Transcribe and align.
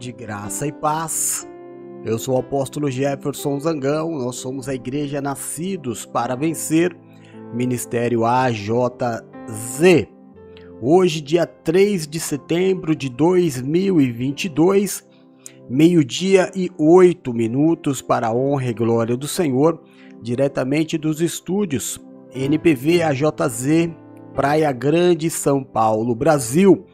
tarde, 0.00 0.12
graça 0.12 0.66
e 0.66 0.72
paz. 0.72 1.46
Eu 2.02 2.18
sou 2.18 2.36
o 2.36 2.38
apóstolo 2.38 2.90
Jefferson 2.90 3.60
Zangão, 3.60 4.18
nós 4.18 4.36
somos 4.36 4.66
a 4.66 4.74
Igreja 4.74 5.20
Nascidos 5.20 6.06
para 6.06 6.34
Vencer, 6.34 6.96
Ministério 7.52 8.24
AJZ. 8.24 10.08
Hoje, 10.80 11.20
dia 11.20 11.44
3 11.44 12.06
de 12.06 12.18
setembro 12.18 12.96
de 12.96 13.10
2022, 13.10 15.06
meio-dia 15.68 16.50
e 16.56 16.70
oito 16.78 17.34
minutos 17.34 18.00
para 18.00 18.28
a 18.28 18.34
honra 18.34 18.70
e 18.70 18.74
glória 18.74 19.18
do 19.18 19.28
Senhor, 19.28 19.82
diretamente 20.22 20.96
dos 20.96 21.20
estúdios 21.20 22.00
NPV 22.34 23.02
AJZ, 23.02 23.90
Praia 24.34 24.72
Grande, 24.72 25.28
São 25.28 25.62
Paulo, 25.62 26.14
Brasil 26.14 26.86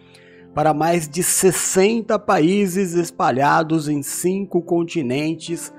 para 0.57 0.73
mais 0.73 1.07
de 1.07 1.23
60 1.23 2.19
países 2.19 2.95
espalhados 2.95 3.91
em 3.91 4.03
cinco 4.03 4.63
continentes 4.63 5.71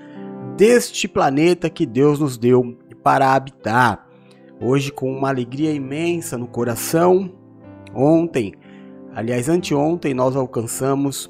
deste 0.55 1.07
planeta 1.07 1.67
que 1.67 1.83
Deus 1.83 2.19
nos 2.19 2.37
deu 2.37 2.77
para 3.01 3.33
habitar. 3.33 4.07
Hoje, 4.61 4.91
com 4.91 5.11
uma 5.11 5.29
alegria 5.29 5.73
imensa 5.73 6.37
no 6.37 6.45
coração, 6.45 7.33
ontem, 7.91 8.53
aliás, 9.15 9.49
anteontem, 9.49 10.13
nós 10.13 10.35
alcançamos, 10.35 11.27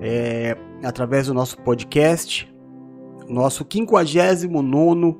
é, 0.00 0.56
através 0.82 1.26
do 1.26 1.34
nosso 1.34 1.58
podcast, 1.58 2.50
nosso 3.28 3.66
59 3.70 5.18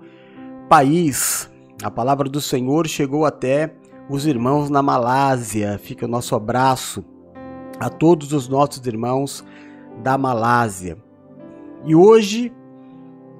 país. 0.71 1.51
A 1.83 1.91
palavra 1.91 2.31
do 2.31 2.41
Senhor 2.41 2.87
chegou 2.89 3.27
até 3.27 3.75
os 4.09 4.25
irmãos 4.25 4.71
na 4.71 4.81
Malásia. 4.81 5.79
Fica 5.79 6.07
o 6.07 6.09
nosso 6.09 6.35
abraço 6.35 7.12
a 7.82 7.90
todos 7.90 8.32
os 8.32 8.49
nossos 8.49 8.87
irmãos 8.87 9.44
da 10.02 10.17
Malásia. 10.17 10.96
E 11.84 11.94
hoje 11.94 12.52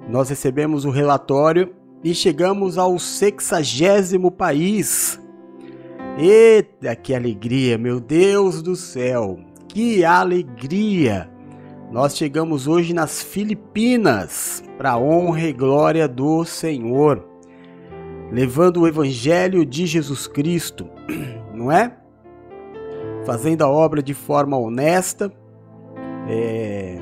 nós 0.09 0.29
recebemos 0.29 0.83
o 0.83 0.89
relatório 0.89 1.73
e 2.03 2.13
chegamos 2.13 2.77
ao 2.77 2.99
sexagésimo 2.99 4.29
país. 4.29 5.19
Eita, 6.17 6.95
que 6.95 7.15
alegria, 7.15 7.77
meu 7.77 8.01
Deus 8.01 8.61
do 8.61 8.75
céu! 8.75 9.39
Que 9.69 10.03
alegria! 10.03 11.31
Nós 11.89 12.17
chegamos 12.17 12.67
hoje 12.67 12.93
nas 12.93 13.23
Filipinas, 13.23 14.61
para 14.77 14.97
honra 14.97 15.43
e 15.43 15.53
glória 15.53 16.07
do 16.07 16.43
Senhor, 16.43 17.25
levando 18.31 18.81
o 18.81 18.87
Evangelho 18.87 19.65
de 19.65 19.85
Jesus 19.85 20.27
Cristo, 20.27 20.89
não 21.53 21.71
é? 21.71 22.02
Fazendo 23.25 23.61
a 23.63 23.69
obra 23.69 24.01
de 24.01 24.13
forma 24.13 24.57
honesta, 24.57 25.31
é, 26.27 26.97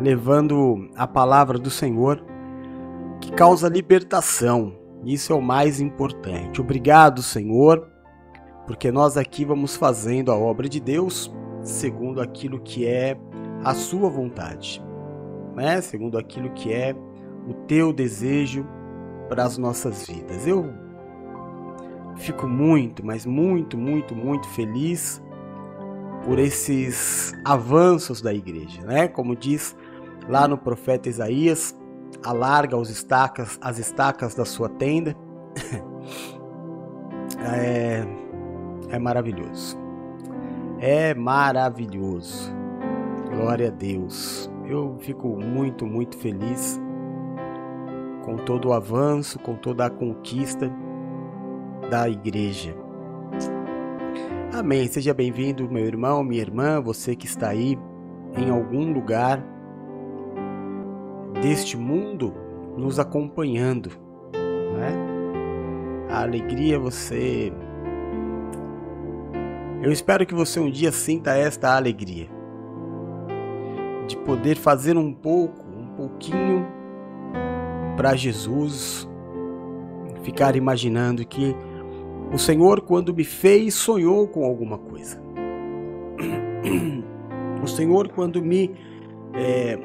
levando 0.00 0.88
a 0.96 1.06
palavra 1.06 1.58
do 1.58 1.70
Senhor 1.70 2.22
que 3.20 3.32
causa 3.32 3.68
libertação. 3.68 4.74
Isso 5.04 5.32
é 5.32 5.36
o 5.36 5.42
mais 5.42 5.80
importante. 5.80 6.60
Obrigado, 6.60 7.22
Senhor, 7.22 7.88
porque 8.66 8.90
nós 8.90 9.16
aqui 9.16 9.44
vamos 9.44 9.76
fazendo 9.76 10.32
a 10.32 10.36
obra 10.36 10.68
de 10.68 10.80
Deus 10.80 11.32
segundo 11.62 12.20
aquilo 12.20 12.60
que 12.60 12.86
é 12.86 13.16
a 13.64 13.74
sua 13.74 14.08
vontade, 14.08 14.82
né? 15.54 15.80
Segundo 15.80 16.18
aquilo 16.18 16.50
que 16.50 16.72
é 16.72 16.94
o 17.48 17.54
teu 17.66 17.92
desejo 17.92 18.66
para 19.28 19.44
as 19.44 19.58
nossas 19.58 20.06
vidas. 20.06 20.46
Eu 20.46 20.85
Fico 22.16 22.46
muito, 22.46 23.04
mas 23.04 23.26
muito, 23.26 23.76
muito, 23.76 24.14
muito 24.14 24.48
feliz 24.48 25.22
por 26.24 26.38
esses 26.38 27.32
avanços 27.44 28.20
da 28.20 28.32
igreja, 28.34 28.82
né? 28.82 29.06
Como 29.06 29.36
diz 29.36 29.76
lá 30.28 30.48
no 30.48 30.58
profeta 30.58 31.08
Isaías, 31.08 31.76
alarga 32.24 32.76
os 32.76 32.90
estacas, 32.90 33.58
as 33.60 33.78
estacas 33.78 34.34
da 34.34 34.44
sua 34.44 34.68
tenda. 34.68 35.14
é, 37.54 38.04
é 38.88 38.98
maravilhoso. 38.98 39.78
É 40.80 41.14
maravilhoso. 41.14 42.52
Glória 43.30 43.68
a 43.68 43.70
Deus. 43.70 44.50
Eu 44.66 44.96
fico 45.00 45.28
muito, 45.28 45.86
muito 45.86 46.16
feliz 46.16 46.80
com 48.24 48.36
todo 48.36 48.68
o 48.68 48.72
avanço, 48.72 49.38
com 49.38 49.54
toda 49.54 49.86
a 49.86 49.90
conquista 49.90 50.72
da 51.90 52.08
igreja. 52.08 52.74
Amém. 54.52 54.86
Seja 54.88 55.14
bem-vindo, 55.14 55.70
meu 55.70 55.84
irmão, 55.84 56.24
minha 56.24 56.40
irmã, 56.40 56.80
você 56.80 57.14
que 57.14 57.26
está 57.26 57.48
aí 57.48 57.78
em 58.36 58.50
algum 58.50 58.92
lugar 58.92 59.42
deste 61.42 61.76
mundo 61.76 62.34
nos 62.76 62.98
acompanhando. 62.98 63.90
Né? 64.32 64.92
A 66.10 66.22
alegria 66.22 66.78
você. 66.78 67.52
Eu 69.82 69.92
espero 69.92 70.26
que 70.26 70.34
você 70.34 70.58
um 70.58 70.70
dia 70.70 70.90
sinta 70.90 71.36
esta 71.36 71.76
alegria 71.76 72.28
de 74.08 74.16
poder 74.16 74.56
fazer 74.56 74.96
um 74.96 75.12
pouco, 75.12 75.64
um 75.68 75.88
pouquinho 75.96 76.66
para 77.96 78.14
Jesus, 78.14 79.08
ficar 80.22 80.56
imaginando 80.56 81.26
que 81.26 81.54
o 82.32 82.38
Senhor, 82.38 82.80
quando 82.80 83.14
me 83.14 83.24
fez, 83.24 83.74
sonhou 83.74 84.26
com 84.26 84.44
alguma 84.44 84.78
coisa. 84.78 85.20
O 87.62 87.68
Senhor, 87.68 88.08
quando 88.08 88.40
me. 88.40 88.76
É, 89.34 89.76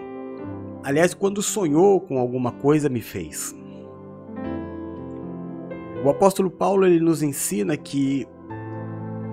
aliás, 0.83 1.15
quando 1.15 1.41
sonhou 1.41 1.99
com 1.99 2.19
alguma 2.19 2.51
coisa, 2.51 2.89
me 2.89 3.01
fez. 3.01 3.55
O 6.03 6.09
apóstolo 6.09 6.51
Paulo 6.51 6.85
ele 6.85 6.99
nos 6.99 7.23
ensina 7.23 7.75
que 7.75 8.27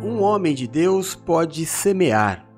um 0.02 0.22
homem 0.22 0.54
de 0.54 0.66
Deus 0.66 1.14
pode 1.14 1.66
semear, 1.66 2.48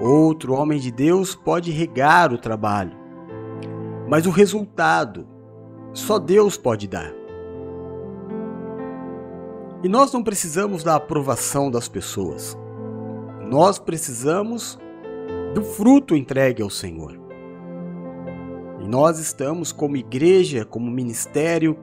outro 0.00 0.54
homem 0.54 0.78
de 0.78 0.90
Deus 0.90 1.34
pode 1.34 1.70
regar 1.70 2.32
o 2.32 2.38
trabalho, 2.38 2.92
mas 4.08 4.26
o 4.26 4.30
resultado 4.30 5.26
só 5.92 6.18
Deus 6.18 6.56
pode 6.56 6.88
dar. 6.88 7.19
E 9.82 9.88
nós 9.88 10.12
não 10.12 10.22
precisamos 10.22 10.84
da 10.84 10.96
aprovação 10.96 11.70
das 11.70 11.88
pessoas. 11.88 12.56
Nós 13.48 13.78
precisamos 13.78 14.78
do 15.54 15.62
fruto 15.62 16.14
entregue 16.14 16.62
ao 16.62 16.68
Senhor. 16.68 17.18
E 18.78 18.86
nós 18.86 19.18
estamos, 19.18 19.72
como 19.72 19.96
igreja, 19.96 20.66
como 20.66 20.90
ministério, 20.90 21.78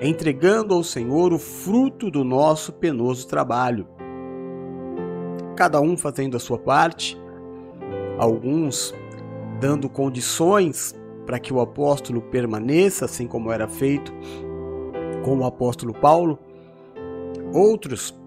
entregando 0.00 0.74
ao 0.74 0.84
Senhor 0.84 1.32
o 1.32 1.38
fruto 1.40 2.08
do 2.08 2.22
nosso 2.22 2.72
penoso 2.72 3.26
trabalho. 3.26 3.84
Cada 5.56 5.80
um 5.80 5.96
fazendo 5.96 6.36
a 6.36 6.40
sua 6.40 6.56
parte, 6.56 7.20
alguns 8.16 8.94
dando 9.58 9.88
condições 9.88 10.94
para 11.26 11.40
que 11.40 11.52
o 11.52 11.60
apóstolo 11.60 12.22
permaneça, 12.22 13.06
assim 13.06 13.26
como 13.26 13.50
era 13.50 13.66
feito 13.66 14.12
com 15.24 15.36
o 15.38 15.44
apóstolo 15.44 15.92
Paulo 15.92 16.38
outros 17.52 18.18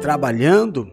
trabalhando, 0.00 0.90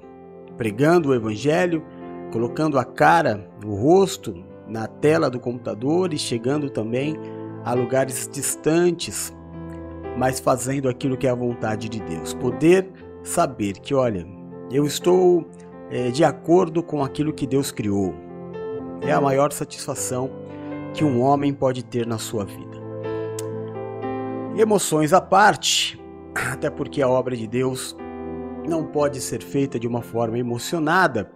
pregando 0.57 1.09
o 1.09 1.15
evangelho, 1.15 1.83
colocando 2.31 2.77
a 2.77 2.85
cara, 2.85 3.49
o 3.65 3.75
rosto 3.75 4.43
na 4.67 4.87
tela 4.87 5.29
do 5.29 5.39
computador 5.39 6.13
e 6.13 6.17
chegando 6.17 6.69
também 6.69 7.15
a 7.63 7.73
lugares 7.73 8.29
distantes, 8.31 9.33
mas 10.17 10.39
fazendo 10.39 10.89
aquilo 10.89 11.17
que 11.17 11.27
é 11.27 11.29
a 11.29 11.35
vontade 11.35 11.89
de 11.89 11.99
Deus. 11.99 12.33
Poder 12.33 12.89
saber 13.23 13.73
que, 13.79 13.93
olha, 13.93 14.25
eu 14.71 14.85
estou 14.85 15.45
é, 15.89 16.09
de 16.09 16.23
acordo 16.23 16.81
com 16.81 17.03
aquilo 17.03 17.33
que 17.33 17.45
Deus 17.45 17.71
criou. 17.71 18.13
É 19.01 19.11
a 19.11 19.21
maior 19.21 19.51
satisfação 19.51 20.29
que 20.93 21.03
um 21.03 21.21
homem 21.21 21.53
pode 21.53 21.83
ter 21.83 22.07
na 22.07 22.17
sua 22.17 22.45
vida. 22.45 22.75
Emoções 24.57 25.11
à 25.11 25.19
parte, 25.19 26.01
até 26.35 26.69
porque 26.69 27.01
a 27.01 27.07
obra 27.07 27.35
de 27.35 27.47
Deus 27.47 27.95
não 28.67 28.83
pode 28.83 29.21
ser 29.21 29.41
feita 29.41 29.79
de 29.79 29.87
uma 29.87 30.01
forma 30.01 30.37
emocionada. 30.37 31.31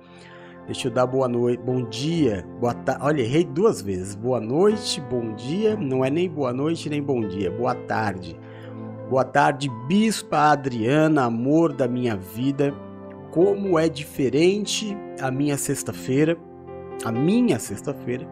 Deixa 0.66 0.88
eu 0.88 0.92
dar 0.92 1.08
boa 1.08 1.28
noite, 1.28 1.62
bom 1.64 1.84
dia, 1.84 2.46
boa 2.60 2.74
tarde. 2.74 3.04
Olha, 3.04 3.22
errei 3.22 3.44
duas 3.44 3.82
vezes. 3.82 4.14
Boa 4.14 4.40
noite, 4.40 5.02
bom 5.02 5.34
dia. 5.34 5.76
Não 5.76 6.06
é 6.06 6.10
nem 6.10 6.30
boa 6.30 6.54
noite 6.54 6.90
nem 6.90 7.02
bom 7.02 7.22
dia. 7.22 7.50
Boa 7.50 7.74
tarde. 7.74 8.40
Boa 9.10 9.24
tarde, 9.24 9.68
Bispa 9.88 10.52
Adriana, 10.52 11.24
amor 11.24 11.74
da 11.74 11.88
minha 11.88 12.16
vida. 12.16 12.72
Como 13.32 13.80
é 13.80 13.90
diferente 13.90 14.96
a 15.20 15.32
minha 15.32 15.58
sexta-feira, 15.58 16.38
a 17.04 17.12
minha 17.12 17.58
sexta-feira, 17.58 18.28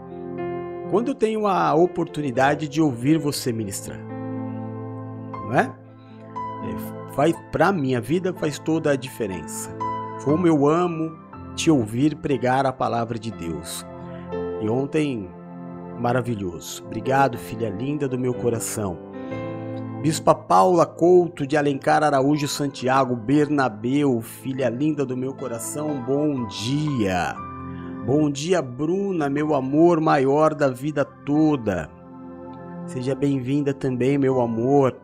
quando 0.92 1.10
eu 1.10 1.16
tenho 1.16 1.48
a 1.48 1.74
oportunidade 1.74 2.68
de 2.68 2.80
ouvir 2.80 3.18
você 3.18 3.52
ministrar. 3.52 4.00
Não 5.32 5.54
é? 5.54 5.87
É, 6.68 7.14
faz 7.14 7.34
para 7.52 7.72
minha 7.72 8.02
vida 8.02 8.34
faz 8.34 8.60
toda 8.60 8.92
a 8.92 8.96
diferença. 8.96 9.76
Como 10.24 10.46
eu 10.46 10.68
amo 10.68 11.18
te 11.56 11.72
ouvir 11.72 12.16
pregar 12.16 12.66
a 12.66 12.74
palavra 12.74 13.18
de 13.18 13.32
Deus. 13.32 13.86
E 14.62 14.70
ontem, 14.70 15.30
maravilhoso. 16.00 16.84
Obrigado, 16.86 17.38
filha 17.38 17.70
linda 17.70 18.08
do 18.08 18.18
meu 18.18 18.34
coração. 18.34 18.98
Bispa 20.02 20.36
Paula 20.36 20.86
Couto 20.86 21.46
de 21.46 21.58
Alencar 21.58 22.04
Araújo 22.04 22.48
Santiago 22.48 23.16
Bernabeu, 23.16 24.22
filha 24.22 24.70
linda 24.70 25.04
do 25.04 25.18
meu 25.18 25.34
coração, 25.34 26.02
bom 26.04 26.46
dia. 26.48 27.36
Bom 28.06 28.30
dia, 28.30 28.62
Bruna, 28.62 29.28
meu 29.28 29.56
amor 29.56 30.00
maior 30.00 30.54
da 30.54 30.70
vida 30.70 31.04
toda. 31.04 31.90
Seja 32.86 33.16
bem-vinda 33.16 33.74
também, 33.74 34.18
meu 34.18 34.40
amor. 34.40 34.96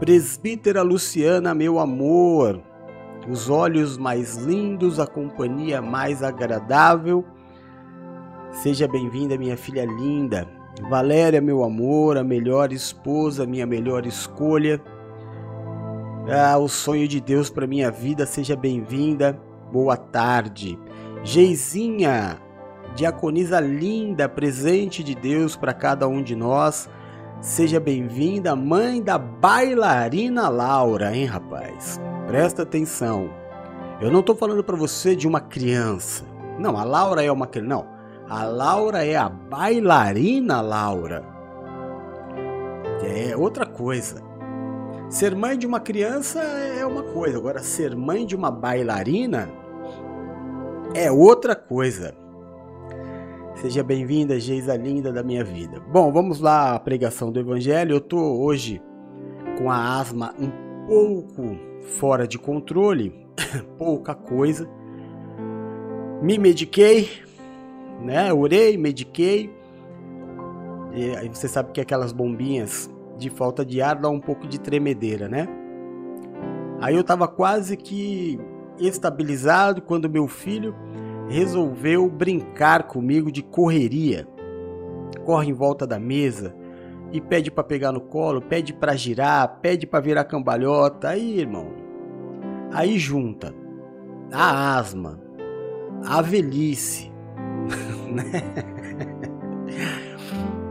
Presbítera 0.00 0.80
Luciana, 0.80 1.54
meu 1.54 1.78
amor. 1.78 2.62
Os 3.28 3.50
olhos 3.50 3.98
mais 3.98 4.34
lindos, 4.34 4.98
a 4.98 5.06
companhia 5.06 5.82
mais 5.82 6.22
agradável. 6.22 7.22
Seja 8.50 8.88
bem-vinda, 8.88 9.36
minha 9.36 9.58
filha 9.58 9.84
linda. 9.84 10.48
Valéria, 10.88 11.38
meu 11.38 11.62
amor, 11.62 12.16
a 12.16 12.24
melhor 12.24 12.72
esposa, 12.72 13.44
minha 13.44 13.66
melhor 13.66 14.06
escolha. 14.06 14.80
Ah, 16.30 16.56
o 16.56 16.66
sonho 16.66 17.06
de 17.06 17.20
Deus 17.20 17.50
para 17.50 17.66
minha 17.66 17.90
vida, 17.90 18.24
seja 18.24 18.56
bem-vinda. 18.56 19.38
Boa 19.70 19.98
tarde. 19.98 20.78
Geizinha, 21.22 22.40
diaconisa 22.96 23.60
linda, 23.60 24.30
presente 24.30 25.04
de 25.04 25.14
Deus 25.14 25.56
para 25.56 25.74
cada 25.74 26.08
um 26.08 26.22
de 26.22 26.34
nós. 26.34 26.88
Seja 27.40 27.80
bem-vinda, 27.80 28.54
mãe 28.54 29.02
da 29.02 29.16
bailarina 29.16 30.50
Laura, 30.50 31.16
hein, 31.16 31.24
rapaz? 31.24 31.98
Presta 32.26 32.64
atenção. 32.64 33.30
Eu 33.98 34.10
não 34.10 34.20
estou 34.20 34.36
falando 34.36 34.62
para 34.62 34.76
você 34.76 35.16
de 35.16 35.26
uma 35.26 35.40
criança. 35.40 36.22
Não, 36.58 36.76
a 36.76 36.84
Laura 36.84 37.24
é 37.24 37.32
uma 37.32 37.46
criança. 37.46 37.68
Não, 37.68 37.86
a 38.28 38.44
Laura 38.44 39.06
é 39.06 39.16
a 39.16 39.30
bailarina 39.30 40.60
Laura. 40.60 41.24
É 43.02 43.34
outra 43.34 43.64
coisa. 43.64 44.22
Ser 45.08 45.34
mãe 45.34 45.56
de 45.56 45.66
uma 45.66 45.80
criança 45.80 46.40
é 46.40 46.84
uma 46.84 47.02
coisa, 47.04 47.38
agora 47.38 47.60
ser 47.60 47.96
mãe 47.96 48.26
de 48.26 48.36
uma 48.36 48.50
bailarina 48.50 49.48
é 50.94 51.10
outra 51.10 51.56
coisa. 51.56 52.14
Seja 53.60 53.82
bem-vinda, 53.82 54.40
Geisa 54.40 54.74
linda 54.74 55.12
da 55.12 55.22
minha 55.22 55.44
vida. 55.44 55.80
Bom, 55.92 56.10
vamos 56.10 56.40
lá 56.40 56.74
à 56.74 56.80
pregação 56.80 57.30
do 57.30 57.38
Evangelho. 57.38 57.94
Eu 57.94 58.00
tô 58.00 58.18
hoje 58.18 58.80
com 59.58 59.70
a 59.70 60.00
asma 60.00 60.34
um 60.40 60.50
pouco 60.86 61.58
fora 61.98 62.26
de 62.26 62.38
controle, 62.38 63.12
pouca 63.76 64.14
coisa. 64.14 64.66
Me 66.22 66.38
mediquei, 66.38 67.10
né? 68.00 68.32
Orei, 68.32 68.78
mediquei. 68.78 69.54
E 70.94 71.14
aí 71.16 71.28
você 71.28 71.46
sabe 71.46 71.70
que 71.70 71.82
aquelas 71.82 72.12
bombinhas 72.12 72.90
de 73.18 73.28
falta 73.28 73.62
de 73.62 73.82
ar 73.82 73.96
dá 73.96 74.08
um 74.08 74.20
pouco 74.20 74.48
de 74.48 74.58
tremedeira, 74.58 75.28
né? 75.28 75.46
Aí 76.80 76.96
eu 76.96 77.04
tava 77.04 77.28
quase 77.28 77.76
que 77.76 78.40
estabilizado 78.78 79.82
quando 79.82 80.08
meu 80.08 80.26
filho 80.26 80.74
resolveu 81.30 82.10
brincar 82.10 82.82
comigo 82.82 83.30
de 83.30 83.42
correria. 83.42 84.28
Corre 85.24 85.48
em 85.48 85.52
volta 85.52 85.86
da 85.86 85.98
mesa 85.98 86.54
e 87.12 87.20
pede 87.20 87.50
para 87.50 87.64
pegar 87.64 87.92
no 87.92 88.00
colo, 88.00 88.42
pede 88.42 88.72
para 88.72 88.96
girar, 88.96 89.60
pede 89.62 89.86
para 89.86 90.00
virar 90.00 90.24
cambalhota. 90.24 91.08
Aí, 91.08 91.38
irmão, 91.38 91.68
aí 92.72 92.98
junta 92.98 93.54
a 94.32 94.76
asma, 94.76 95.20
a 96.04 96.20
velhice, 96.20 97.10
né? 98.12 98.42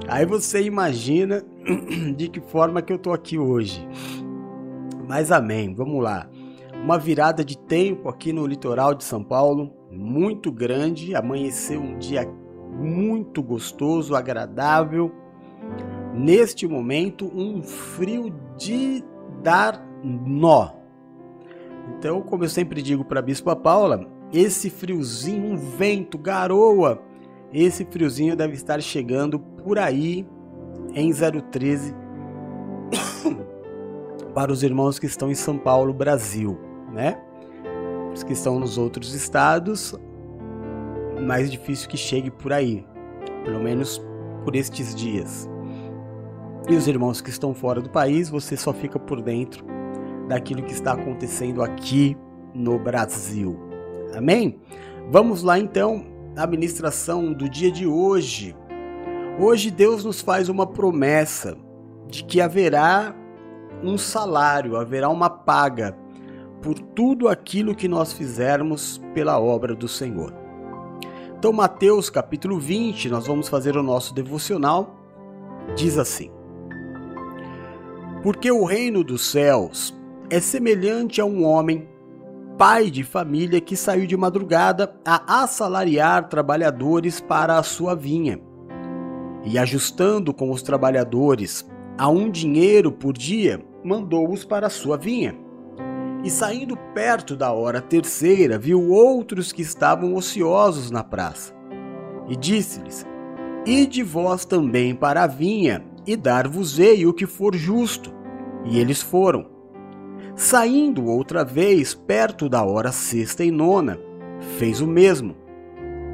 Aí 0.07 0.25
você 0.25 0.61
imagina 0.61 1.43
de 2.15 2.27
que 2.27 2.41
forma 2.41 2.81
que 2.81 2.91
eu 2.91 2.99
tô 2.99 3.13
aqui 3.13 3.37
hoje. 3.37 3.87
Mas 5.07 5.31
amém, 5.31 5.73
vamos 5.73 6.03
lá 6.03 6.29
uma 6.83 6.97
virada 6.97 7.43
de 7.43 7.57
tempo 7.57 8.09
aqui 8.09 8.31
no 8.31 8.47
litoral 8.47 8.95
de 8.95 9.03
São 9.03 9.23
Paulo, 9.23 9.71
muito 9.91 10.51
grande. 10.51 11.15
Amanheceu 11.15 11.81
um 11.81 11.98
dia 11.98 12.27
muito 12.72 13.41
gostoso, 13.41 14.15
agradável. 14.15 15.12
Neste 16.13 16.67
momento, 16.67 17.25
um 17.34 17.62
frio 17.62 18.34
de 18.58 19.03
dar 19.41 19.86
nó. 20.03 20.72
Então, 21.98 22.22
como 22.22 22.43
eu 22.43 22.50
sempre 22.50 22.81
digo 22.81 23.03
para 23.03 23.19
a 23.19 23.24
Bispa 23.24 23.55
Paula, 23.55 24.08
esse 24.31 24.69
friozinho, 24.69 25.53
um 25.53 25.58
vento, 25.58 26.17
garoa, 26.17 27.01
esse 27.51 27.86
friozinho 27.86 28.36
deve 28.36 28.53
estar 28.53 28.81
chegando 28.81 29.39
por 29.39 29.79
aí 29.79 30.27
em 30.93 31.12
013 31.12 31.96
para 34.34 34.51
os 34.51 34.62
irmãos 34.62 35.00
que 35.00 35.08
estão 35.08 35.31
em 35.31 35.36
São 35.36 35.58
Paulo, 35.58 35.93
Brasil 35.93 36.69
né? 36.91 37.22
Os 38.13 38.23
que 38.23 38.33
estão 38.33 38.59
nos 38.59 38.77
outros 38.77 39.13
estados, 39.13 39.95
mais 41.21 41.51
difícil 41.51 41.87
que 41.89 41.97
chegue 41.97 42.31
por 42.31 42.51
aí, 42.51 42.85
pelo 43.43 43.59
menos 43.59 44.01
por 44.43 44.55
estes 44.55 44.95
dias. 44.95 45.49
E 46.67 46.75
os 46.75 46.87
irmãos 46.87 47.21
que 47.21 47.29
estão 47.29 47.53
fora 47.53 47.81
do 47.81 47.89
país, 47.89 48.29
você 48.29 48.55
só 48.55 48.73
fica 48.73 48.99
por 48.99 49.21
dentro 49.21 49.65
daquilo 50.27 50.63
que 50.63 50.73
está 50.73 50.93
acontecendo 50.93 51.63
aqui 51.63 52.15
no 52.53 52.77
Brasil. 52.77 53.59
Amém? 54.15 54.59
Vamos 55.11 55.41
lá 55.43 55.59
então 55.59 56.05
à 56.35 56.45
ministração 56.45 57.33
do 57.33 57.49
dia 57.49 57.71
de 57.71 57.87
hoje. 57.87 58.55
Hoje 59.39 59.71
Deus 59.71 60.03
nos 60.03 60.21
faz 60.21 60.49
uma 60.49 60.67
promessa 60.67 61.57
de 62.07 62.23
que 62.23 62.41
haverá 62.41 63.15
um 63.83 63.97
salário, 63.97 64.75
haverá 64.75 65.09
uma 65.09 65.29
paga 65.29 65.95
por 66.61 66.77
tudo 66.77 67.27
aquilo 67.27 67.75
que 67.75 67.87
nós 67.87 68.11
fizermos 68.11 69.01
pela 69.13 69.39
obra 69.39 69.73
do 69.73 69.87
Senhor. 69.87 70.33
Então, 71.37 71.53
Mateus 71.53 72.09
capítulo 72.09 72.59
20, 72.59 73.09
nós 73.09 73.25
vamos 73.25 73.47
fazer 73.47 73.77
o 73.77 73.83
nosso 73.83 74.13
devocional, 74.13 74.95
diz 75.75 75.97
assim: 75.97 76.29
Porque 78.21 78.51
o 78.51 78.65
reino 78.65 79.03
dos 79.03 79.31
céus 79.31 79.97
é 80.29 80.41
semelhante 80.41 81.21
a 81.21 81.25
um 81.25 81.45
homem, 81.45 81.87
pai 82.57 82.91
de 82.91 83.05
família, 83.05 83.61
que 83.61 83.77
saiu 83.77 84.05
de 84.05 84.17
madrugada 84.17 84.93
a 85.05 85.41
assalariar 85.43 86.27
trabalhadores 86.27 87.21
para 87.21 87.57
a 87.57 87.63
sua 87.63 87.95
vinha. 87.95 88.39
E 89.45 89.57
ajustando 89.57 90.33
com 90.33 90.51
os 90.51 90.61
trabalhadores 90.61 91.65
a 91.97 92.09
um 92.09 92.29
dinheiro 92.29 92.91
por 92.91 93.13
dia, 93.13 93.65
mandou-os 93.81 94.43
para 94.43 94.67
a 94.67 94.69
sua 94.69 94.97
vinha. 94.97 95.48
E 96.23 96.29
saindo 96.29 96.75
perto 96.93 97.35
da 97.35 97.53
hora 97.53 97.81
terceira, 97.81 98.57
viu 98.57 98.89
outros 98.89 99.53
que 99.53 99.61
estavam 99.61 100.15
ociosos 100.15 100.91
na 100.91 101.01
praça. 101.01 101.53
E 102.27 102.35
disse-lhes: 102.35 103.05
Ide 103.65 104.03
vós 104.03 104.43
também 104.43 104.93
para 104.93 105.23
a 105.23 105.27
vinha, 105.27 105.85
e 106.05 106.17
dar-vos-ei 106.17 107.05
o 107.05 107.13
que 107.13 107.25
for 107.25 107.55
justo. 107.55 108.13
E 108.65 108.79
eles 108.79 109.01
foram. 109.01 109.47
Saindo 110.35 111.05
outra 111.05 111.45
vez 111.45 111.93
perto 111.93 112.49
da 112.49 112.63
hora 112.63 112.91
sexta 112.91 113.43
e 113.43 113.51
nona, 113.51 113.97
fez 114.57 114.81
o 114.81 114.88
mesmo. 114.88 115.35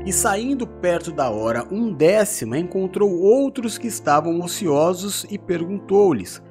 E 0.06 0.14
saindo 0.14 0.68
perto 0.68 1.12
da 1.12 1.32
hora 1.32 1.66
undécima, 1.72 2.60
encontrou 2.60 3.12
outros 3.12 3.76
que 3.76 3.88
estavam 3.88 4.40
ociosos 4.40 5.26
e 5.32 5.38
perguntou-lhes: 5.40 6.44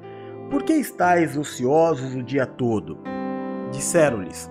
Por 0.49 0.63
que 0.63 0.73
estáis 0.73 1.37
ociosos 1.37 2.15
o 2.15 2.21
dia 2.21 2.45
todo? 2.45 2.97
Disseram-lhes: 3.75 4.49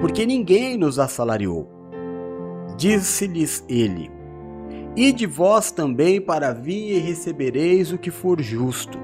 Porque 0.00 0.26
ninguém 0.26 0.76
nos 0.76 0.98
assalariou. 0.98 1.70
Disse-lhes 2.76 3.64
ele: 3.68 4.10
Ide 4.96 5.26
vós 5.26 5.70
também 5.70 6.20
para 6.20 6.48
a 6.48 6.52
vinha 6.52 6.94
e 6.94 6.98
recebereis 6.98 7.92
o 7.92 7.98
que 7.98 8.10
for 8.10 8.40
justo. 8.42 8.98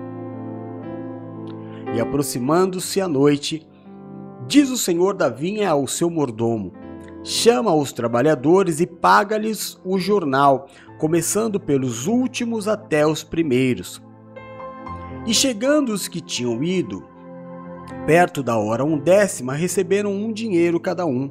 E 1.95 2.01
aproximando-se 2.01 3.01
a 3.01 3.07
noite, 3.07 3.65
diz 4.49 4.71
o 4.71 4.77
senhor 4.77 5.15
da 5.15 5.29
vinha 5.29 5.71
ao 5.71 5.87
seu 5.87 6.11
mordomo: 6.11 6.73
Chama 7.23 7.73
os 7.73 7.93
trabalhadores 7.93 8.81
e 8.81 8.87
paga-lhes 8.89 9.79
o 9.85 10.01
jornal, 10.01 10.67
começando 10.99 11.61
pelos 11.61 12.09
últimos 12.09 12.67
até 12.67 13.07
os 13.07 13.23
primeiros. 13.23 14.03
E 15.25 15.33
chegando 15.33 15.93
os 15.93 16.09
que 16.09 16.21
tinham 16.21 16.63
ido, 16.63 17.14
Perto 18.07 18.43
da 18.43 18.59
hora 18.59 18.85
undécima, 18.85 19.55
receberam 19.55 20.13
um 20.13 20.31
dinheiro 20.31 20.79
cada 20.79 21.07
um. 21.07 21.31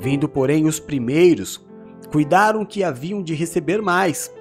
Vindo, 0.00 0.26
porém, 0.26 0.64
os 0.64 0.80
primeiros, 0.80 1.62
cuidaram 2.10 2.64
que 2.64 2.82
haviam 2.82 3.22
de 3.22 3.34
receber 3.34 3.82
mais, 3.82 4.32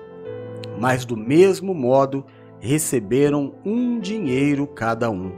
mas 0.80 1.04
do 1.04 1.18
mesmo 1.18 1.74
modo 1.74 2.24
receberam 2.62 3.56
um 3.66 4.00
dinheiro 4.00 4.66
cada 4.66 5.12
um. 5.12 5.34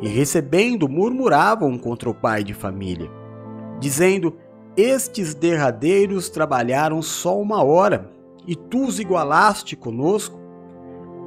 E 0.00 0.08
recebendo, 0.08 0.88
murmuravam 0.88 1.76
contra 1.76 2.08
o 2.08 2.14
pai 2.14 2.42
de 2.42 2.54
família, 2.54 3.10
dizendo: 3.78 4.38
estes 4.74 5.34
derradeiros 5.34 6.30
trabalharam 6.30 7.02
só 7.02 7.38
uma 7.38 7.62
hora, 7.62 8.10
e 8.46 8.56
tu 8.56 8.86
os 8.86 8.98
igualaste 8.98 9.76
conosco, 9.76 10.40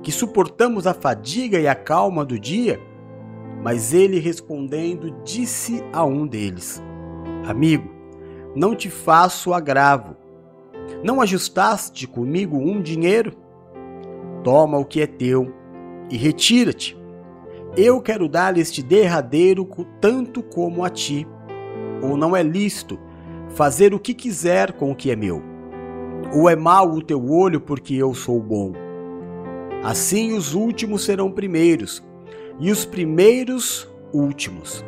que 0.01 0.11
suportamos 0.11 0.87
a 0.87 0.95
fadiga 0.95 1.59
e 1.59 1.67
a 1.67 1.75
calma 1.75 2.25
do 2.25 2.39
dia? 2.39 2.79
Mas 3.63 3.93
ele 3.93 4.19
respondendo, 4.19 5.15
disse 5.23 5.81
a 5.93 6.03
um 6.03 6.27
deles: 6.27 6.83
Amigo, 7.47 7.89
não 8.53 8.75
te 8.75 8.89
faço 8.89 9.53
agravo. 9.53 10.17
Não 11.01 11.21
ajustaste 11.21 12.05
comigo 12.05 12.57
um 12.57 12.81
dinheiro? 12.81 13.33
Toma 14.43 14.77
o 14.77 14.83
que 14.83 15.01
é 15.01 15.07
teu 15.07 15.53
e 16.11 16.17
retira-te. 16.17 16.97
Eu 17.77 18.01
quero 18.01 18.27
dar 18.27 18.57
este 18.57 18.83
derradeiro 18.83 19.65
tanto 20.01 20.43
como 20.43 20.83
a 20.83 20.89
ti. 20.89 21.25
Ou 22.01 22.17
não 22.17 22.35
é 22.35 22.43
lícito 22.43 22.99
fazer 23.49 23.93
o 23.93 23.99
que 23.99 24.13
quiser 24.13 24.73
com 24.73 24.91
o 24.91 24.95
que 24.95 25.09
é 25.09 25.15
meu? 25.15 25.41
Ou 26.33 26.49
é 26.49 26.55
mau 26.55 26.91
o 26.91 27.01
teu 27.01 27.31
olho 27.31 27.61
porque 27.61 27.95
eu 27.95 28.13
sou 28.13 28.41
bom? 28.41 28.73
Assim 29.81 30.33
os 30.33 30.53
últimos 30.53 31.03
serão 31.03 31.31
primeiros, 31.31 32.03
e 32.59 32.71
os 32.71 32.85
primeiros 32.85 33.87
últimos. 34.13 34.83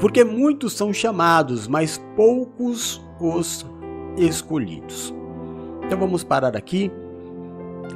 Porque 0.00 0.24
muitos 0.24 0.72
são 0.72 0.92
chamados, 0.92 1.68
mas 1.68 2.02
poucos 2.16 3.00
os 3.20 3.64
escolhidos. 4.16 5.14
Então 5.84 5.98
vamos 5.98 6.24
parar 6.24 6.56
aqui 6.56 6.90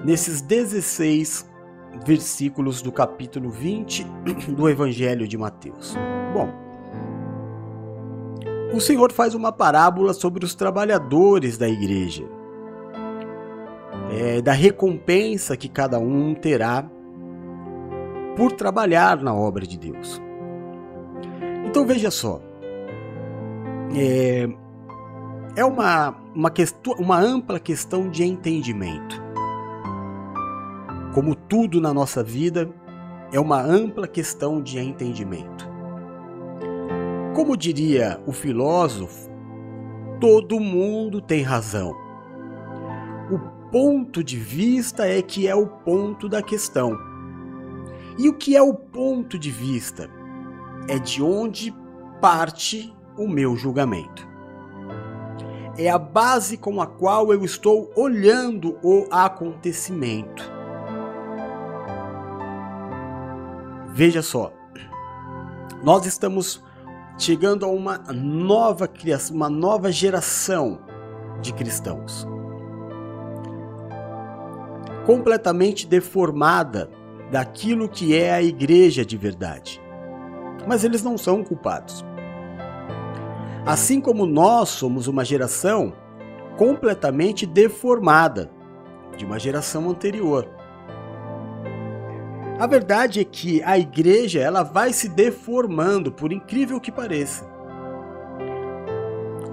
nesses 0.04 0.40
16 0.40 1.48
versículos 2.04 2.82
do 2.82 2.92
capítulo 2.92 3.50
20 3.50 4.04
do 4.56 4.68
Evangelho 4.68 5.26
de 5.26 5.36
Mateus. 5.36 5.96
Bom, 6.32 6.48
o 8.72 8.80
Senhor 8.80 9.10
faz 9.12 9.34
uma 9.34 9.50
parábola 9.50 10.12
sobre 10.12 10.44
os 10.44 10.54
trabalhadores 10.54 11.56
da 11.56 11.68
igreja, 11.68 12.24
é, 14.12 14.40
da 14.40 14.52
recompensa 14.52 15.56
que 15.56 15.68
cada 15.68 15.98
um 15.98 16.34
terá 16.34 16.88
por 18.38 18.52
trabalhar 18.52 19.20
na 19.20 19.34
obra 19.34 19.66
de 19.66 19.76
Deus. 19.76 20.22
Então 21.66 21.84
veja 21.84 22.08
só, 22.08 22.40
é, 23.92 24.48
é 25.56 25.64
uma, 25.64 26.14
uma, 26.32 26.48
questão, 26.48 26.94
uma 27.00 27.18
ampla 27.18 27.58
questão 27.58 28.08
de 28.08 28.22
entendimento. 28.22 29.20
Como 31.12 31.34
tudo 31.34 31.80
na 31.80 31.92
nossa 31.92 32.22
vida, 32.22 32.70
é 33.32 33.40
uma 33.40 33.60
ampla 33.60 34.06
questão 34.06 34.62
de 34.62 34.78
entendimento. 34.78 35.68
Como 37.34 37.56
diria 37.56 38.22
o 38.24 38.30
filósofo, 38.30 39.28
todo 40.20 40.60
mundo 40.60 41.20
tem 41.20 41.42
razão. 41.42 41.92
O 43.32 43.38
ponto 43.72 44.22
de 44.22 44.36
vista 44.36 45.08
é 45.08 45.20
que 45.22 45.48
é 45.48 45.56
o 45.56 45.66
ponto 45.66 46.28
da 46.28 46.40
questão. 46.40 47.07
E 48.18 48.28
o 48.28 48.34
que 48.34 48.56
é 48.56 48.62
o 48.62 48.74
ponto 48.74 49.38
de 49.38 49.50
vista? 49.50 50.10
É 50.88 50.98
de 50.98 51.22
onde 51.22 51.74
parte 52.20 52.92
o 53.16 53.28
meu 53.28 53.56
julgamento 53.56 54.28
é 55.78 55.88
a 55.88 55.96
base 55.96 56.56
com 56.56 56.80
a 56.80 56.86
qual 56.86 57.32
eu 57.32 57.44
estou 57.44 57.92
olhando 57.94 58.76
o 58.82 59.06
acontecimento. 59.12 60.42
Veja 63.90 64.20
só, 64.20 64.52
nós 65.82 66.04
estamos 66.04 66.62
chegando 67.16 67.64
a 67.64 67.68
uma 67.68 67.98
nova 68.12 68.88
criação, 68.88 69.36
uma 69.36 69.48
nova 69.48 69.92
geração 69.92 70.80
de 71.40 71.52
cristãos. 71.52 72.26
Completamente 75.06 75.86
deformada 75.86 76.90
daquilo 77.30 77.88
que 77.88 78.16
é 78.16 78.32
a 78.32 78.42
igreja 78.42 79.04
de 79.04 79.16
verdade. 79.16 79.80
Mas 80.66 80.84
eles 80.84 81.02
não 81.02 81.16
são 81.16 81.42
culpados. 81.44 82.04
Assim 83.66 84.00
como 84.00 84.26
nós 84.26 84.70
somos 84.70 85.06
uma 85.08 85.24
geração 85.24 85.92
completamente 86.56 87.46
deformada 87.46 88.50
de 89.16 89.24
uma 89.24 89.38
geração 89.38 89.88
anterior. 89.90 90.48
A 92.58 92.66
verdade 92.66 93.20
é 93.20 93.24
que 93.24 93.62
a 93.62 93.78
igreja 93.78 94.40
ela 94.40 94.64
vai 94.64 94.92
se 94.92 95.08
deformando, 95.08 96.10
por 96.10 96.32
incrível 96.32 96.80
que 96.80 96.90
pareça. 96.90 97.44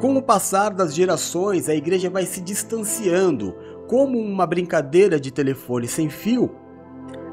Com 0.02 0.18
o 0.18 0.22
passar 0.24 0.72
das 0.72 0.94
gerações, 0.96 1.70
a 1.70 1.76
igreja 1.76 2.10
vai 2.10 2.26
se 2.26 2.42
distanciando, 2.42 3.56
como 3.88 4.18
uma 4.18 4.48
brincadeira 4.48 5.20
de 5.20 5.32
telefone 5.32 5.88
sem 5.88 6.10
fio. 6.10 6.52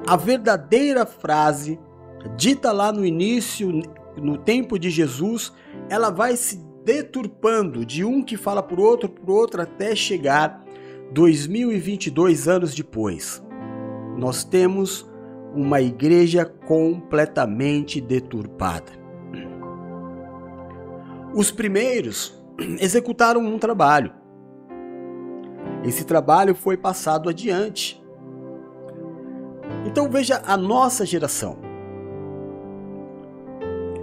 A 0.06 0.16
verdadeira 0.16 1.06
frase 1.06 1.78
dita 2.36 2.72
lá 2.72 2.92
no 2.92 3.04
início, 3.04 3.70
no 4.16 4.36
tempo 4.36 4.78
de 4.78 4.90
Jesus, 4.90 5.52
ela 5.88 6.10
vai 6.10 6.36
se 6.36 6.56
deturpando 6.84 7.86
de 7.86 8.04
um 8.04 8.22
que 8.22 8.36
fala 8.36 8.62
por 8.62 8.80
outro, 8.80 9.08
por 9.08 9.30
outro, 9.30 9.62
até 9.62 9.94
chegar 9.94 10.64
2022 11.12 12.48
anos 12.48 12.74
depois. 12.74 13.42
Nós 14.16 14.44
temos 14.44 15.08
uma 15.54 15.80
igreja 15.80 16.44
completamente 16.44 18.00
deturpada. 18.00 18.92
Os 21.34 21.50
primeiros 21.50 22.42
executaram 22.80 23.40
um 23.40 23.58
trabalho. 23.58 24.12
Esse 25.84 26.04
trabalho 26.04 26.54
foi 26.54 26.76
passado 26.76 27.28
adiante. 27.28 28.01
Então 29.86 30.08
veja 30.08 30.42
a 30.46 30.56
nossa 30.56 31.04
geração. 31.04 31.58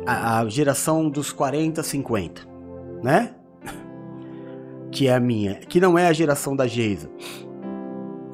A, 0.06 0.48
geração 0.48 1.10
dos 1.10 1.32
40, 1.32 1.84
50 1.84 2.50
né? 3.02 3.36
Que 4.92 5.08
é 5.08 5.14
a 5.14 5.20
minha, 5.20 5.56
que 5.56 5.80
não 5.80 5.98
é 5.98 6.08
a 6.08 6.14
geração 6.14 6.56
da 6.56 6.68
Geisa. 6.68 7.10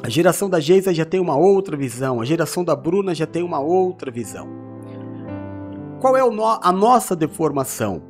A 0.03 0.09
geração 0.09 0.49
da 0.49 0.59
Geisa 0.59 0.93
já 0.93 1.05
tem 1.05 1.19
uma 1.19 1.35
outra 1.35 1.75
visão, 1.75 2.21
a 2.21 2.25
geração 2.25 2.63
da 2.63 2.75
Bruna 2.75 3.13
já 3.13 3.25
tem 3.25 3.43
uma 3.43 3.59
outra 3.59 4.11
visão. 4.11 4.47
Qual 5.99 6.15
é 6.15 6.21
a 6.21 6.71
nossa 6.71 7.15
deformação? 7.15 8.01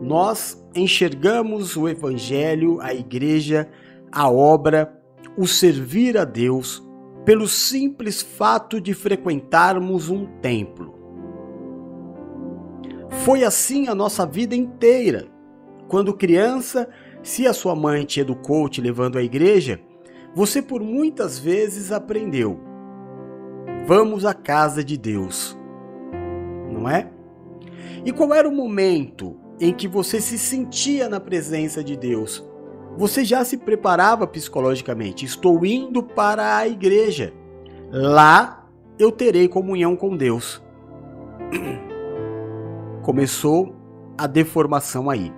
Nós 0.00 0.62
enxergamos 0.74 1.76
o 1.76 1.88
Evangelho, 1.88 2.80
a 2.80 2.92
igreja, 2.92 3.68
a 4.10 4.30
obra, 4.30 4.92
o 5.36 5.46
servir 5.46 6.18
a 6.18 6.24
Deus, 6.24 6.82
pelo 7.24 7.46
simples 7.46 8.20
fato 8.22 8.80
de 8.80 8.94
frequentarmos 8.94 10.08
um 10.08 10.26
templo. 10.40 11.00
Foi 13.24 13.44
assim 13.44 13.88
a 13.88 13.94
nossa 13.94 14.26
vida 14.26 14.56
inteira. 14.56 15.28
Quando 15.88 16.14
criança, 16.14 16.88
se 17.22 17.46
a 17.46 17.52
sua 17.52 17.76
mãe 17.76 18.04
te 18.04 18.20
educou 18.20 18.68
te 18.68 18.80
levando 18.80 19.18
à 19.18 19.22
igreja, 19.22 19.80
você 20.34 20.60
por 20.60 20.82
muitas 20.82 21.38
vezes 21.38 21.92
aprendeu. 21.92 22.58
Vamos 23.86 24.24
à 24.24 24.32
casa 24.32 24.82
de 24.82 24.96
Deus. 24.96 25.56
Não 26.72 26.88
é? 26.88 27.10
E 28.04 28.10
qual 28.10 28.32
era 28.32 28.48
o 28.48 28.54
momento 28.54 29.36
em 29.60 29.72
que 29.72 29.86
você 29.86 30.20
se 30.20 30.38
sentia 30.38 31.08
na 31.08 31.20
presença 31.20 31.84
de 31.84 31.96
Deus? 31.96 32.44
Você 32.96 33.24
já 33.24 33.44
se 33.44 33.56
preparava 33.56 34.26
psicologicamente. 34.26 35.24
Estou 35.24 35.64
indo 35.64 36.02
para 36.02 36.56
a 36.56 36.68
igreja. 36.68 37.32
Lá 37.90 38.66
eu 38.98 39.10
terei 39.10 39.48
comunhão 39.48 39.96
com 39.96 40.16
Deus. 40.16 40.62
Começou 43.02 43.74
a 44.16 44.26
deformação 44.26 45.10
aí. 45.10 45.32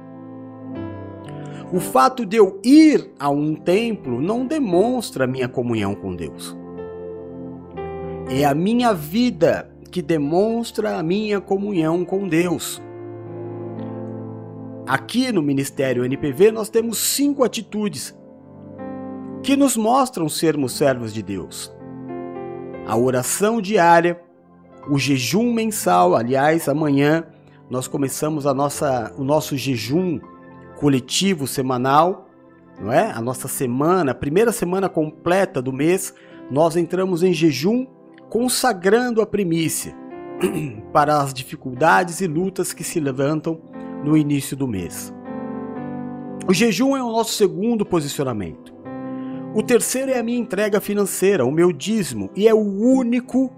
O 1.72 1.80
fato 1.80 2.26
de 2.26 2.36
eu 2.36 2.60
ir 2.62 3.12
a 3.18 3.30
um 3.30 3.54
templo 3.54 4.20
não 4.20 4.46
demonstra 4.46 5.26
minha 5.26 5.48
comunhão 5.48 5.94
com 5.94 6.14
Deus. 6.14 6.56
É 8.28 8.44
a 8.44 8.54
minha 8.54 8.92
vida 8.92 9.70
que 9.90 10.02
demonstra 10.02 10.98
a 10.98 11.02
minha 11.02 11.40
comunhão 11.40 12.04
com 12.04 12.28
Deus. 12.28 12.82
Aqui 14.86 15.32
no 15.32 15.40
Ministério 15.40 16.04
NPV 16.04 16.52
nós 16.52 16.68
temos 16.68 16.98
cinco 16.98 17.42
atitudes 17.42 18.14
que 19.42 19.56
nos 19.56 19.78
mostram 19.78 20.28
sermos 20.28 20.76
servos 20.76 21.14
de 21.14 21.22
Deus: 21.22 21.74
a 22.86 22.94
oração 22.94 23.62
diária, 23.62 24.20
o 24.90 24.98
jejum 24.98 25.54
mensal. 25.54 26.14
Aliás, 26.14 26.68
amanhã 26.68 27.24
nós 27.70 27.88
começamos 27.88 28.46
a 28.46 28.52
nossa, 28.52 29.14
o 29.16 29.24
nosso 29.24 29.56
jejum 29.56 30.20
coletivo 30.76 31.46
semanal, 31.46 32.28
não 32.78 32.92
é? 32.92 33.10
A 33.10 33.22
nossa 33.22 33.48
semana, 33.48 34.12
a 34.12 34.14
primeira 34.14 34.52
semana 34.52 34.86
completa 34.86 35.62
do 35.62 35.72
mês, 35.72 36.12
nós 36.50 36.76
entramos 36.76 37.22
em 37.22 37.32
jejum 37.32 37.86
consagrando 38.28 39.22
a 39.22 39.26
primícia 39.26 39.96
para 40.92 41.22
as 41.22 41.32
dificuldades 41.32 42.20
e 42.20 42.26
lutas 42.26 42.74
que 42.74 42.84
se 42.84 43.00
levantam 43.00 43.72
no 44.04 44.16
início 44.16 44.56
do 44.56 44.68
mês. 44.68 45.12
O 46.46 46.52
jejum 46.52 46.96
é 46.96 47.02
o 47.02 47.10
nosso 47.10 47.32
segundo 47.32 47.86
posicionamento. 47.86 48.74
O 49.54 49.62
terceiro 49.62 50.10
é 50.10 50.18
a 50.18 50.22
minha 50.22 50.38
entrega 50.38 50.80
financeira, 50.80 51.44
o 51.44 51.50
meu 51.50 51.72
dízimo, 51.72 52.28
e 52.36 52.46
é 52.46 52.52
o 52.52 52.58
único 52.58 53.50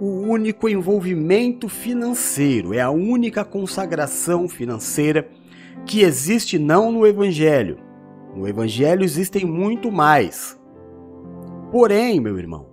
o 0.00 0.22
único 0.22 0.66
envolvimento 0.66 1.68
financeiro, 1.68 2.72
é 2.72 2.80
a 2.80 2.90
única 2.90 3.44
consagração 3.44 4.48
financeira 4.48 5.28
que 5.84 6.00
existe 6.00 6.58
não 6.58 6.90
no 6.90 7.06
evangelho. 7.06 7.78
No 8.34 8.48
evangelho 8.48 9.04
existem 9.04 9.44
muito 9.44 9.92
mais. 9.92 10.58
Porém, 11.70 12.18
meu 12.18 12.38
irmão, 12.38 12.68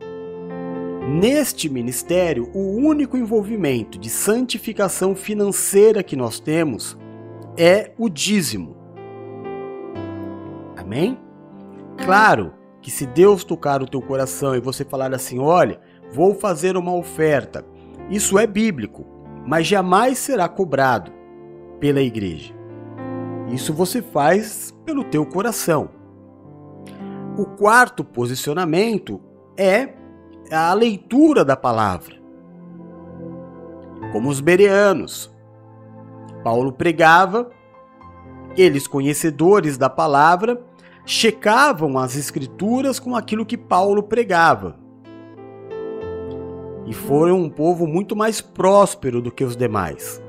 neste 1.20 1.68
ministério, 1.68 2.50
o 2.54 2.78
único 2.78 3.18
envolvimento 3.18 4.00
de 4.00 4.10
santificação 4.10 5.14
financeira 5.14 6.02
que 6.02 6.16
nós 6.16 6.40
temos 6.40 6.98
é 7.58 7.92
o 7.98 8.08
dízimo. 8.08 8.78
Amém? 10.78 11.18
Claro 11.98 12.54
que 12.82 12.92
se 12.92 13.06
Deus 13.06 13.44
tocar 13.44 13.82
o 13.82 13.88
teu 13.88 14.02
coração 14.02 14.56
e 14.56 14.60
você 14.60 14.86
falar 14.86 15.14
assim: 15.14 15.40
olha, 15.40 15.80
vou 16.14 16.36
fazer 16.36 16.78
uma 16.78 16.94
oferta, 16.94 17.66
isso 18.10 18.38
é 18.38 18.46
bíblico, 18.46 19.06
mas 19.46 19.68
jamais 19.68 20.18
será 20.20 20.48
cobrado 20.48 21.12
pela 21.80 22.02
igreja. 22.02 22.54
Isso 23.52 23.74
você 23.74 24.02
faz 24.02 24.74
pelo 24.86 25.04
teu 25.04 25.26
coração. 25.26 25.90
O 27.38 27.46
quarto 27.46 28.04
posicionamento 28.04 29.22
é 29.56 29.94
a 30.52 30.74
leitura 30.74 31.46
da 31.46 31.56
palavra. 31.56 32.16
Como 34.12 34.30
os 34.30 34.40
bereanos. 34.40 35.36
Paulo 36.44 36.72
pregava, 36.72 37.50
eles 38.56 38.88
conhecedores 38.88 39.78
da 39.78 39.90
palavra, 39.90 40.62
checavam 41.06 41.98
as 41.98 42.16
escrituras 42.16 43.00
com 43.00 43.16
aquilo 43.16 43.46
que 43.46 43.58
Paulo 43.58 44.04
pregava. 44.04 44.78
E 46.86 46.94
foram 46.94 47.42
um 47.42 47.50
povo 47.50 47.86
muito 47.86 48.16
mais 48.16 48.42
próspero 48.42 49.22
do 49.22 49.32
que 49.32 49.44
os 49.44 49.56
demais. 49.56 50.22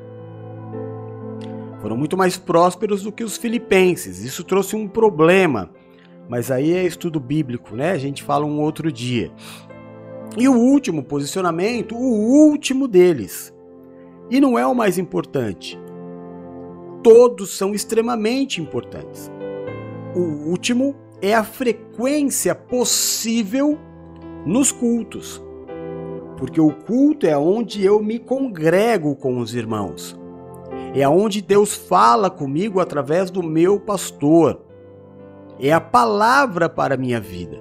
Foram 1.80 1.96
muito 1.96 2.16
mais 2.16 2.36
prósperos 2.36 3.02
do 3.02 3.12
que 3.12 3.22
os 3.22 3.36
filipenses. 3.36 4.24
Isso 4.24 4.42
trouxe 4.42 4.74
um 4.74 4.88
problema, 4.88 5.70
mas 6.28 6.50
aí 6.50 6.72
é 6.72 6.84
estudo 6.84 7.20
bíblico, 7.20 7.76
né? 7.76 7.92
A 7.92 7.98
gente 7.98 8.22
fala 8.22 8.44
um 8.44 8.60
outro 8.60 8.90
dia. 8.90 9.30
E 10.36 10.48
o 10.48 10.52
último 10.52 11.02
posicionamento, 11.02 11.94
o 11.96 12.48
último 12.48 12.86
deles, 12.86 13.54
e 14.30 14.40
não 14.40 14.58
é 14.58 14.66
o 14.66 14.74
mais 14.74 14.98
importante. 14.98 15.78
Todos 17.08 17.56
são 17.56 17.74
extremamente 17.74 18.60
importantes. 18.60 19.32
O 20.14 20.50
último 20.50 20.94
é 21.22 21.34
a 21.34 21.42
frequência 21.42 22.54
possível 22.54 23.78
nos 24.44 24.70
cultos. 24.70 25.42
Porque 26.36 26.60
o 26.60 26.70
culto 26.70 27.26
é 27.26 27.34
onde 27.34 27.82
eu 27.82 28.02
me 28.02 28.18
congrego 28.18 29.16
com 29.16 29.38
os 29.38 29.54
irmãos. 29.54 30.20
É 30.94 31.08
onde 31.08 31.40
Deus 31.40 31.74
fala 31.74 32.28
comigo 32.28 32.78
através 32.78 33.30
do 33.30 33.42
meu 33.42 33.80
pastor. 33.80 34.60
É 35.58 35.72
a 35.72 35.80
palavra 35.80 36.68
para 36.68 36.94
a 36.94 36.98
minha 36.98 37.22
vida. 37.22 37.58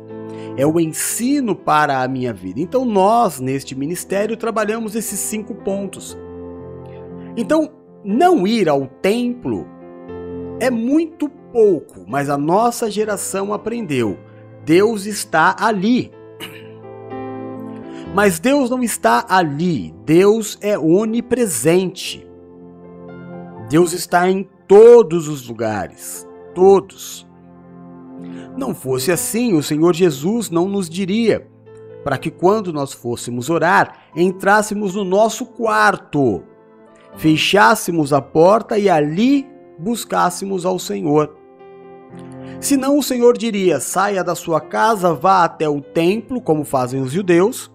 É 0.57 0.67
o 0.67 0.77
ensino 0.77 1.55
para 1.55 2.01
a 2.01 2.07
minha 2.10 2.33
vida. 2.33 2.60
Então, 2.60 2.83
nós, 2.83 3.39
neste 3.39 3.73
ministério, 3.75 4.36
trabalhamos 4.36 4.93
esses 4.93 5.17
cinco 5.21 5.55
pontos. 5.55 6.17
Então, 7.38 7.76
não 8.07 8.47
ir 8.47 8.69
ao 8.69 8.87
templo 8.87 9.67
é 10.61 10.69
muito 10.71 11.27
pouco, 11.27 12.05
mas 12.07 12.29
a 12.29 12.37
nossa 12.37 12.89
geração 12.89 13.53
aprendeu. 13.53 14.17
Deus 14.63 15.05
está 15.05 15.53
ali. 15.59 16.09
Mas 18.15 18.39
Deus 18.39 18.69
não 18.69 18.81
está 18.81 19.25
ali, 19.27 19.93
Deus 20.05 20.57
é 20.61 20.79
onipresente. 20.79 22.25
Deus 23.69 23.91
está 23.91 24.29
em 24.29 24.47
todos 24.65 25.27
os 25.27 25.45
lugares, 25.45 26.25
todos. 26.55 27.27
Não 28.57 28.73
fosse 28.73 29.11
assim, 29.11 29.53
o 29.53 29.61
Senhor 29.61 29.93
Jesus 29.93 30.49
não 30.49 30.69
nos 30.69 30.89
diria 30.89 31.45
para 32.05 32.17
que 32.17 32.31
quando 32.31 32.71
nós 32.71 32.93
fôssemos 32.93 33.49
orar, 33.49 33.99
entrássemos 34.15 34.95
no 34.95 35.03
nosso 35.03 35.45
quarto, 35.45 36.41
fechássemos 37.17 38.13
a 38.13 38.21
porta 38.21 38.77
e 38.77 38.89
ali 38.89 39.45
buscássemos 39.77 40.65
ao 40.65 40.80
Senhor. 40.80 41.36
Senão 42.60 42.97
o 42.97 43.03
Senhor 43.03 43.38
diria: 43.38 43.80
saia 43.80 44.23
da 44.23 44.36
sua 44.36 44.62
casa, 44.62 45.13
vá 45.13 45.43
até 45.43 45.67
o 45.67 45.82
templo, 45.82 46.41
como 46.41 46.63
fazem 46.63 47.01
os 47.01 47.12
judeus, 47.12 47.71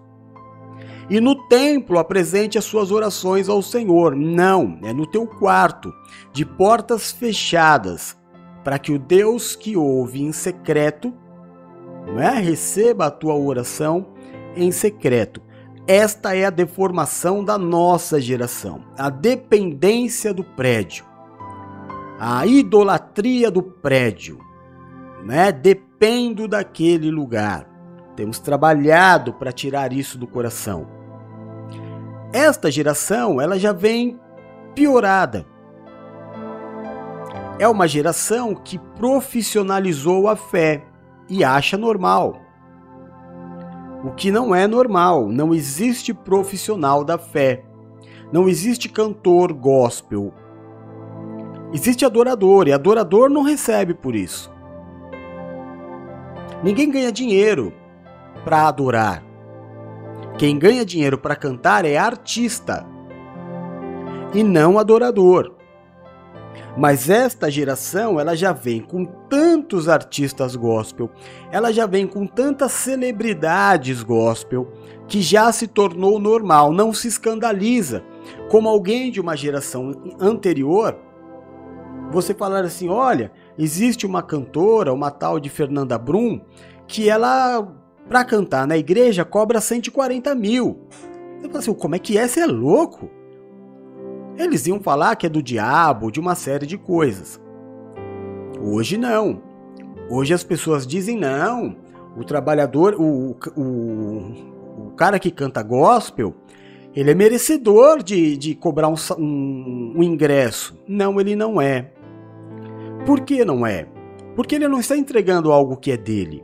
e 1.09 1.19
no 1.19 1.35
templo 1.47 1.99
apresente 1.99 2.57
as 2.57 2.65
suas 2.65 2.91
orações 2.91 3.47
ao 3.47 3.61
Senhor. 3.61 4.15
Não, 4.15 4.79
é 4.83 4.93
no 4.93 5.05
teu 5.05 5.27
quarto, 5.27 5.93
de 6.31 6.45
portas 6.45 7.11
fechadas, 7.11 8.17
para 8.63 8.79
que 8.79 8.91
o 8.91 8.99
Deus 8.99 9.55
que 9.55 9.77
ouve 9.77 10.21
em 10.21 10.31
secreto 10.31 11.13
né, 12.15 12.31
receba 12.31 13.05
a 13.05 13.11
tua 13.11 13.35
oração 13.35 14.07
em 14.55 14.71
secreto. 14.71 15.41
Esta 15.87 16.33
é 16.33 16.45
a 16.45 16.49
deformação 16.49 17.43
da 17.43 17.57
nossa 17.57 18.21
geração, 18.21 18.85
a 18.97 19.09
dependência 19.09 20.33
do 20.33 20.41
prédio, 20.41 21.03
a 22.17 22.45
idolatria 22.47 23.51
do 23.51 23.61
prédio. 23.61 24.39
Né? 25.25 25.51
Dependo 25.51 26.47
daquele 26.47 27.11
lugar. 27.11 27.67
Temos 28.15 28.39
trabalhado 28.39 29.33
para 29.33 29.51
tirar 29.51 29.91
isso 29.91 30.17
do 30.17 30.27
coração. 30.27 30.87
Esta 32.31 32.69
geração, 32.71 33.41
ela 33.41 33.57
já 33.57 33.73
vem 33.73 34.19
piorada. 34.75 35.45
É 37.59 37.67
uma 37.67 37.87
geração 37.87 38.55
que 38.55 38.77
profissionalizou 38.77 40.27
a 40.27 40.35
fé 40.35 40.85
e 41.29 41.43
acha 41.43 41.77
normal. 41.77 42.42
O 44.03 44.11
que 44.11 44.31
não 44.31 44.53
é 44.53 44.67
normal, 44.67 45.29
não 45.29 45.53
existe 45.53 46.13
profissional 46.13 47.05
da 47.05 47.17
fé. 47.17 47.63
Não 48.33 48.49
existe 48.49 48.89
cantor 48.89 49.53
gospel. 49.53 50.33
Existe 51.73 52.05
adorador 52.05 52.67
e 52.67 52.73
adorador 52.73 53.29
não 53.29 53.43
recebe 53.43 53.93
por 53.93 54.13
isso. 54.13 54.51
Ninguém 56.61 56.91
ganha 56.91 57.11
dinheiro 57.11 57.73
para 58.43 58.67
adorar. 58.67 59.23
Quem 60.37 60.59
ganha 60.59 60.85
dinheiro 60.85 61.17
para 61.17 61.35
cantar 61.35 61.85
é 61.85 61.97
artista 61.97 62.85
e 64.33 64.43
não 64.43 64.77
adorador. 64.77 65.53
Mas 66.77 67.09
esta 67.09 67.49
geração, 67.49 68.19
ela 68.19 68.35
já 68.35 68.51
vem 68.51 68.81
com 68.81 69.05
tantos 69.05 69.87
artistas 69.87 70.55
gospel, 70.55 71.09
ela 71.51 71.71
já 71.71 71.85
vem 71.85 72.07
com 72.07 72.25
tantas 72.25 72.71
celebridades 72.71 74.01
gospel, 74.01 74.71
que 75.07 75.21
já 75.21 75.51
se 75.51 75.67
tornou 75.67 76.19
normal, 76.19 76.71
não 76.71 76.93
se 76.93 77.07
escandaliza. 77.07 78.03
Como 78.49 78.69
alguém 78.69 79.11
de 79.11 79.21
uma 79.21 79.35
geração 79.35 79.91
anterior, 80.19 80.97
você 82.11 82.33
falar 82.33 82.63
assim: 82.63 82.89
olha, 82.89 83.31
existe 83.57 84.05
uma 84.05 84.21
cantora, 84.21 84.93
uma 84.93 85.11
tal 85.11 85.39
de 85.39 85.49
Fernanda 85.49 85.97
Brum, 85.97 86.41
que 86.87 87.09
ela 87.09 87.67
para 88.07 88.25
cantar 88.25 88.67
na 88.67 88.77
igreja 88.77 89.23
cobra 89.23 89.61
140 89.61 90.35
mil. 90.35 90.87
Eu 91.41 91.49
falo 91.49 91.57
assim, 91.57 91.73
como 91.73 91.95
é 91.95 91.99
que 91.99 92.17
é? 92.17 92.27
Você 92.27 92.41
é 92.41 92.45
louco? 92.45 93.09
Eles 94.37 94.65
iam 94.65 94.79
falar 94.79 95.15
que 95.15 95.25
é 95.25 95.29
do 95.29 95.43
diabo, 95.43 96.11
de 96.11 96.19
uma 96.19 96.35
série 96.35 96.65
de 96.65 96.77
coisas. 96.77 97.39
Hoje 98.59 98.97
não. 98.97 99.41
Hoje 100.09 100.33
as 100.33 100.43
pessoas 100.43 100.87
dizem 100.87 101.17
não. 101.17 101.75
O 102.17 102.23
trabalhador, 102.23 102.95
o, 102.97 103.35
o, 103.55 103.63
o 104.87 104.91
cara 104.95 105.19
que 105.19 105.31
canta 105.31 105.61
gospel, 105.61 106.33
ele 106.95 107.11
é 107.11 107.15
merecedor 107.15 108.03
de, 108.03 108.37
de 108.37 108.55
cobrar 108.55 108.87
um, 108.87 108.95
um, 109.17 109.93
um 109.97 110.03
ingresso. 110.03 110.77
Não, 110.87 111.19
ele 111.19 111.35
não 111.35 111.61
é. 111.61 111.91
Por 113.05 113.21
que 113.21 113.43
não 113.43 113.65
é? 113.65 113.87
Porque 114.35 114.55
ele 114.55 114.67
não 114.67 114.79
está 114.79 114.95
entregando 114.95 115.51
algo 115.51 115.77
que 115.77 115.91
é 115.91 115.97
dele. 115.97 116.43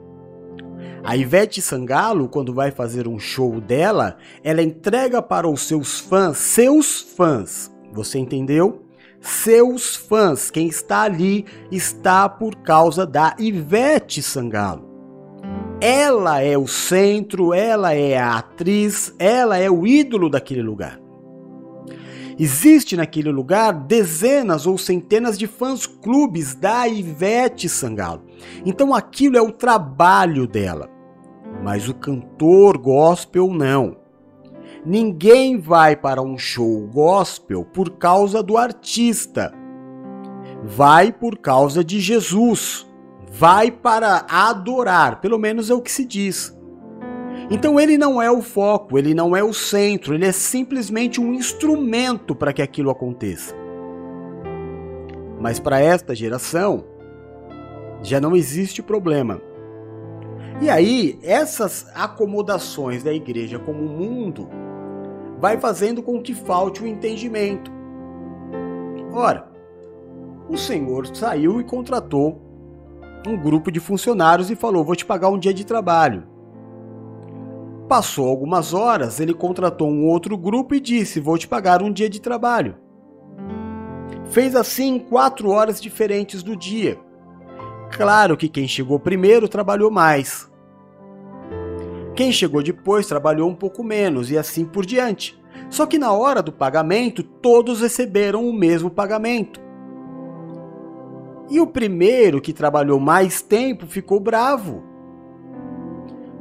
A 1.04 1.16
Ivete 1.16 1.62
Sangalo, 1.62 2.28
quando 2.28 2.54
vai 2.54 2.72
fazer 2.72 3.08
um 3.08 3.18
show 3.18 3.62
dela, 3.62 4.18
ela 4.44 4.62
entrega 4.62 5.22
para 5.22 5.48
os 5.48 5.62
seus 5.62 6.00
fãs, 6.00 6.38
seus 6.38 7.02
fãs. 7.02 7.72
Você 7.94 8.20
entendeu? 8.20 8.86
Seus 9.22 9.96
fãs, 9.96 10.50
quem 10.50 10.68
está 10.68 11.02
ali 11.02 11.46
está 11.72 12.30
por 12.30 12.56
causa 12.58 13.06
da 13.06 13.36
Ivete 13.38 14.22
Sangalo. 14.22 14.88
Ela 15.82 16.42
é 16.42 16.58
o 16.58 16.68
centro, 16.68 17.54
ela 17.54 17.94
é 17.94 18.18
a 18.18 18.38
atriz, 18.38 19.14
ela 19.18 19.58
é 19.58 19.70
o 19.70 19.86
ídolo 19.86 20.30
daquele 20.30 20.62
lugar. 20.62 21.00
Existe 22.38 22.96
naquele 22.96 23.30
lugar 23.32 23.74
dezenas 23.74 24.66
ou 24.66 24.78
centenas 24.78 25.38
de 25.38 25.46
fãs 25.46 25.86
clubes 25.86 26.56
da 26.56 26.88
Ivete 26.88 27.68
Sangalo. 27.68 28.24
Então 28.66 28.94
aquilo 28.94 29.38
é 29.38 29.42
o 29.42 29.52
trabalho 29.52 30.48
dela. 30.48 30.90
Mas 31.62 31.90
o 31.90 31.94
cantor 31.94 32.78
gospel 32.78 33.48
não. 33.48 33.99
Ninguém 34.86 35.58
vai 35.58 35.96
para 35.96 36.22
um 36.22 36.38
show 36.38 36.88
gospel 36.88 37.66
por 37.66 37.92
causa 37.98 38.42
do 38.42 38.58
artista. 38.58 39.54
Vai 40.64 41.12
por 41.12 41.38
causa 41.38 41.84
de 41.84 42.00
Jesus. 42.00 42.88
Vai 43.32 43.72
para 43.72 44.26
adorar, 44.30 45.20
pelo 45.22 45.38
menos 45.38 45.70
é 45.70 45.74
o 45.74 45.82
que 45.82 45.92
se 45.92 46.06
diz. 46.06 46.58
Então 47.52 47.80
ele 47.80 47.98
não 47.98 48.22
é 48.22 48.32
o 48.32 48.42
foco, 48.42 48.98
ele 48.98 49.14
não 49.14 49.36
é 49.36 49.44
o 49.44 49.54
centro, 49.54 50.14
ele 50.14 50.26
é 50.26 50.32
simplesmente 50.32 51.20
um 51.20 51.34
instrumento 51.34 52.36
para 52.36 52.54
que 52.54 52.62
aquilo 52.62 52.90
aconteça. 52.90 53.56
Mas 55.40 55.60
para 55.60 55.80
esta 55.80 56.14
geração 56.14 56.86
já 58.02 58.20
não 58.20 58.36
existe 58.36 58.82
problema. 58.82 59.42
E 60.62 60.70
aí, 60.70 61.18
essas 61.24 61.88
acomodações 61.96 63.02
da 63.02 63.14
igreja 63.14 63.58
como 63.58 63.84
mundo 63.84 64.50
vai 65.40 65.58
fazendo 65.58 66.04
com 66.04 66.22
que 66.22 66.34
falte 66.34 66.84
o 66.84 66.88
entendimento. 66.88 67.72
Ora, 69.12 69.50
o 70.50 70.58
Senhor 70.58 71.08
saiu 71.16 71.60
e 71.60 71.64
contratou 71.64 72.42
um 73.28 73.38
grupo 73.38 73.72
de 73.72 73.80
funcionários 73.80 74.50
e 74.50 74.56
falou: 74.56 74.84
Vou 74.84 74.96
te 74.96 75.06
pagar 75.06 75.30
um 75.30 75.38
dia 75.38 75.54
de 75.54 75.66
trabalho. 75.66 76.24
Passou 77.88 78.28
algumas 78.28 78.74
horas, 78.74 79.20
ele 79.20 79.34
contratou 79.34 79.90
um 79.90 80.06
outro 80.06 80.38
grupo 80.38 80.76
e 80.76 80.80
disse: 80.80 81.20
Vou 81.20 81.38
te 81.38 81.48
pagar 81.48 81.82
um 81.82 81.92
dia 81.92 82.10
de 82.10 82.20
trabalho. 82.20 82.76
Fez 84.26 84.56
assim 84.56 85.00
quatro 85.00 85.50
horas 85.50 85.82
diferentes 85.82 86.44
do 86.44 86.56
dia. 86.56 87.00
Claro 87.92 88.38
que 88.38 88.48
quem 88.48 88.68
chegou 88.68 89.00
primeiro 89.00 89.48
trabalhou 89.48 89.90
mais. 89.90 90.50
Quem 92.20 92.34
chegou 92.34 92.62
depois 92.62 93.08
trabalhou 93.08 93.50
um 93.50 93.56
pouco 93.56 93.82
menos 93.82 94.30
e 94.30 94.38
assim 94.38 94.66
por 94.66 94.86
diante. 94.86 95.42
Só 95.70 95.86
que 95.86 95.98
na 95.98 96.12
hora 96.12 96.44
do 96.44 96.52
pagamento, 96.52 97.24
todos 97.24 97.80
receberam 97.80 98.46
o 98.46 98.52
mesmo 98.52 98.90
pagamento. 98.90 99.62
E 101.50 101.62
o 101.62 101.66
primeiro 101.66 102.42
que 102.42 102.52
trabalhou 102.52 103.00
mais 103.00 103.42
tempo 103.42 103.88
ficou 103.88 104.20
bravo. 104.20 104.84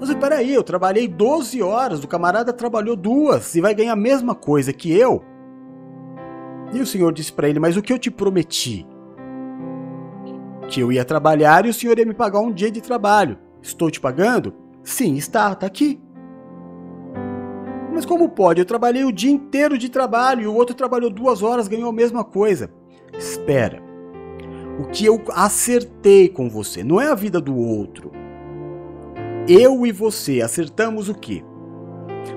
Mas 0.01 0.13
peraí, 0.15 0.53
eu 0.53 0.65
trabalhei 0.65 1.07
12 1.07 1.63
horas, 1.63 2.03
o 2.03 2.09
camarada 2.09 2.53
trabalhou 2.53 2.97
duas 2.97 3.55
e 3.55 3.61
vai 3.61 3.73
ganhar 3.73 3.93
a 3.93 3.97
mesma 3.97 4.35
coisa 4.35 4.73
que 4.73 4.93
eu. 4.93 5.23
E 6.73 6.81
o 6.81 6.87
senhor 6.87 7.13
disse 7.13 7.33
para 7.33 7.49
ele: 7.49 7.61
Mas 7.61 7.77
o 7.77 7.83
que 7.83 7.93
eu 7.93 8.01
te 8.01 8.11
prometi? 8.11 8.85
Que 10.67 10.81
eu 10.81 10.91
ia 10.91 11.05
trabalhar 11.05 11.65
e 11.67 11.69
o 11.69 11.75
senhor 11.75 11.97
ia 12.01 12.05
me 12.05 12.15
pagar 12.15 12.41
um 12.41 12.53
dia 12.53 12.69
de 12.69 12.81
trabalho. 12.81 13.39
Estou 13.63 13.89
te 13.89 14.01
pagando? 14.01 14.67
Sim, 14.89 15.17
está, 15.17 15.53
está 15.53 15.67
aqui. 15.67 16.01
Mas 17.93 18.07
como 18.07 18.29
pode? 18.29 18.61
Eu 18.61 18.65
trabalhei 18.65 19.05
o 19.05 19.13
dia 19.13 19.31
inteiro 19.31 19.77
de 19.77 19.89
trabalho 19.89 20.43
e 20.43 20.47
o 20.47 20.55
outro 20.55 20.75
trabalhou 20.75 21.11
duas 21.11 21.43
horas, 21.43 21.69
ganhou 21.69 21.91
a 21.91 21.93
mesma 21.93 22.25
coisa. 22.25 22.71
Espera. 23.13 23.83
O 24.81 24.87
que 24.89 25.05
eu 25.05 25.23
acertei 25.33 26.29
com 26.29 26.49
você 26.49 26.83
não 26.83 27.01
é 27.01 27.09
a 27.09 27.15
vida 27.15 27.41
do 27.41 27.57
outro 27.57 28.13
eu 29.49 29.87
e 29.87 29.93
você 29.93 30.43
acertamos 30.43 31.09
o 31.09 31.15
quê? 31.15 31.43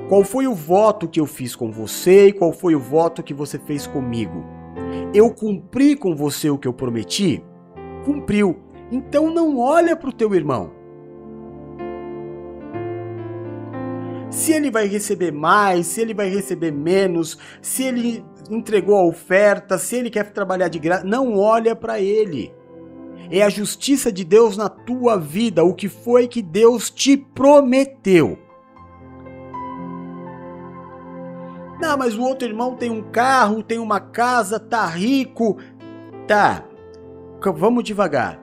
Qual 0.08 0.24
foi 0.24 0.48
o 0.48 0.56
voto 0.56 1.10
que 1.10 1.20
eu 1.20 1.26
fiz 1.26 1.54
com 1.54 1.70
você 1.70 2.28
e 2.28 2.34
qual 2.34 2.54
foi 2.54 2.74
o 2.74 2.80
voto 2.80 3.22
que 3.22 3.34
você 3.34 3.60
fez 3.60 3.86
comigo? 3.86 4.46
Eu 5.14 5.30
cumpri 5.30 5.96
com 5.96 6.16
você 6.16 6.50
o 6.50 6.58
que 6.58 6.70
eu 6.70 6.74
prometi? 6.74 7.44
Cumpriu. 8.06 8.58
Então 8.90 9.30
não 9.30 9.58
olha 9.60 9.94
para 9.94 10.10
o 10.10 10.14
teu 10.14 10.34
irmão. 10.34 10.81
Se 14.32 14.52
ele 14.54 14.72
vai 14.72 14.88
receber 14.88 15.32
mais, 15.32 15.86
se 15.86 16.02
ele 16.02 16.14
vai 16.14 16.30
receber 16.30 16.72
menos, 16.72 17.38
se 17.62 17.84
ele 17.84 18.26
entregou 18.50 18.96
a 18.96 19.06
oferta, 19.06 19.78
se 19.78 19.98
ele 19.98 20.10
quer 20.10 20.32
trabalhar 20.32 20.70
de 20.70 20.80
graça, 20.80 21.06
não 21.06 21.38
olha 21.38 21.76
para 21.76 22.00
ele 22.00 22.52
é 23.32 23.44
a 23.44 23.50
justiça 23.50 24.12
de 24.12 24.26
Deus 24.26 24.58
na 24.58 24.68
tua 24.68 25.18
vida, 25.18 25.64
o 25.64 25.74
que 25.74 25.88
foi 25.88 26.28
que 26.28 26.42
Deus 26.42 26.90
te 26.90 27.16
prometeu. 27.16 28.38
Não, 31.80 31.98
mas 31.98 32.16
o 32.16 32.22
outro 32.22 32.48
irmão 32.48 32.76
tem 32.76 32.92
um 32.92 33.02
carro, 33.02 33.64
tem 33.64 33.80
uma 33.80 34.00
casa, 34.00 34.60
tá 34.60 34.86
rico. 34.86 35.58
Tá, 36.28 36.66
vamos 37.56 37.84
devagar. 37.84 38.40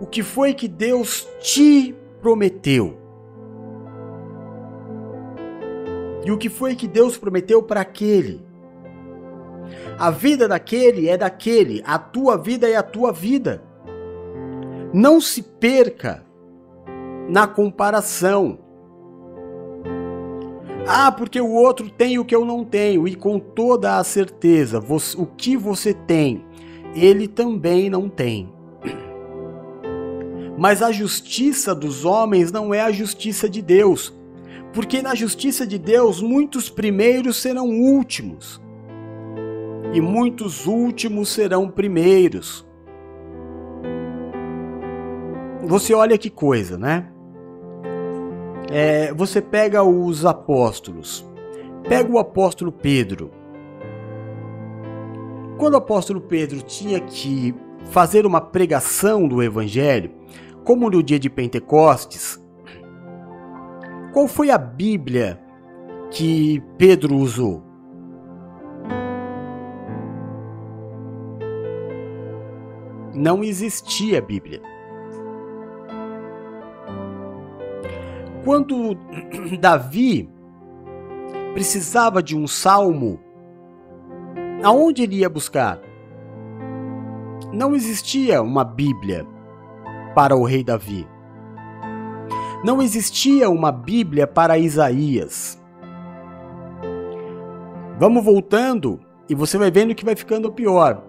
O 0.00 0.06
que 0.06 0.22
foi 0.22 0.54
que 0.54 0.66
Deus 0.66 1.28
te 1.40 1.94
prometeu? 2.20 2.99
E 6.24 6.30
o 6.30 6.38
que 6.38 6.48
foi 6.48 6.74
que 6.74 6.86
Deus 6.86 7.16
prometeu 7.16 7.62
para 7.62 7.80
aquele? 7.80 8.44
A 9.98 10.10
vida 10.10 10.48
daquele 10.48 11.08
é 11.08 11.16
daquele, 11.16 11.82
a 11.84 11.98
tua 11.98 12.36
vida 12.36 12.68
é 12.68 12.76
a 12.76 12.82
tua 12.82 13.12
vida. 13.12 13.62
Não 14.92 15.20
se 15.20 15.42
perca 15.42 16.24
na 17.28 17.46
comparação. 17.46 18.58
Ah, 20.86 21.12
porque 21.12 21.40
o 21.40 21.50
outro 21.50 21.88
tem 21.90 22.18
o 22.18 22.24
que 22.24 22.34
eu 22.34 22.44
não 22.44 22.64
tenho, 22.64 23.06
e 23.06 23.14
com 23.14 23.38
toda 23.38 23.98
a 23.98 24.04
certeza, 24.04 24.80
você, 24.80 25.16
o 25.16 25.26
que 25.26 25.56
você 25.56 25.94
tem, 25.94 26.44
ele 26.94 27.28
também 27.28 27.88
não 27.88 28.08
tem. 28.08 28.52
Mas 30.58 30.82
a 30.82 30.90
justiça 30.90 31.74
dos 31.74 32.04
homens 32.04 32.50
não 32.50 32.74
é 32.74 32.80
a 32.80 32.90
justiça 32.90 33.48
de 33.48 33.62
Deus, 33.62 34.12
porque 34.72 35.02
na 35.02 35.14
justiça 35.14 35.66
de 35.66 35.78
Deus 35.78 36.20
muitos 36.20 36.68
primeiros 36.70 37.36
serão 37.36 37.68
últimos, 37.68 38.60
e 39.92 40.00
muitos 40.00 40.66
últimos 40.66 41.28
serão 41.30 41.68
primeiros. 41.68 42.68
você 45.70 45.94
olha 45.94 46.18
que 46.18 46.28
coisa, 46.28 46.76
né? 46.76 47.08
É, 48.70 49.12
você 49.14 49.40
pega 49.40 49.84
os 49.84 50.26
apóstolos, 50.26 51.24
pega 51.88 52.10
o 52.10 52.18
apóstolo 52.18 52.72
Pedro. 52.72 53.30
Quando 55.58 55.74
o 55.74 55.78
apóstolo 55.78 56.20
Pedro 56.20 56.60
tinha 56.62 56.98
que 57.00 57.54
fazer 57.90 58.26
uma 58.26 58.40
pregação 58.40 59.28
do 59.28 59.42
evangelho, 59.42 60.10
como 60.64 60.90
no 60.90 61.02
dia 61.02 61.18
de 61.18 61.30
Pentecostes, 61.30 62.39
qual 64.12 64.26
foi 64.26 64.50
a 64.50 64.58
Bíblia 64.58 65.40
que 66.10 66.60
Pedro 66.76 67.16
usou? 67.16 67.62
Não 73.14 73.44
existia 73.44 74.20
Bíblia. 74.20 74.60
Quando 78.44 78.96
Davi 79.60 80.28
precisava 81.52 82.22
de 82.22 82.36
um 82.36 82.46
salmo, 82.46 83.20
aonde 84.62 85.02
ele 85.02 85.16
ia 85.16 85.28
buscar? 85.28 85.80
Não 87.52 87.74
existia 87.74 88.42
uma 88.42 88.64
Bíblia 88.64 89.26
para 90.14 90.36
o 90.36 90.44
rei 90.44 90.64
Davi. 90.64 91.06
Não 92.62 92.82
existia 92.82 93.48
uma 93.48 93.72
Bíblia 93.72 94.26
para 94.26 94.58
Isaías. 94.58 95.58
Vamos 97.98 98.22
voltando 98.22 99.00
e 99.28 99.34
você 99.34 99.56
vai 99.56 99.70
vendo 99.70 99.94
que 99.94 100.04
vai 100.04 100.14
ficando 100.14 100.52
pior. 100.52 101.02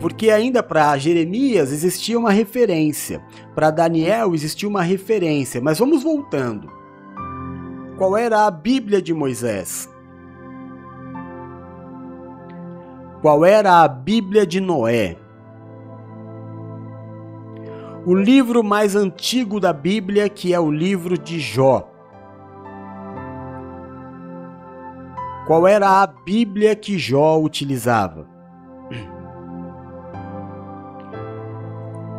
Porque 0.00 0.30
ainda 0.30 0.62
para 0.62 0.96
Jeremias 0.96 1.72
existia 1.72 2.18
uma 2.18 2.30
referência, 2.30 3.20
para 3.54 3.70
Daniel 3.70 4.32
existia 4.32 4.68
uma 4.68 4.82
referência, 4.82 5.60
mas 5.60 5.78
vamos 5.78 6.04
voltando. 6.04 6.70
Qual 7.98 8.16
era 8.16 8.46
a 8.46 8.50
Bíblia 8.50 9.02
de 9.02 9.12
Moisés? 9.12 9.88
Qual 13.20 13.44
era 13.44 13.82
a 13.82 13.88
Bíblia 13.88 14.46
de 14.46 14.60
Noé? 14.60 15.16
O 18.06 18.14
livro 18.14 18.64
mais 18.64 18.96
antigo 18.96 19.60
da 19.60 19.72
Bíblia, 19.72 20.28
que 20.28 20.54
é 20.54 20.60
o 20.60 20.70
livro 20.70 21.18
de 21.18 21.38
Jó. 21.38 21.88
Qual 25.46 25.66
era 25.66 26.02
a 26.02 26.06
Bíblia 26.06 26.74
que 26.76 26.98
Jó 26.98 27.38
utilizava? 27.38 28.26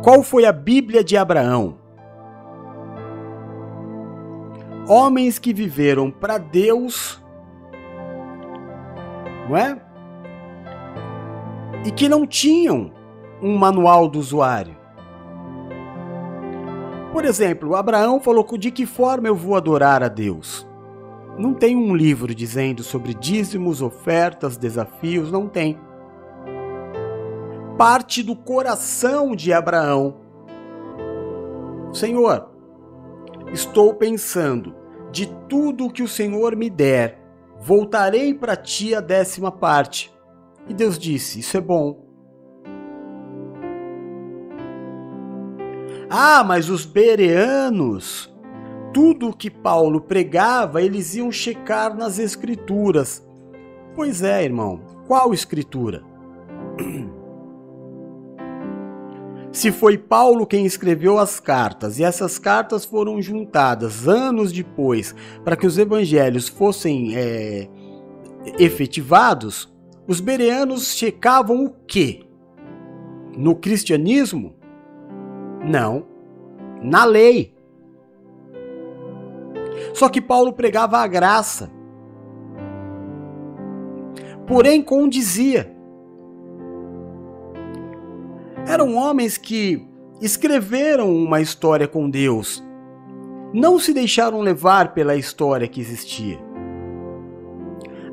Qual 0.02 0.22
foi 0.22 0.44
a 0.44 0.52
Bíblia 0.52 1.02
de 1.02 1.16
Abraão? 1.16 1.78
Homens 4.88 5.38
que 5.38 5.54
viveram 5.54 6.10
para 6.10 6.38
Deus 6.38 7.22
não 9.48 9.56
é? 9.56 9.80
E 11.84 11.90
que 11.90 12.08
não 12.08 12.26
tinham 12.26 12.92
um 13.42 13.56
manual 13.56 14.08
do 14.08 14.18
usuário. 14.18 14.76
Por 17.12 17.26
exemplo, 17.26 17.76
Abraão 17.76 18.18
falou 18.18 18.46
de 18.56 18.70
que 18.70 18.86
forma 18.86 19.28
eu 19.28 19.36
vou 19.36 19.54
adorar 19.54 20.02
a 20.02 20.08
Deus. 20.08 20.66
Não 21.38 21.52
tem 21.52 21.76
um 21.76 21.94
livro 21.94 22.34
dizendo 22.34 22.82
sobre 22.82 23.12
dízimos, 23.12 23.82
ofertas, 23.82 24.56
desafios, 24.56 25.30
não 25.30 25.46
tem. 25.46 25.78
Parte 27.76 28.22
do 28.22 28.34
coração 28.34 29.36
de 29.36 29.52
Abraão. 29.52 30.16
Senhor, 31.92 32.50
estou 33.52 33.94
pensando, 33.94 34.74
de 35.10 35.26
tudo 35.48 35.92
que 35.92 36.02
o 36.02 36.08
Senhor 36.08 36.56
me 36.56 36.70
der, 36.70 37.18
voltarei 37.60 38.32
para 38.32 38.56
ti 38.56 38.94
a 38.94 39.00
décima 39.00 39.52
parte. 39.52 40.10
E 40.66 40.72
Deus 40.72 40.98
disse: 40.98 41.40
Isso 41.40 41.56
é 41.58 41.60
bom. 41.60 42.01
Ah, 46.14 46.44
mas 46.44 46.68
os 46.68 46.84
bereanos, 46.84 48.30
tudo 48.92 49.30
o 49.30 49.32
que 49.34 49.48
Paulo 49.48 49.98
pregava, 49.98 50.82
eles 50.82 51.14
iam 51.14 51.32
checar 51.32 51.96
nas 51.96 52.18
escrituras. 52.18 53.26
Pois 53.94 54.22
é, 54.22 54.44
irmão, 54.44 54.82
qual 55.06 55.32
escritura? 55.32 56.04
Se 59.50 59.72
foi 59.72 59.96
Paulo 59.96 60.46
quem 60.46 60.66
escreveu 60.66 61.18
as 61.18 61.40
cartas 61.40 61.98
e 61.98 62.04
essas 62.04 62.38
cartas 62.38 62.84
foram 62.84 63.22
juntadas 63.22 64.06
anos 64.06 64.52
depois 64.52 65.14
para 65.42 65.56
que 65.56 65.66
os 65.66 65.78
evangelhos 65.78 66.46
fossem 66.46 67.16
é, 67.16 67.70
efetivados, 68.58 69.72
os 70.06 70.20
bereanos 70.20 70.94
checavam 70.94 71.64
o 71.64 71.70
quê? 71.86 72.26
No 73.34 73.54
cristianismo? 73.56 74.60
Não. 75.64 76.04
Na 76.82 77.04
lei. 77.04 77.54
Só 79.94 80.08
que 80.08 80.20
Paulo 80.20 80.52
pregava 80.52 80.98
a 80.98 81.06
graça. 81.06 81.70
Porém, 84.46 84.82
condizia. 84.82 85.74
Eram 88.66 88.96
homens 88.96 89.36
que 89.36 89.86
escreveram 90.20 91.14
uma 91.14 91.40
história 91.40 91.86
com 91.88 92.08
Deus. 92.08 92.62
Não 93.52 93.78
se 93.78 93.92
deixaram 93.92 94.40
levar 94.40 94.94
pela 94.94 95.16
história 95.16 95.68
que 95.68 95.80
existia. 95.80 96.38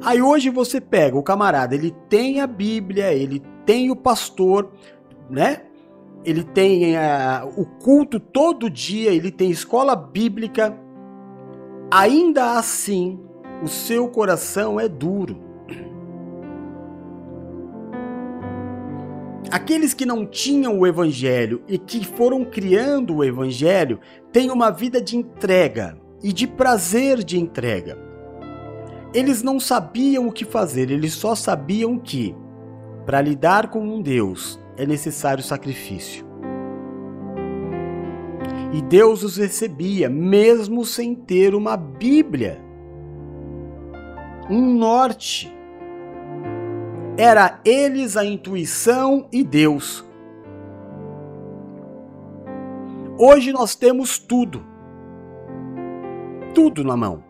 Aí 0.02 0.22
hoje 0.22 0.50
você 0.50 0.80
pega 0.80 1.18
o 1.18 1.24
camarada, 1.24 1.76
ele 1.76 1.92
tem 2.10 2.40
a 2.40 2.48
Bíblia, 2.48 3.14
ele 3.14 3.42
tem 3.66 3.92
o 3.92 3.96
pastor, 3.96 4.72
né? 5.30 5.64
Ele 6.26 6.44
tem 6.44 6.96
uh, 6.96 7.48
o 7.56 7.66
culto 7.66 8.20
todo 8.20 8.70
dia, 8.70 9.12
ele 9.12 9.32
tem 9.32 9.50
escola 9.50 9.96
bíblica, 9.96 10.78
ainda 11.90 12.58
assim 12.58 13.20
o 13.64 13.68
seu 13.68 14.08
coração 14.08 14.80
é 14.80 14.88
duro. 14.88 15.50
Aqueles 19.52 19.96
que 19.96 20.06
não 20.06 20.26
tinham 20.26 20.78
o 20.78 20.86
evangelho 20.86 21.64
e 21.68 21.78
que 21.78 22.06
foram 22.06 22.46
criando 22.46 23.16
o 23.16 23.24
evangelho 23.24 24.00
têm 24.32 24.52
uma 24.52 24.70
vida 24.70 25.02
de 25.02 25.18
entrega 25.18 25.98
e 26.22 26.32
de 26.32 26.46
prazer 26.46 27.24
de 27.24 27.40
entrega. 27.40 27.98
Eles 29.12 29.42
não 29.42 29.60
sabiam 29.60 30.28
o 30.28 30.32
que 30.32 30.46
fazer, 30.46 30.92
eles 30.92 31.14
só 31.14 31.34
sabiam 31.34 31.98
que, 31.98 32.36
para 33.08 33.22
lidar 33.22 33.70
com 33.70 33.80
um 33.80 34.02
Deus 34.04 34.60
é 34.80 34.86
necessário 34.86 35.44
sacrifício. 35.44 36.26
E 38.72 38.82
Deus 38.82 39.24
os 39.24 39.36
recebia, 39.36 40.10
mesmo 40.10 40.86
sem 40.86 41.14
ter 41.14 41.54
uma 41.54 41.76
Bíblia. 41.76 42.62
Um 44.50 44.74
norte. 44.76 45.54
Era 47.18 47.60
eles 47.66 48.16
a 48.16 48.24
intuição 48.24 49.28
e 49.34 49.44
Deus. 49.44 50.08
Hoje 53.18 53.52
nós 53.52 53.76
temos 53.76 54.18
tudo. 54.18 54.64
Tudo 56.56 56.86
na 56.86 56.96
mão. 56.96 57.22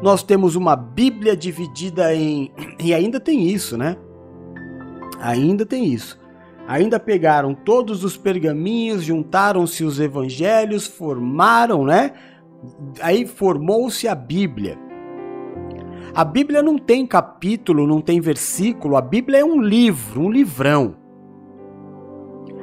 Nós 0.00 0.22
temos 0.22 0.54
uma 0.54 0.76
Bíblia 0.76 1.36
dividida 1.36 2.14
em. 2.14 2.52
E 2.78 2.94
ainda 2.94 3.18
tem 3.18 3.48
isso, 3.48 3.76
né? 3.76 3.96
Ainda 5.20 5.66
tem 5.66 5.84
isso. 5.92 6.18
Ainda 6.66 6.98
pegaram 6.98 7.54
todos 7.54 8.04
os 8.04 8.16
pergaminhos, 8.16 9.02
juntaram-se 9.02 9.84
os 9.84 10.00
evangelhos, 10.00 10.86
formaram, 10.86 11.84
né? 11.84 12.12
Aí 13.00 13.26
formou-se 13.26 14.06
a 14.08 14.14
Bíblia. 14.14 14.78
A 16.14 16.24
Bíblia 16.24 16.62
não 16.62 16.78
tem 16.78 17.06
capítulo, 17.06 17.86
não 17.86 18.00
tem 18.00 18.20
versículo, 18.20 18.96
a 18.96 19.00
Bíblia 19.00 19.40
é 19.40 19.44
um 19.44 19.60
livro, 19.60 20.22
um 20.22 20.30
livrão. 20.30 20.96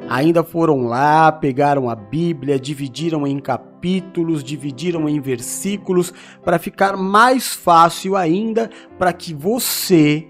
Ainda 0.09 0.41
foram 0.41 0.87
lá, 0.87 1.31
pegaram 1.31 1.89
a 1.89 1.95
Bíblia, 1.95 2.59
dividiram 2.59 3.27
em 3.27 3.39
capítulos, 3.39 4.41
dividiram 4.41 5.07
em 5.07 5.19
versículos, 5.19 6.13
para 6.43 6.57
ficar 6.57 6.95
mais 6.95 7.53
fácil 7.53 8.15
ainda 8.15 8.69
para 8.97 9.11
que 9.11 9.33
você 9.33 10.27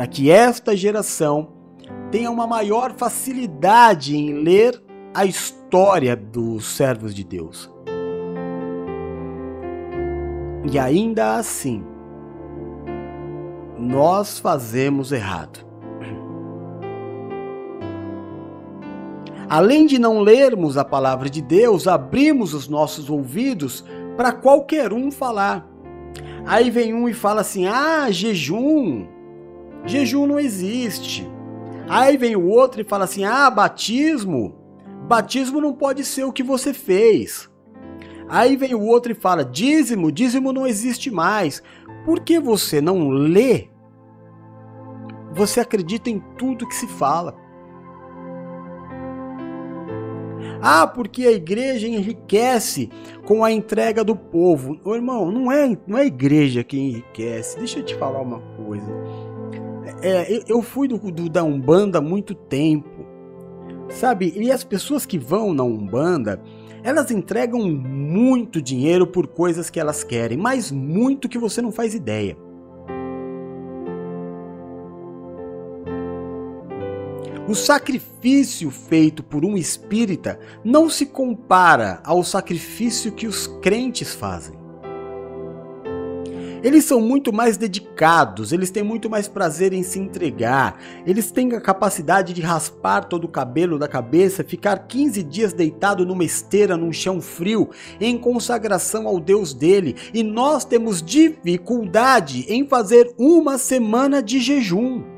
para 0.00 0.06
que 0.06 0.30
esta 0.30 0.74
geração 0.74 1.48
tenha 2.10 2.30
uma 2.30 2.46
maior 2.46 2.94
facilidade 2.94 4.16
em 4.16 4.32
ler 4.32 4.82
a 5.12 5.26
história 5.26 6.16
dos 6.16 6.74
servos 6.74 7.14
de 7.14 7.22
Deus. 7.22 7.70
E 10.72 10.78
ainda 10.78 11.36
assim, 11.36 11.84
nós 13.78 14.38
fazemos 14.38 15.12
errado. 15.12 15.66
Além 19.50 19.84
de 19.84 19.98
não 19.98 20.20
lermos 20.20 20.78
a 20.78 20.84
palavra 20.84 21.28
de 21.28 21.42
Deus, 21.42 21.86
abrimos 21.86 22.54
os 22.54 22.68
nossos 22.68 23.10
ouvidos 23.10 23.84
para 24.16 24.32
qualquer 24.32 24.94
um 24.94 25.10
falar. 25.10 25.68
Aí 26.46 26.70
vem 26.70 26.94
um 26.94 27.06
e 27.06 27.12
fala 27.12 27.42
assim: 27.42 27.66
ah, 27.66 28.10
jejum. 28.10 29.19
Jejum 29.84 30.26
não 30.26 30.38
existe. 30.38 31.28
Aí 31.88 32.16
vem 32.16 32.36
o 32.36 32.46
outro 32.46 32.80
e 32.80 32.84
fala 32.84 33.04
assim: 33.04 33.24
ah, 33.24 33.50
batismo. 33.50 34.54
Batismo 35.08 35.60
não 35.60 35.72
pode 35.72 36.04
ser 36.04 36.24
o 36.24 36.32
que 36.32 36.42
você 36.42 36.72
fez. 36.72 37.50
Aí 38.28 38.56
vem 38.56 38.74
o 38.74 38.82
outro 38.82 39.12
e 39.12 39.14
fala: 39.14 39.44
dízimo, 39.44 40.12
dízimo 40.12 40.52
não 40.52 40.66
existe 40.66 41.10
mais. 41.10 41.62
Por 42.04 42.20
que 42.20 42.38
você 42.38 42.80
não 42.80 43.08
lê? 43.08 43.68
Você 45.32 45.60
acredita 45.60 46.10
em 46.10 46.20
tudo 46.36 46.66
que 46.66 46.74
se 46.74 46.86
fala. 46.86 47.34
Ah, 50.62 50.86
porque 50.86 51.26
a 51.26 51.32
igreja 51.32 51.88
enriquece 51.88 52.90
com 53.24 53.42
a 53.42 53.50
entrega 53.50 54.04
do 54.04 54.14
povo. 54.14 54.78
Ô, 54.84 54.94
irmão, 54.94 55.30
não 55.30 55.50
é, 55.50 55.76
não 55.86 55.96
é 55.96 56.02
a 56.02 56.06
igreja 56.06 56.62
que 56.62 56.78
enriquece. 56.78 57.58
Deixa 57.58 57.78
eu 57.78 57.84
te 57.84 57.94
falar 57.94 58.20
uma 58.20 58.40
coisa. 58.56 58.86
É, 60.02 60.42
eu 60.48 60.62
fui 60.62 60.88
do, 60.88 60.98
do, 60.98 61.28
da 61.28 61.44
Umbanda 61.44 61.98
há 61.98 62.00
muito 62.00 62.34
tempo, 62.34 63.04
sabe? 63.90 64.32
E 64.34 64.50
as 64.50 64.64
pessoas 64.64 65.04
que 65.04 65.18
vão 65.18 65.52
na 65.52 65.62
Umbanda, 65.62 66.42
elas 66.82 67.10
entregam 67.10 67.60
muito 67.68 68.62
dinheiro 68.62 69.06
por 69.06 69.26
coisas 69.26 69.68
que 69.68 69.78
elas 69.78 70.02
querem, 70.02 70.38
mas 70.38 70.70
muito 70.70 71.28
que 71.28 71.38
você 71.38 71.60
não 71.60 71.70
faz 71.70 71.94
ideia. 71.94 72.36
O 77.46 77.54
sacrifício 77.54 78.70
feito 78.70 79.24
por 79.24 79.44
um 79.44 79.56
espírita 79.56 80.38
não 80.64 80.88
se 80.88 81.04
compara 81.04 82.00
ao 82.04 82.22
sacrifício 82.22 83.10
que 83.10 83.26
os 83.26 83.48
crentes 83.60 84.14
fazem. 84.14 84.59
Eles 86.62 86.84
são 86.84 87.00
muito 87.00 87.32
mais 87.32 87.56
dedicados, 87.56 88.52
eles 88.52 88.70
têm 88.70 88.82
muito 88.82 89.08
mais 89.08 89.26
prazer 89.26 89.72
em 89.72 89.82
se 89.82 89.98
entregar, 89.98 90.78
eles 91.06 91.30
têm 91.30 91.54
a 91.54 91.60
capacidade 91.60 92.34
de 92.34 92.42
raspar 92.42 93.04
todo 93.04 93.24
o 93.24 93.28
cabelo 93.28 93.78
da 93.78 93.88
cabeça, 93.88 94.44
ficar 94.44 94.86
15 94.86 95.22
dias 95.22 95.52
deitado 95.52 96.04
numa 96.04 96.24
esteira 96.24 96.76
num 96.76 96.92
chão 96.92 97.20
frio, 97.20 97.70
em 98.00 98.18
consagração 98.18 99.08
ao 99.08 99.18
Deus 99.18 99.54
dele, 99.54 99.96
e 100.12 100.22
nós 100.22 100.64
temos 100.64 101.02
dificuldade 101.02 102.44
em 102.48 102.66
fazer 102.66 103.14
uma 103.18 103.56
semana 103.56 104.22
de 104.22 104.38
jejum. 104.38 105.09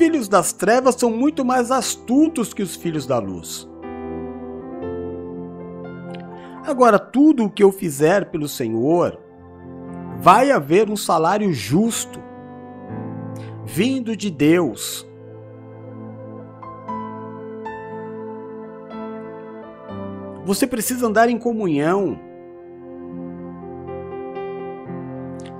Filhos 0.00 0.30
das 0.30 0.50
trevas 0.50 0.94
são 0.94 1.10
muito 1.10 1.44
mais 1.44 1.70
astutos 1.70 2.54
que 2.54 2.62
os 2.62 2.74
filhos 2.74 3.06
da 3.06 3.18
luz. 3.18 3.68
Agora, 6.66 6.98
tudo 6.98 7.44
o 7.44 7.50
que 7.50 7.62
eu 7.62 7.70
fizer 7.70 8.30
pelo 8.30 8.48
Senhor, 8.48 9.20
vai 10.18 10.50
haver 10.52 10.88
um 10.88 10.96
salário 10.96 11.52
justo, 11.52 12.18
vindo 13.62 14.16
de 14.16 14.30
Deus. 14.30 15.06
Você 20.46 20.66
precisa 20.66 21.08
andar 21.08 21.28
em 21.28 21.38
comunhão. 21.38 22.18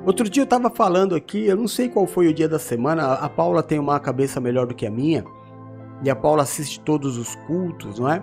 Outro 0.06 0.28
dia 0.30 0.42
eu 0.42 0.44
estava 0.44 0.70
falando 0.70 1.14
aqui, 1.14 1.46
eu 1.46 1.56
não 1.56 1.68
sei 1.68 1.88
qual 1.88 2.06
foi 2.06 2.26
o 2.26 2.32
dia 2.32 2.48
da 2.48 2.58
semana, 2.58 3.12
a 3.12 3.28
Paula 3.28 3.62
tem 3.62 3.78
uma 3.78 4.00
cabeça 4.00 4.40
melhor 4.40 4.66
do 4.66 4.74
que 4.74 4.86
a 4.86 4.90
minha, 4.90 5.22
e 6.02 6.08
a 6.08 6.16
Paula 6.16 6.42
assiste 6.42 6.80
todos 6.80 7.18
os 7.18 7.34
cultos, 7.46 7.98
não 7.98 8.10
é? 8.10 8.22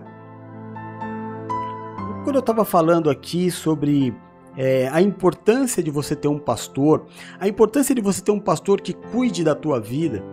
Quando 2.23 2.35
eu 2.35 2.39
estava 2.39 2.65
falando 2.65 3.11
aqui 3.11 3.51
sobre 3.51 4.13
é, 4.57 4.89
a 4.91 5.01
importância 5.01 5.83
de 5.83 5.91
você 5.91 6.15
ter 6.15 6.27
um 6.27 6.39
pastor, 6.39 7.05
a 7.39 7.47
importância 7.47 7.93
de 7.93 8.01
você 8.01 8.23
ter 8.23 8.31
um 8.31 8.39
pastor 8.39 8.81
que 8.81 8.93
cuide 8.93 9.43
da 9.43 9.53
tua 9.53 9.79
vida. 9.79 10.23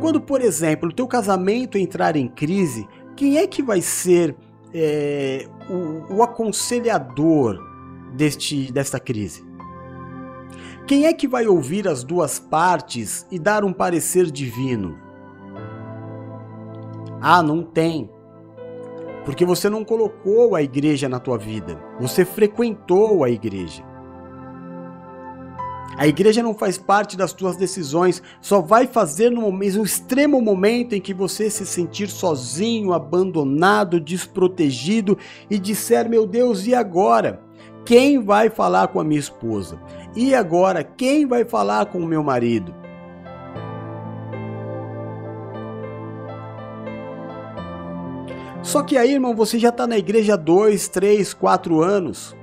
Quando, 0.00 0.20
por 0.20 0.40
exemplo, 0.40 0.88
o 0.88 0.92
teu 0.92 1.08
casamento 1.08 1.76
entrar 1.76 2.14
em 2.14 2.28
crise, 2.28 2.88
quem 3.16 3.36
é 3.36 3.46
que 3.48 3.62
vai 3.62 3.82
ser 3.82 4.36
é, 4.72 5.46
o, 5.68 6.14
o 6.14 6.22
aconselhador 6.22 7.58
deste, 8.14 8.72
desta 8.72 9.00
crise? 9.00 9.49
Quem 10.90 11.06
é 11.06 11.12
que 11.12 11.28
vai 11.28 11.46
ouvir 11.46 11.86
as 11.86 12.02
duas 12.02 12.40
partes 12.40 13.24
e 13.30 13.38
dar 13.38 13.64
um 13.64 13.72
parecer 13.72 14.28
divino? 14.28 14.98
Ah, 17.20 17.44
não 17.44 17.62
tem. 17.62 18.10
Porque 19.24 19.44
você 19.44 19.70
não 19.70 19.84
colocou 19.84 20.56
a 20.56 20.62
igreja 20.62 21.08
na 21.08 21.20
tua 21.20 21.38
vida. 21.38 21.80
Você 22.00 22.24
frequentou 22.24 23.22
a 23.22 23.30
igreja. 23.30 23.84
A 25.96 26.08
igreja 26.08 26.42
não 26.42 26.54
faz 26.54 26.76
parte 26.76 27.16
das 27.16 27.32
tuas 27.32 27.56
decisões, 27.56 28.20
só 28.40 28.60
vai 28.60 28.88
fazer 28.88 29.30
no 29.30 29.52
mesmo 29.52 29.84
extremo 29.84 30.40
momento 30.42 30.92
em 30.92 31.00
que 31.00 31.14
você 31.14 31.48
se 31.48 31.64
sentir 31.64 32.08
sozinho, 32.08 32.92
abandonado, 32.92 34.00
desprotegido 34.00 35.16
e 35.48 35.56
disser: 35.56 36.10
Meu 36.10 36.26
Deus, 36.26 36.66
e 36.66 36.74
agora? 36.74 37.48
Quem 37.84 38.22
vai 38.22 38.48
falar 38.48 38.88
com 38.88 39.00
a 39.00 39.04
minha 39.04 39.20
esposa? 39.20 39.80
E 40.14 40.34
agora, 40.34 40.82
quem 40.82 41.26
vai 41.26 41.44
falar 41.44 41.86
com 41.86 41.98
o 41.98 42.06
meu 42.06 42.22
marido? 42.22 42.74
Só 48.62 48.82
que 48.82 48.96
aí, 48.96 49.14
irmão, 49.14 49.34
você 49.34 49.58
já 49.58 49.70
está 49.70 49.86
na 49.86 49.96
igreja 49.96 50.34
há 50.34 50.36
dois, 50.36 50.88
três, 50.88 51.32
quatro 51.32 51.80
anos. 51.80 52.36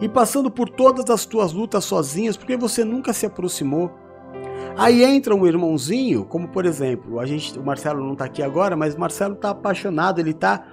E 0.00 0.08
passando 0.08 0.50
por 0.50 0.68
todas 0.68 1.08
as 1.10 1.24
tuas 1.24 1.52
lutas 1.52 1.84
sozinhas, 1.84 2.36
porque 2.36 2.56
você 2.56 2.84
nunca 2.84 3.12
se 3.12 3.26
aproximou. 3.26 3.90
Aí 4.76 5.02
entra 5.02 5.34
um 5.34 5.46
irmãozinho, 5.46 6.24
como 6.24 6.48
por 6.48 6.64
exemplo, 6.64 7.18
a 7.18 7.26
gente, 7.26 7.58
o 7.58 7.64
Marcelo 7.64 8.04
não 8.04 8.12
está 8.12 8.26
aqui 8.26 8.42
agora, 8.42 8.76
mas 8.76 8.94
Marcelo 8.94 9.34
está 9.34 9.50
apaixonado, 9.50 10.20
ele 10.20 10.30
está 10.30 10.66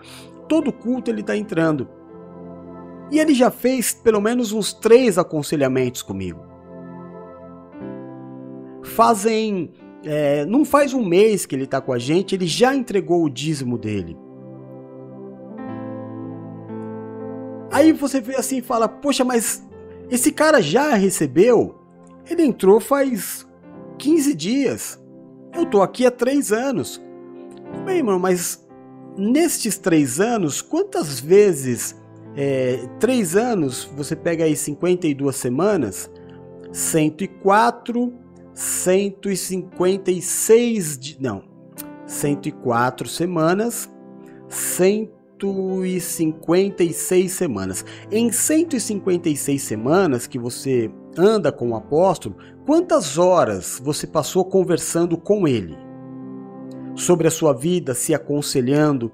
todo 0.48 0.72
culto 0.72 1.10
ele 1.10 1.22
está 1.22 1.36
entrando. 1.36 1.88
E 3.12 3.20
ele 3.20 3.34
já 3.34 3.52
fez 3.52 3.94
pelo 3.94 4.20
menos 4.20 4.52
uns 4.52 4.74
três 4.74 5.18
aconselhamentos 5.18 6.02
comigo. 6.02 6.42
Fazem 8.84 9.72
é, 10.06 10.46
não 10.46 10.64
faz 10.64 10.94
um 10.94 11.04
mês 11.04 11.46
que 11.46 11.56
ele 11.56 11.64
está 11.64 11.82
com 11.82 11.92
a 11.92 11.98
gente, 11.98 12.36
ele 12.36 12.46
já 12.46 12.76
entregou 12.76 13.24
o 13.24 13.30
dízimo 13.30 13.78
dele. 13.78 14.16
Aí 17.72 17.92
você 17.92 18.22
vê 18.22 18.36
assim 18.36 18.58
e 18.58 18.62
fala: 18.62 18.88
Poxa, 18.88 19.24
mas 19.24 19.64
esse 20.10 20.32
cara 20.32 20.62
já 20.62 20.94
recebeu? 20.94 21.76
Ele 22.30 22.44
entrou 22.44 22.80
faz 22.80 23.48
15 23.98 24.34
dias. 24.36 25.04
Eu 25.54 25.66
tô 25.66 25.82
aqui 25.82 26.06
há 26.06 26.12
três 26.12 26.52
anos. 26.52 27.02
Bem, 27.84 27.98
irmão, 27.98 28.20
mas 28.20 28.66
nestes 29.18 29.78
três 29.78 30.20
anos, 30.20 30.62
quantas 30.62 31.20
vezes? 31.20 31.96
É, 32.36 32.88
três 33.00 33.36
anos, 33.36 33.90
você 33.96 34.16
pega 34.16 34.44
aí 34.44 34.56
52 34.56 35.36
semanas, 35.36 36.12
104 36.72 38.26
156 38.56 41.18
não, 41.20 41.44
104 42.08 43.08
semanas, 43.10 43.92
156 44.48 47.32
semanas. 47.32 47.84
Em 48.10 48.32
156 48.32 49.62
semanas 49.62 50.26
que 50.26 50.40
você 50.40 50.90
anda 51.18 51.52
com 51.52 51.72
o 51.72 51.76
apóstolo, 51.76 52.38
quantas 52.66 53.18
horas 53.18 53.82
você 53.84 54.08
passou 54.08 54.46
conversando 54.46 55.18
com 55.18 55.46
ele? 55.46 55.78
Sobre 56.96 57.28
a 57.28 57.32
sua 57.32 57.52
vida, 57.52 57.94
se 57.94 58.14
aconselhando? 58.14 59.12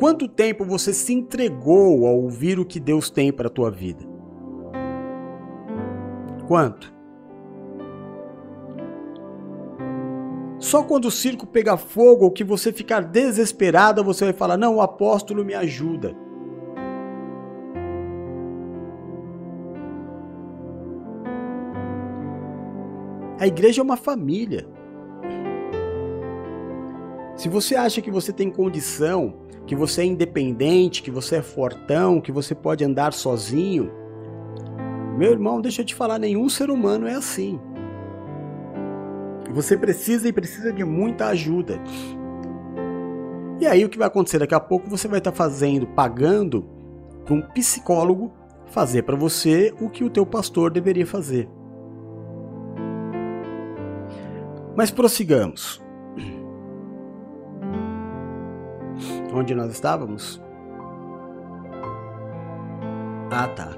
Quanto 0.00 0.26
tempo 0.26 0.64
você 0.64 0.94
se 0.94 1.12
entregou 1.12 2.06
ao 2.06 2.22
ouvir 2.22 2.58
o 2.58 2.64
que 2.64 2.80
Deus 2.80 3.10
tem 3.10 3.30
para 3.30 3.48
a 3.48 3.50
tua 3.50 3.70
vida? 3.70 4.08
quanto? 6.48 6.92
Só 10.58 10.82
quando 10.82 11.04
o 11.04 11.10
circo 11.10 11.46
pegar 11.46 11.76
fogo 11.76 12.24
ou 12.24 12.30
que 12.30 12.42
você 12.42 12.72
ficar 12.72 13.02
desesperado, 13.02 14.02
você 14.02 14.24
vai 14.24 14.32
falar: 14.32 14.56
Não, 14.56 14.76
o 14.76 14.80
apóstolo 14.80 15.44
me 15.44 15.52
ajuda. 15.52 16.16
A 23.38 23.46
igreja 23.46 23.82
é 23.82 23.84
uma 23.84 23.98
família. 23.98 24.66
Se 27.40 27.48
você 27.48 27.74
acha 27.74 28.02
que 28.02 28.10
você 28.10 28.34
tem 28.34 28.50
condição, 28.50 29.32
que 29.66 29.74
você 29.74 30.02
é 30.02 30.04
independente, 30.04 31.02
que 31.02 31.10
você 31.10 31.36
é 31.36 31.42
fortão, 31.42 32.20
que 32.20 32.30
você 32.30 32.54
pode 32.54 32.84
andar 32.84 33.14
sozinho, 33.14 33.90
meu 35.16 35.32
irmão, 35.32 35.58
deixa 35.58 35.80
eu 35.80 35.86
te 35.86 35.94
falar, 35.94 36.18
nenhum 36.18 36.50
ser 36.50 36.68
humano 36.68 37.06
é 37.06 37.14
assim. 37.14 37.58
Você 39.54 39.74
precisa 39.74 40.28
e 40.28 40.34
precisa 40.34 40.70
de 40.70 40.84
muita 40.84 41.28
ajuda. 41.28 41.80
E 43.58 43.66
aí 43.66 43.86
o 43.86 43.88
que 43.88 43.96
vai 43.96 44.08
acontecer 44.08 44.38
daqui 44.38 44.54
a 44.54 44.60
pouco 44.60 44.90
você 44.90 45.08
vai 45.08 45.16
estar 45.16 45.32
fazendo, 45.32 45.86
pagando 45.86 46.68
para 47.24 47.32
um 47.32 47.40
psicólogo 47.40 48.30
fazer 48.66 49.04
para 49.04 49.16
você 49.16 49.72
o 49.80 49.88
que 49.88 50.04
o 50.04 50.10
teu 50.10 50.26
pastor 50.26 50.70
deveria 50.70 51.06
fazer. 51.06 51.48
Mas 54.76 54.90
prossigamos. 54.90 55.82
Onde 59.32 59.54
nós 59.54 59.72
estávamos? 59.72 60.40
Ah, 63.30 63.46
tá. 63.48 63.70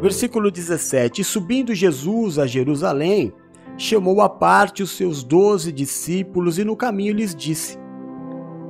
Versículo 0.00 0.50
17: 0.50 1.24
Subindo 1.24 1.74
Jesus 1.74 2.38
a 2.38 2.46
Jerusalém, 2.46 3.32
chamou 3.76 4.20
à 4.20 4.28
parte 4.28 4.82
os 4.82 4.90
seus 4.90 5.24
doze 5.24 5.72
discípulos 5.72 6.58
e 6.58 6.64
no 6.64 6.76
caminho 6.76 7.14
lhes 7.14 7.34
disse: 7.34 7.76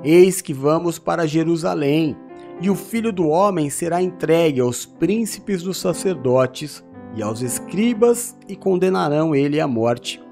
Eis 0.03 0.41
que 0.41 0.55
vamos 0.55 0.99
para 0.99 1.27
Jerusalém, 1.27 2.17
e 2.61 2.71
o 2.71 2.75
filho 2.75 3.13
do 3.13 3.29
homem 3.29 3.69
será 3.69 4.01
entregue 4.01 4.61
aos 4.61 4.87
príncipes 4.87 5.63
dos 5.63 5.77
sacerdotes 5.79 6.83
e 7.15 7.23
aos 7.23 7.43
escribas, 7.43 8.37
e 8.49 8.57
condenarão 8.57 9.35
ele 9.35 9.61
à 9.61 9.69
morte, 9.69 10.23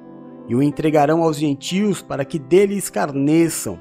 e 0.49 0.55
o 0.55 0.62
entregarão 0.62 1.23
aos 1.23 1.37
gentios 1.37 2.01
para 2.01 2.25
que 2.25 2.39
dele 2.39 2.75
escarneçam, 2.75 3.79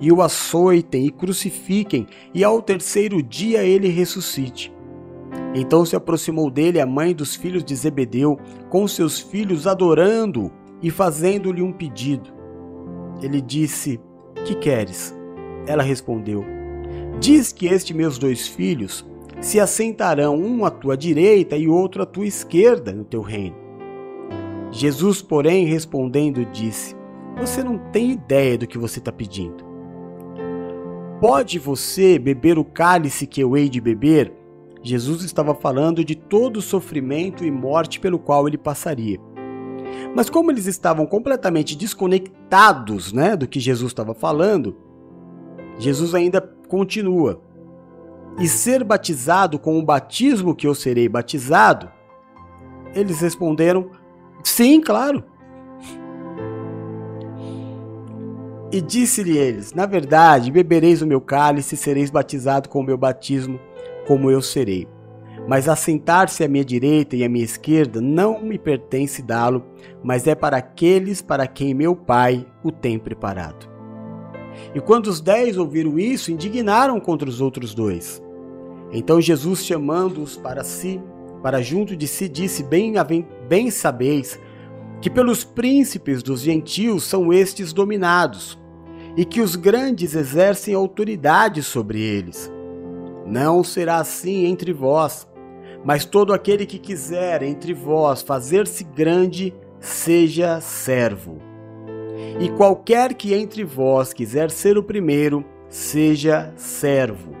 e 0.00 0.12
o 0.12 0.22
açoitem 0.22 1.06
e 1.06 1.10
crucifiquem, 1.10 2.06
e 2.34 2.44
ao 2.44 2.62
terceiro 2.62 3.22
dia 3.22 3.62
ele 3.62 3.88
ressuscite. 3.88 4.72
Então 5.54 5.84
se 5.84 5.96
aproximou 5.96 6.50
dele 6.50 6.80
a 6.80 6.86
mãe 6.86 7.14
dos 7.14 7.34
filhos 7.34 7.64
de 7.64 7.74
Zebedeu, 7.74 8.38
com 8.68 8.86
seus 8.86 9.18
filhos 9.18 9.66
adorando 9.66 10.52
e 10.82 10.90
fazendo-lhe 10.90 11.62
um 11.62 11.72
pedido. 11.72 12.30
Ele 13.22 13.40
disse: 13.40 14.00
Que 14.44 14.54
queres? 14.54 15.16
Ela 15.66 15.82
respondeu: 15.82 16.44
Diz 17.20 17.52
que 17.52 17.66
estes 17.66 17.96
meus 17.96 18.18
dois 18.18 18.46
filhos 18.46 19.06
se 19.40 19.58
assentarão 19.58 20.36
um 20.36 20.64
à 20.64 20.70
tua 20.70 20.96
direita 20.96 21.56
e 21.56 21.68
outro 21.68 22.02
à 22.02 22.06
tua 22.06 22.26
esquerda 22.26 22.92
no 22.92 23.04
teu 23.04 23.20
reino. 23.20 23.56
Jesus, 24.70 25.22
porém, 25.22 25.66
respondendo, 25.66 26.44
disse: 26.46 26.94
Você 27.38 27.62
não 27.62 27.78
tem 27.90 28.12
ideia 28.12 28.58
do 28.58 28.66
que 28.66 28.78
você 28.78 28.98
está 28.98 29.10
pedindo. 29.10 29.67
Pode 31.20 31.58
você 31.58 32.18
beber 32.18 32.58
o 32.58 32.64
cálice 32.64 33.26
que 33.26 33.40
eu 33.40 33.56
hei 33.56 33.68
de 33.68 33.80
beber 33.80 34.38
Jesus 34.82 35.22
estava 35.22 35.54
falando 35.54 36.04
de 36.04 36.14
todo 36.14 36.58
o 36.58 36.62
sofrimento 36.62 37.44
e 37.44 37.50
morte 37.50 37.98
pelo 37.98 38.18
qual 38.18 38.46
ele 38.46 38.56
passaria. 38.56 39.18
Mas 40.14 40.30
como 40.30 40.50
eles 40.50 40.66
estavam 40.66 41.06
completamente 41.06 41.76
desconectados, 41.76 43.12
né, 43.12 43.36
do 43.36 43.46
que 43.46 43.58
Jesus 43.58 43.90
estava 43.90 44.14
falando, 44.14 44.76
Jesus 45.78 46.14
ainda 46.14 46.40
continua. 46.40 47.42
E 48.38 48.46
ser 48.46 48.84
batizado 48.84 49.58
com 49.58 49.78
o 49.78 49.84
batismo 49.84 50.54
que 50.54 50.66
eu 50.66 50.74
serei 50.74 51.08
batizado? 51.08 51.90
Eles 52.94 53.20
responderam: 53.20 53.90
Sim, 54.44 54.80
claro. 54.80 55.24
E 58.70 58.80
disse-lhe 58.80 59.36
eles: 59.36 59.72
Na 59.72 59.86
verdade, 59.86 60.50
bebereis 60.50 61.00
o 61.00 61.06
meu 61.06 61.20
cálice 61.20 61.74
e 61.74 61.78
sereis 61.78 62.10
batizado 62.10 62.68
com 62.68 62.80
o 62.80 62.84
meu 62.84 62.98
batismo, 62.98 63.58
como 64.06 64.30
eu 64.30 64.42
serei. 64.42 64.86
Mas 65.48 65.66
assentar-se 65.66 66.44
à 66.44 66.48
minha 66.48 66.64
direita 66.64 67.16
e 67.16 67.24
à 67.24 67.28
minha 67.28 67.44
esquerda 67.44 68.02
não 68.02 68.42
me 68.42 68.58
pertence 68.58 69.22
dá-lo, 69.22 69.64
mas 70.02 70.26
é 70.26 70.34
para 70.34 70.58
aqueles 70.58 71.22
para 71.22 71.46
quem 71.46 71.72
meu 71.72 71.96
Pai 71.96 72.46
o 72.62 72.70
tem 72.70 72.98
preparado. 72.98 73.66
E 74.74 74.80
quando 74.80 75.06
os 75.06 75.20
dez 75.20 75.56
ouviram 75.56 75.98
isso, 75.98 76.30
indignaram 76.30 77.00
contra 77.00 77.26
os 77.26 77.40
outros 77.40 77.74
dois. 77.74 78.22
Então 78.92 79.20
Jesus, 79.20 79.64
chamando-os 79.64 80.36
para 80.36 80.62
si, 80.62 81.00
para 81.42 81.62
junto 81.62 81.96
de 81.96 82.06
si, 82.06 82.28
disse: 82.28 82.62
Bem, 82.62 82.92
bem 83.48 83.70
sabeis 83.70 84.38
que 85.00 85.08
pelos 85.08 85.44
príncipes 85.44 86.22
dos 86.22 86.40
gentios 86.40 87.04
são 87.04 87.32
estes 87.32 87.72
dominados, 87.72 88.58
e 89.16 89.24
que 89.24 89.40
os 89.40 89.56
grandes 89.56 90.14
exercem 90.14 90.74
autoridade 90.74 91.62
sobre 91.62 92.00
eles. 92.00 92.52
Não 93.26 93.64
será 93.64 93.98
assim 93.98 94.44
entre 94.44 94.72
vós, 94.72 95.28
mas 95.84 96.04
todo 96.04 96.32
aquele 96.32 96.66
que 96.66 96.78
quiser 96.78 97.42
entre 97.42 97.74
vós 97.74 98.22
fazer-se 98.22 98.84
grande, 98.84 99.54
seja 99.80 100.60
servo. 100.60 101.38
E 102.40 102.48
qualquer 102.50 103.14
que 103.14 103.34
entre 103.34 103.64
vós 103.64 104.12
quiser 104.12 104.50
ser 104.50 104.76
o 104.76 104.82
primeiro, 104.82 105.44
seja 105.68 106.52
servo. 106.56 107.32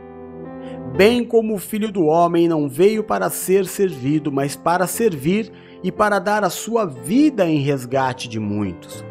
Bem 0.96 1.24
como 1.24 1.54
o 1.54 1.58
filho 1.58 1.92
do 1.92 2.04
homem 2.04 2.48
não 2.48 2.68
veio 2.68 3.04
para 3.04 3.28
ser 3.30 3.66
servido, 3.66 4.32
mas 4.32 4.56
para 4.56 4.86
servir 4.86 5.52
e 5.82 5.92
para 5.92 6.18
dar 6.18 6.44
a 6.44 6.50
sua 6.50 6.84
vida 6.84 7.46
em 7.46 7.58
resgate 7.58 8.28
de 8.28 8.40
muitos. 8.40 9.04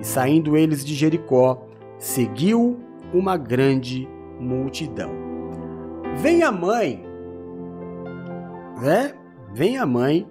E 0.00 0.06
saindo 0.06 0.56
eles 0.56 0.84
de 0.84 0.94
Jericó, 0.94 1.66
seguiu 1.98 2.80
uma 3.12 3.36
grande 3.36 4.08
multidão. 4.38 5.10
Vem 6.16 6.42
a 6.42 6.50
mãe, 6.50 7.04
né? 8.80 9.14
Vem 9.52 9.78
a 9.78 9.84
mãe 9.84 10.26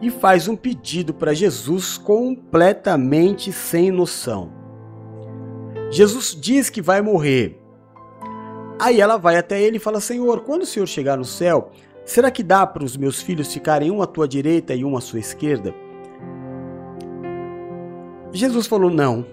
e 0.00 0.10
faz 0.10 0.48
um 0.48 0.56
pedido 0.56 1.12
para 1.12 1.34
Jesus 1.34 1.98
completamente 1.98 3.52
sem 3.52 3.90
noção. 3.90 4.52
Jesus 5.90 6.36
diz 6.38 6.70
que 6.70 6.80
vai 6.80 7.02
morrer. 7.02 7.60
Aí 8.80 9.00
ela 9.00 9.16
vai 9.16 9.36
até 9.36 9.60
ele 9.60 9.76
e 9.76 9.80
fala: 9.80 10.00
Senhor, 10.00 10.40
quando 10.40 10.62
o 10.62 10.66
Senhor 10.66 10.86
chegar 10.86 11.16
no 11.16 11.24
céu, 11.24 11.70
Será 12.04 12.30
que 12.30 12.42
dá 12.42 12.66
para 12.66 12.84
os 12.84 12.96
meus 12.96 13.22
filhos 13.22 13.52
ficarem 13.52 13.90
um 13.90 14.02
à 14.02 14.06
tua 14.06 14.26
direita 14.26 14.74
e 14.74 14.84
um 14.84 14.96
à 14.96 15.00
sua 15.00 15.20
esquerda? 15.20 15.74
Jesus 18.32 18.66
falou: 18.66 18.90
não. 18.90 19.24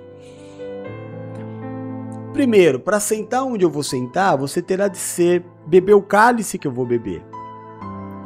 Primeiro, 2.34 2.80
para 2.80 3.00
sentar 3.00 3.44
onde 3.44 3.66
eu 3.66 3.70
vou 3.70 3.84
sentar, 3.84 4.38
você 4.38 4.62
terá 4.62 4.88
de 4.88 4.98
ser 4.98 5.44
beber 5.66 5.94
o 5.94 6.02
cálice 6.02 6.58
que 6.58 6.68
eu 6.68 6.72
vou 6.72 6.86
beber. 6.86 7.24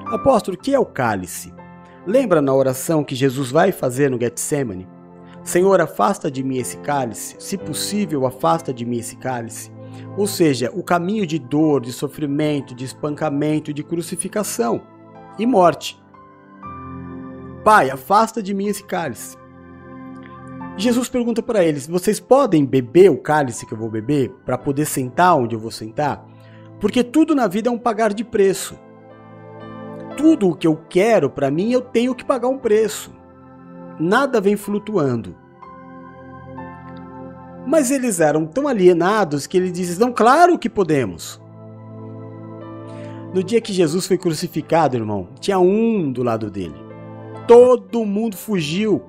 Apóstolo, 0.06 0.56
o 0.56 0.60
que 0.60 0.74
é 0.74 0.80
o 0.80 0.86
cálice? 0.86 1.54
Lembra 2.06 2.42
na 2.42 2.54
oração 2.54 3.04
que 3.04 3.16
Jesus 3.16 3.50
vai 3.50 3.72
fazer 3.72 4.12
no 4.12 4.20
Getsemane? 4.20 4.88
Senhor, 5.44 5.82
afasta 5.82 6.30
de 6.30 6.44
mim 6.44 6.58
esse 6.58 6.78
cálice, 6.78 7.36
se 7.40 7.58
possível, 7.58 8.26
afasta 8.26 8.74
de 8.74 8.86
mim 8.86 9.00
esse 9.00 9.16
cálice. 9.16 9.72
Ou 10.18 10.28
seja, 10.28 10.72
o 10.74 10.84
caminho 10.84 11.26
de 11.26 11.40
dor, 11.40 11.82
de 11.82 11.92
sofrimento, 11.92 12.76
de 12.76 12.86
espancamento, 12.86 13.74
de 13.74 13.84
crucificação 13.84 14.82
e 15.38 15.46
morte. 15.46 16.02
Pai, 17.64 17.90
afasta 17.90 18.44
de 18.44 18.54
mim 18.54 18.68
esse 18.68 18.84
cálice. 18.84 19.38
Jesus 20.76 21.08
pergunta 21.08 21.42
para 21.42 21.64
eles: 21.64 21.88
Vocês 21.88 22.20
podem 22.20 22.66
beber 22.66 23.10
o 23.10 23.18
cálice 23.18 23.66
que 23.66 23.74
eu 23.74 23.78
vou 23.78 23.90
beber 23.90 24.32
para 24.46 24.58
poder 24.58 24.86
sentar 24.86 25.38
onde 25.38 25.56
eu 25.56 25.60
vou 25.60 25.72
sentar? 25.72 26.26
Porque 26.80 27.04
tudo 27.04 27.36
na 27.36 27.48
vida 27.48 27.70
é 27.70 27.72
um 27.72 27.78
pagar 27.78 28.14
de 28.14 28.24
preço. 28.24 28.78
Tudo 30.18 30.50
o 30.50 30.56
que 30.56 30.68
eu 30.68 30.76
quero 30.90 31.30
para 31.30 31.50
mim 31.50 31.72
eu 31.72 31.82
tenho 31.82 32.14
que 32.14 32.26
pagar 32.26 32.50
um 32.50 32.58
preço. 32.58 33.14
Nada 34.00 34.42
vem 34.42 34.58
flutuando. 34.58 35.43
Mas 37.66 37.92
eles 37.92 38.20
eram 38.20 38.46
tão 38.46 38.68
alienados 38.68 39.48
que 39.48 39.58
ele 39.58 39.72
disse: 39.72 40.00
Não, 40.00 40.12
claro 40.12 40.60
que 40.60 40.70
podemos. 40.70 41.42
No 43.34 43.44
dia 43.44 43.62
que 43.62 43.74
Jesus 43.74 44.06
foi 44.06 44.18
crucificado, 44.18 44.96
irmão, 44.96 45.30
tinha 45.40 45.58
um 45.58 46.12
do 46.12 46.22
lado 46.22 46.52
dele. 46.52 46.76
Todo 47.48 48.06
mundo 48.06 48.38
fugiu. 48.38 49.02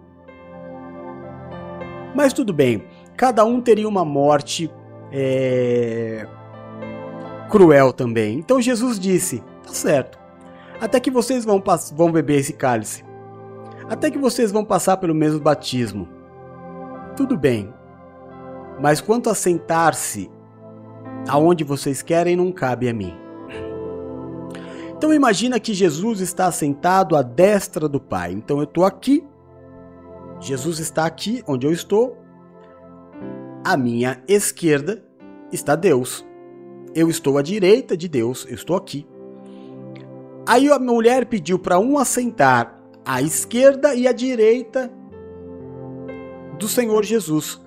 Mas 2.15 2.33
tudo 2.33 2.53
bem, 2.53 2.85
cada 3.17 3.45
um 3.45 3.61
teria 3.61 3.89
uma 3.89 4.05
morte 4.05 4.71
é... 5.13 6.27
cruel 7.51 7.93
também. 7.93 8.39
Então 8.39 8.63
Jesus 8.63 8.99
disse: 8.99 9.43
Tá 9.67 9.75
certo, 9.75 10.19
até 10.81 11.01
que 11.01 11.11
vocês 11.11 11.45
vão, 11.45 11.63
vão 11.95 12.13
beber 12.13 12.39
esse 12.39 12.53
cálice, 12.53 13.05
até 13.91 14.11
que 14.11 14.19
vocês 14.19 14.53
vão 14.53 14.65
passar 14.65 14.97
pelo 14.97 15.15
mesmo 15.15 15.41
batismo. 15.41 16.09
Tudo 17.17 17.37
bem, 17.37 17.74
mas 18.81 19.01
quanto 19.01 19.31
a 19.31 19.35
sentar-se 19.35 20.31
aonde 21.29 21.65
vocês 21.65 22.03
querem, 22.03 22.37
não 22.37 22.53
cabe 22.53 22.89
a 22.89 22.95
mim. 22.95 23.15
Então 24.97 25.13
imagina 25.13 25.61
que 25.61 25.75
Jesus 25.75 26.21
está 26.21 26.51
sentado 26.51 27.17
à 27.17 27.23
destra 27.23 27.89
do 27.89 28.01
Pai. 28.01 28.33
Então 28.33 28.59
eu 28.59 28.65
estou 28.65 28.85
aqui, 28.85 29.25
Jesus 30.41 30.79
está 30.79 31.05
aqui 31.05 31.43
onde 31.47 31.67
eu 31.67 31.73
estou, 31.73 32.19
à 33.65 33.77
minha 33.77 34.23
esquerda 34.29 35.03
está 35.53 35.75
Deus. 35.75 36.25
Eu 36.95 37.11
estou 37.11 37.39
à 37.39 37.43
direita 37.43 37.97
de 37.97 38.09
Deus, 38.09 38.47
eu 38.49 38.55
estou 38.55 38.77
aqui. 38.77 39.07
Aí 40.47 40.71
a 40.71 40.79
mulher 40.79 41.27
pediu 41.27 41.59
para 41.59 41.79
um 41.79 41.99
assentar 41.99 42.79
à 43.05 43.23
esquerda 43.23 43.95
e 43.95 44.07
à 44.07 44.13
direita 44.13 44.93
do 46.59 46.69
Senhor 46.69 47.03
Jesus. 47.03 47.64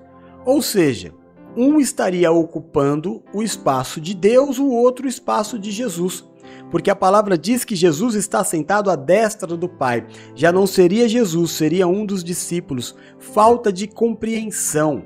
Ou 0.47 0.61
seja, 0.61 1.13
um 1.57 1.77
estaria 1.77 2.31
ocupando 2.31 3.21
o 3.33 3.43
espaço 3.43 3.99
de 3.99 4.13
Deus, 4.13 4.57
o 4.57 4.69
outro 4.69 5.05
o 5.05 5.09
espaço 5.09 5.59
de 5.59 5.71
Jesus. 5.71 6.23
Porque 6.71 6.89
a 6.89 6.95
palavra 6.95 7.37
diz 7.37 7.65
que 7.65 7.75
Jesus 7.75 8.15
está 8.15 8.41
sentado 8.45 8.89
à 8.89 8.95
destra 8.95 9.57
do 9.57 9.67
Pai. 9.67 10.07
Já 10.33 10.49
não 10.49 10.65
seria 10.65 11.09
Jesus, 11.09 11.51
seria 11.51 11.85
um 11.85 12.05
dos 12.05 12.23
discípulos. 12.23 12.95
Falta 13.19 13.73
de 13.73 13.87
compreensão. 13.87 15.03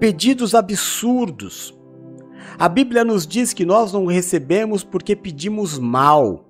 Pedidos 0.00 0.54
absurdos. 0.54 1.78
A 2.58 2.70
Bíblia 2.70 3.04
nos 3.04 3.26
diz 3.26 3.52
que 3.52 3.66
nós 3.66 3.92
não 3.92 4.06
recebemos 4.06 4.82
porque 4.82 5.14
pedimos 5.14 5.78
mal. 5.78 6.48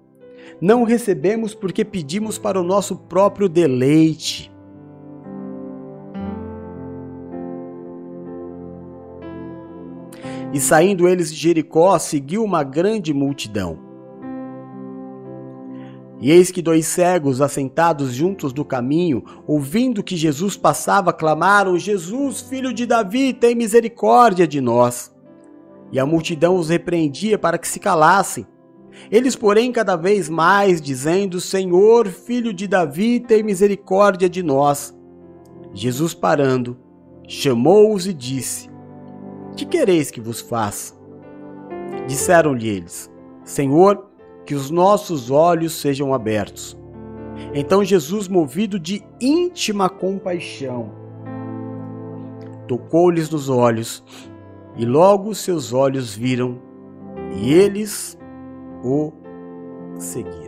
Não 0.61 0.85
recebemos 0.85 1.57
porque 1.57 1.85
pedimos 1.85 2.39
para 2.39 2.61
o 2.61 2.64
nosso 2.64 2.95
próprio 2.95 3.49
deleite. 3.49 4.55
E 10.57 10.61
saindo 10.61 11.07
eles 11.07 11.31
de 11.31 11.37
Jericó, 11.37 11.99
seguiu 11.99 12.43
uma 12.43 12.63
grande 12.63 13.13
multidão. 13.13 13.79
E 16.19 16.31
eis 16.31 16.51
que 16.51 16.63
dois 16.63 16.87
cegos, 16.87 17.43
assentados 17.43 18.15
juntos 18.15 18.55
do 18.55 18.65
caminho, 18.65 19.23
ouvindo 19.47 20.03
que 20.03 20.17
Jesus 20.17 20.57
passava, 20.57 21.13
clamaram: 21.13 21.79
Jesus, 21.79 22.41
filho 22.41 22.73
de 22.73 22.87
Davi, 22.87 23.35
tem 23.35 23.55
misericórdia 23.55 24.49
de 24.49 24.63
nós. 24.63 25.15
E 25.93 26.01
a 26.01 26.07
multidão 26.07 26.57
os 26.57 26.71
repreendia 26.71 27.39
para 27.39 27.59
que 27.59 27.69
se 27.69 27.79
calassem. 27.79 28.47
Eles, 29.11 29.37
porém, 29.37 29.71
cada 29.71 29.95
vez 29.95 30.27
mais, 30.27 30.81
dizendo: 30.81 31.39
Senhor, 31.39 32.07
filho 32.07 32.55
de 32.55 32.67
Davi, 32.67 33.21
tem 33.21 33.43
misericórdia 33.43 34.27
de 34.27 34.43
nós. 34.43 34.97
Jesus, 35.75 36.15
parando, 36.15 36.79
chamou-os 37.29 38.07
e 38.07 38.15
disse: 38.15 38.75
que 39.57 39.65
quereis 39.65 40.11
que 40.11 40.21
vos 40.21 40.41
faça? 40.41 40.95
Disseram-lhe 42.07 42.69
eles: 42.69 43.11
Senhor, 43.43 44.07
que 44.45 44.55
os 44.55 44.71
nossos 44.71 45.31
olhos 45.31 45.73
sejam 45.73 46.15
abertos. 46.15 46.79
Então 47.53 47.83
Jesus, 47.83 48.29
movido 48.29 48.79
de 48.79 49.03
íntima 49.21 49.89
compaixão, 49.89 50.91
tocou-lhes 52.69 53.29
nos 53.31 53.49
olhos, 53.49 54.05
e 54.77 54.85
logo 54.85 55.35
seus 55.35 55.73
olhos 55.73 56.15
viram, 56.15 56.59
e 57.37 57.53
eles 57.53 58.19
o 58.85 59.13
seguiram. 59.99 60.46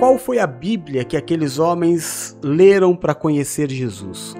Qual 0.00 0.16
foi 0.16 0.38
a 0.38 0.46
Bíblia 0.46 1.04
que 1.04 1.14
aqueles 1.14 1.58
homens 1.58 2.34
leram 2.42 2.96
para 2.96 3.14
conhecer 3.14 3.70
Jesus? 3.70 4.34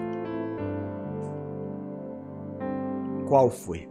Qual 3.28 3.50
foi? 3.50 3.86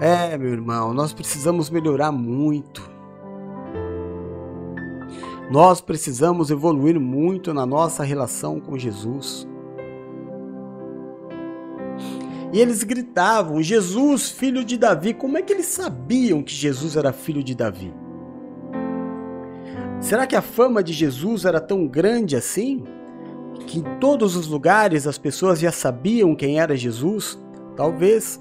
É, 0.00 0.38
meu 0.38 0.52
irmão, 0.52 0.94
nós 0.94 1.12
precisamos 1.12 1.68
melhorar 1.68 2.12
muito. 2.12 2.88
Nós 5.50 5.80
precisamos 5.80 6.48
evoluir 6.48 7.00
muito 7.00 7.52
na 7.52 7.66
nossa 7.66 8.04
relação 8.04 8.60
com 8.60 8.78
Jesus. 8.78 9.48
E 12.52 12.60
eles 12.60 12.82
gritavam: 12.82 13.62
Jesus, 13.62 14.30
filho 14.30 14.64
de 14.64 14.78
Davi. 14.78 15.14
Como 15.14 15.36
é 15.36 15.42
que 15.42 15.52
eles 15.52 15.66
sabiam 15.66 16.42
que 16.42 16.54
Jesus 16.54 16.96
era 16.96 17.12
filho 17.12 17.42
de 17.42 17.54
Davi? 17.54 17.92
Será 20.00 20.26
que 20.26 20.36
a 20.36 20.42
fama 20.42 20.82
de 20.82 20.92
Jesus 20.92 21.44
era 21.44 21.60
tão 21.60 21.86
grande 21.86 22.36
assim? 22.36 22.84
Que 23.66 23.80
em 23.80 23.82
todos 23.98 24.36
os 24.36 24.46
lugares 24.46 25.06
as 25.06 25.18
pessoas 25.18 25.58
já 25.58 25.72
sabiam 25.72 26.34
quem 26.34 26.60
era 26.60 26.76
Jesus? 26.76 27.38
Talvez. 27.76 28.40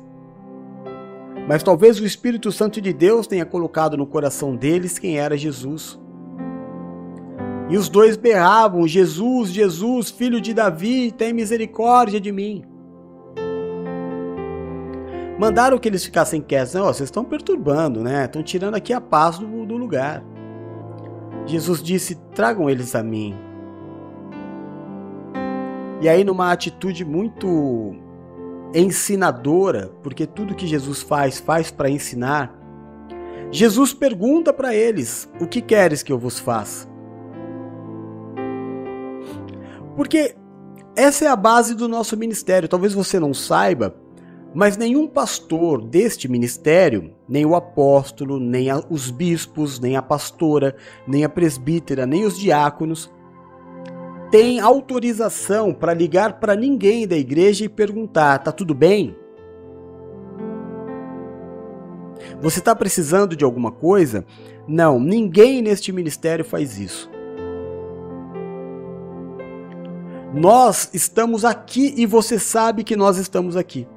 Mas 1.48 1.64
talvez 1.64 2.00
o 2.00 2.06
Espírito 2.06 2.52
Santo 2.52 2.80
de 2.80 2.94
Deus 2.94 3.26
tenha 3.26 3.46
colocado 3.46 3.98
no 3.98 4.06
coração 4.06 4.56
deles 4.56 5.00
quem 5.00 5.18
era 5.18 5.38
Jesus. 5.38 6.00
E 7.70 7.76
os 7.76 7.90
dois 7.90 8.16
berravam: 8.16 8.88
Jesus, 8.88 9.50
Jesus, 9.50 10.10
filho 10.12 10.40
de 10.40 10.54
Davi, 10.54 11.12
tem 11.12 11.34
misericórdia 11.34 12.22
de 12.22 12.32
mim. 12.32 12.64
Mandaram 15.40 15.78
que 15.78 15.88
eles 15.88 16.04
ficassem 16.04 16.42
quietos. 16.42 16.74
Não, 16.74 16.86
vocês 16.86 17.08
estão 17.08 17.24
perturbando, 17.24 18.04
né? 18.04 18.26
Estão 18.26 18.42
tirando 18.42 18.76
aqui 18.76 18.92
a 18.92 19.00
paz 19.00 19.38
do, 19.38 19.66
do 19.66 19.78
lugar. 19.78 20.24
Jesus 21.46 21.82
disse: 21.82 22.16
tragam 22.34 22.70
eles 22.70 22.96
a 22.96 23.04
mim. 23.04 23.36
E 26.02 26.10
aí, 26.10 26.24
numa 26.24 26.52
atitude 26.52 27.06
muito 27.06 27.96
ensinadora, 28.74 29.92
porque 30.04 30.26
tudo 30.26 30.56
que 30.56 30.68
Jesus 30.68 31.02
faz, 31.02 31.40
faz 31.40 31.72
para 31.72 31.90
ensinar, 31.90 32.56
Jesus 33.52 33.94
pergunta 33.94 34.52
para 34.52 34.76
eles: 34.76 35.30
O 35.40 35.48
que 35.48 35.62
queres 35.62 36.02
que 36.02 36.12
eu 36.12 36.18
vos 36.18 36.40
faça? 36.40 36.88
Porque 39.96 40.36
essa 40.96 41.26
é 41.26 41.28
a 41.28 41.36
base 41.36 41.76
do 41.76 41.88
nosso 41.88 42.18
ministério. 42.18 42.68
Talvez 42.68 42.94
você 42.94 43.20
não 43.20 43.34
saiba, 43.34 43.96
mas 44.58 44.76
nenhum 44.76 45.06
pastor 45.06 45.86
deste 45.86 46.28
ministério, 46.28 47.14
nem 47.30 47.46
o 47.46 47.54
apóstolo, 47.54 48.40
nem 48.40 48.72
a, 48.72 48.82
os 48.90 49.12
bispos, 49.12 49.80
nem 49.80 49.96
a 49.96 50.02
pastora, 50.02 50.76
nem 51.08 51.24
a 51.24 51.30
presbítera, 51.30 52.08
nem 52.08 52.26
os 52.26 52.40
diáconos, 52.40 53.08
tem 54.32 54.60
autorização 54.60 55.72
para 55.72 55.94
ligar 55.94 56.40
para 56.40 56.56
ninguém 56.56 57.08
da 57.08 57.16
igreja 57.16 57.66
e 57.66 57.70
perguntar: 57.70 58.40
tá 58.40 58.52
tudo 58.52 58.74
bem? 58.74 59.16
Você 62.42 62.58
está 62.58 62.76
precisando 62.76 63.36
de 63.36 63.46
alguma 63.46 63.72
coisa? 63.72 64.26
Não, 64.68 65.00
ninguém 65.00 65.62
neste 65.62 65.92
ministério 65.92 66.44
faz 66.44 66.80
isso. 66.80 67.12
Nós 70.34 70.90
estamos 70.96 71.46
aqui 71.46 71.94
e 71.96 72.08
você 72.08 72.40
sabe 72.40 72.84
que 72.84 72.96
nós 72.96 73.18
estamos 73.18 73.56
aqui. 73.56 73.88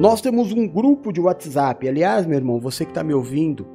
Nós 0.00 0.22
temos 0.22 0.50
um 0.50 0.66
grupo 0.66 1.12
de 1.12 1.20
WhatsApp. 1.20 1.86
Aliás, 1.86 2.24
meu 2.24 2.38
irmão, 2.38 2.58
você 2.58 2.86
que 2.86 2.90
está 2.90 3.04
me 3.04 3.12
ouvindo 3.12 3.66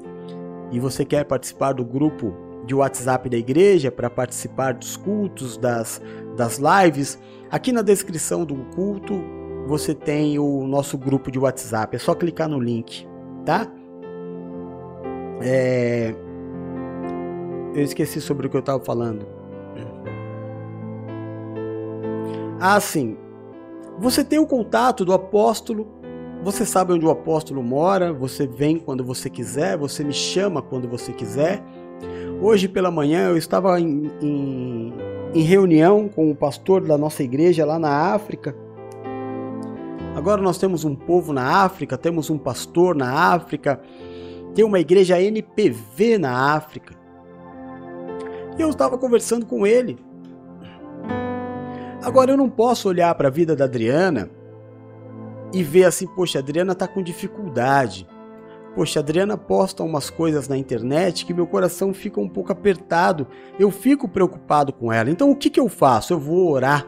e 0.72 0.80
você 0.80 1.06
quer 1.06 1.24
participar 1.24 1.74
do 1.74 1.86
grupo 1.86 2.34
de 2.66 2.74
WhatsApp 2.74 3.30
da 3.30 3.38
igreja 3.38 3.92
para 3.92 4.10
participar 4.10 4.74
dos 4.74 4.98
cultos, 4.98 5.56
das, 5.56 6.02
das 6.36 6.58
lives, 6.58 7.20
aqui 7.52 7.72
na 7.72 7.84
descrição 7.84 8.44
do 8.44 8.56
culto 8.74 9.14
você 9.68 9.94
tem 9.94 10.40
o 10.40 10.66
nosso 10.66 10.98
grupo 10.98 11.30
de 11.30 11.38
WhatsApp. 11.38 11.96
É 11.96 12.00
só 12.00 12.16
clicar 12.16 12.50
no 12.50 12.60
link, 12.60 13.08
tá? 13.46 13.72
É... 15.44 16.16
Eu 17.76 17.84
esqueci 17.84 18.20
sobre 18.20 18.48
o 18.48 18.50
que 18.50 18.56
eu 18.56 18.62
estava 18.62 18.84
falando. 18.84 19.28
Ah, 22.60 22.80
sim. 22.80 23.16
Você 24.00 24.24
tem 24.24 24.40
o 24.40 24.48
contato 24.48 25.06
do 25.06 25.14
apóstolo 25.14 26.04
você 26.44 26.66
sabe 26.66 26.94
onde 26.94 27.06
o 27.06 27.10
apóstolo 27.10 27.64
mora, 27.64 28.14
você 28.14 28.46
vem 28.46 28.78
quando 28.78 29.04
você 29.04 29.30
quiser, 29.30 29.78
você 29.78 30.04
me 30.04 30.14
chama 30.14 30.62
quando 30.62 30.88
você 30.88 31.12
quiser. 31.12 31.64
Hoje 32.42 32.68
pela 32.68 32.92
manhã 32.92 33.30
eu 33.30 33.38
estava 33.38 33.80
em, 33.80 34.12
em, 34.22 34.94
em 35.34 35.42
reunião 35.42 36.08
com 36.08 36.30
o 36.30 36.36
pastor 36.36 36.82
da 36.86 36.98
nossa 36.98 37.24
igreja 37.24 37.66
lá 37.66 37.80
na 37.80 38.14
África. 38.14 38.56
Agora 40.16 40.42
nós 40.42 40.58
temos 40.58 40.86
um 40.86 40.96
povo 40.96 41.34
na 41.34 41.64
África, 41.64 41.98
temos 41.98 42.30
um 42.30 42.38
pastor 42.38 42.96
na 42.96 43.34
África, 43.34 43.82
tem 44.54 44.64
uma 44.64 44.80
igreja 44.80 45.22
NPV 45.22 46.18
na 46.18 46.54
África. 46.54 46.94
E 48.58 48.62
eu 48.62 48.70
estava 48.70 48.98
conversando 48.98 49.46
com 49.46 49.66
ele. 49.66 49.98
Agora 52.02 52.32
eu 52.32 52.38
não 52.38 52.50
posso 52.50 52.88
olhar 52.88 53.14
para 53.16 53.30
a 53.30 53.32
vida 53.32 53.56
da 53.56 53.66
Adriana 53.66 54.30
e 55.56 55.64
ver 55.64 55.86
assim, 55.86 56.06
poxa, 56.06 56.38
a 56.38 56.42
Adriana 56.42 56.76
tá 56.76 56.86
com 56.86 57.02
dificuldade. 57.02 58.06
Poxa, 58.76 59.00
a 59.00 59.02
Adriana 59.02 59.38
posta 59.38 59.84
umas 59.84 60.10
coisas 60.10 60.50
na 60.50 60.58
internet 60.58 61.26
que 61.26 61.34
meu 61.34 61.48
coração 61.48 61.94
fica 61.94 62.20
um 62.20 62.28
pouco 62.28 62.52
apertado. 62.52 63.26
Eu 63.58 63.72
fico 63.72 64.06
preocupado 64.06 64.74
com 64.74 64.92
ela. 64.92 65.10
Então 65.10 65.32
o 65.32 65.36
que, 65.36 65.50
que 65.50 65.60
eu 65.60 65.70
faço? 65.70 66.12
Eu 66.12 66.20
vou 66.20 66.52
orar. 66.52 66.86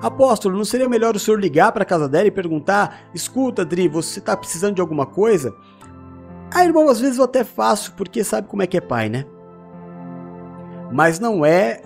Apóstolo, 0.00 0.56
não 0.56 0.64
seria 0.64 0.88
melhor 0.88 1.16
o 1.16 1.18
senhor 1.18 1.40
ligar 1.40 1.72
para 1.72 1.82
a 1.82 1.86
casa 1.86 2.08
dela 2.08 2.28
e 2.28 2.30
perguntar: 2.30 3.08
escuta, 3.12 3.62
Adri, 3.62 3.88
você 3.88 4.20
está 4.20 4.36
precisando 4.36 4.76
de 4.76 4.80
alguma 4.80 5.04
coisa? 5.04 5.52
Ah, 6.54 6.64
irmão, 6.64 6.88
às 6.88 7.00
vezes 7.00 7.18
eu 7.18 7.24
até 7.24 7.42
faço, 7.42 7.92
porque 7.94 8.22
sabe 8.22 8.46
como 8.46 8.62
é 8.62 8.68
que 8.68 8.76
é 8.76 8.80
pai, 8.80 9.08
né? 9.08 9.24
Mas 10.92 11.18
não 11.18 11.44
é 11.44 11.82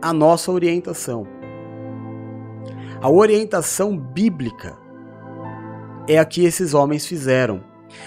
a 0.00 0.14
nossa 0.14 0.50
orientação. 0.50 1.35
A 3.00 3.10
orientação 3.10 3.96
bíblica 3.96 4.76
é 6.08 6.18
a 6.18 6.24
que 6.24 6.44
esses 6.44 6.72
homens 6.72 7.06
fizeram. 7.06 7.62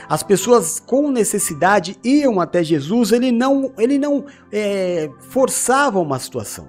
As 0.08 0.24
pessoas 0.24 0.80
com 0.80 1.12
necessidade 1.12 1.98
iam 2.04 2.40
até 2.40 2.64
Jesus, 2.64 3.12
ele 3.12 3.32
não, 3.32 3.72
ele 3.78 3.98
não 3.98 4.26
é, 4.52 5.10
forçava 5.20 6.00
uma 6.00 6.20
situação. 6.20 6.68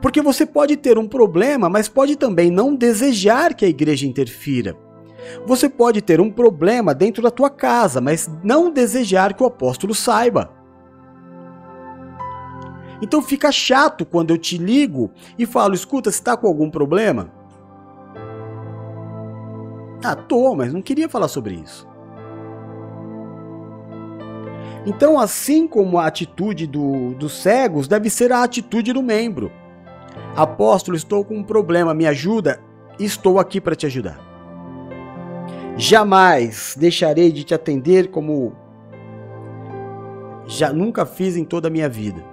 Porque 0.00 0.22
você 0.22 0.46
pode 0.46 0.76
ter 0.76 0.98
um 0.98 1.06
problema, 1.06 1.68
mas 1.68 1.88
pode 1.88 2.16
também 2.16 2.50
não 2.50 2.74
desejar 2.74 3.54
que 3.54 3.64
a 3.64 3.68
igreja 3.68 4.06
interfira. 4.06 4.76
Você 5.46 5.68
pode 5.68 6.00
ter 6.00 6.20
um 6.20 6.30
problema 6.30 6.94
dentro 6.94 7.22
da 7.22 7.30
tua 7.30 7.50
casa, 7.50 8.00
mas 8.00 8.30
não 8.42 8.70
desejar 8.70 9.34
que 9.34 9.42
o 9.42 9.46
apóstolo 9.46 9.94
saiba. 9.94 10.50
Então 13.02 13.20
fica 13.20 13.52
chato 13.52 14.04
quando 14.04 14.30
eu 14.30 14.38
te 14.38 14.56
ligo 14.56 15.10
e 15.38 15.46
falo: 15.46 15.74
escuta, 15.74 16.10
você 16.10 16.18
está 16.18 16.36
com 16.36 16.46
algum 16.46 16.70
problema? 16.70 17.37
Ah, 20.04 20.14
tô, 20.14 20.54
mas 20.54 20.72
não 20.72 20.80
queria 20.80 21.08
falar 21.08 21.28
sobre 21.28 21.54
isso. 21.54 21.86
Então, 24.86 25.18
assim 25.18 25.66
como 25.66 25.98
a 25.98 26.06
atitude 26.06 26.66
do, 26.66 27.14
dos 27.14 27.32
cegos 27.42 27.88
deve 27.88 28.08
ser 28.08 28.32
a 28.32 28.42
atitude 28.42 28.92
do 28.92 29.02
membro. 29.02 29.50
Apóstolo, 30.36 30.96
estou 30.96 31.24
com 31.24 31.36
um 31.36 31.42
problema, 31.42 31.92
me 31.92 32.06
ajuda? 32.06 32.60
Estou 32.98 33.38
aqui 33.38 33.60
para 33.60 33.74
te 33.74 33.86
ajudar. 33.86 34.18
Jamais 35.76 36.74
deixarei 36.78 37.30
de 37.30 37.44
te 37.44 37.54
atender 37.54 38.10
como 38.10 38.56
já 40.46 40.72
nunca 40.72 41.04
fiz 41.04 41.36
em 41.36 41.44
toda 41.44 41.68
a 41.68 41.70
minha 41.70 41.88
vida. 41.88 42.24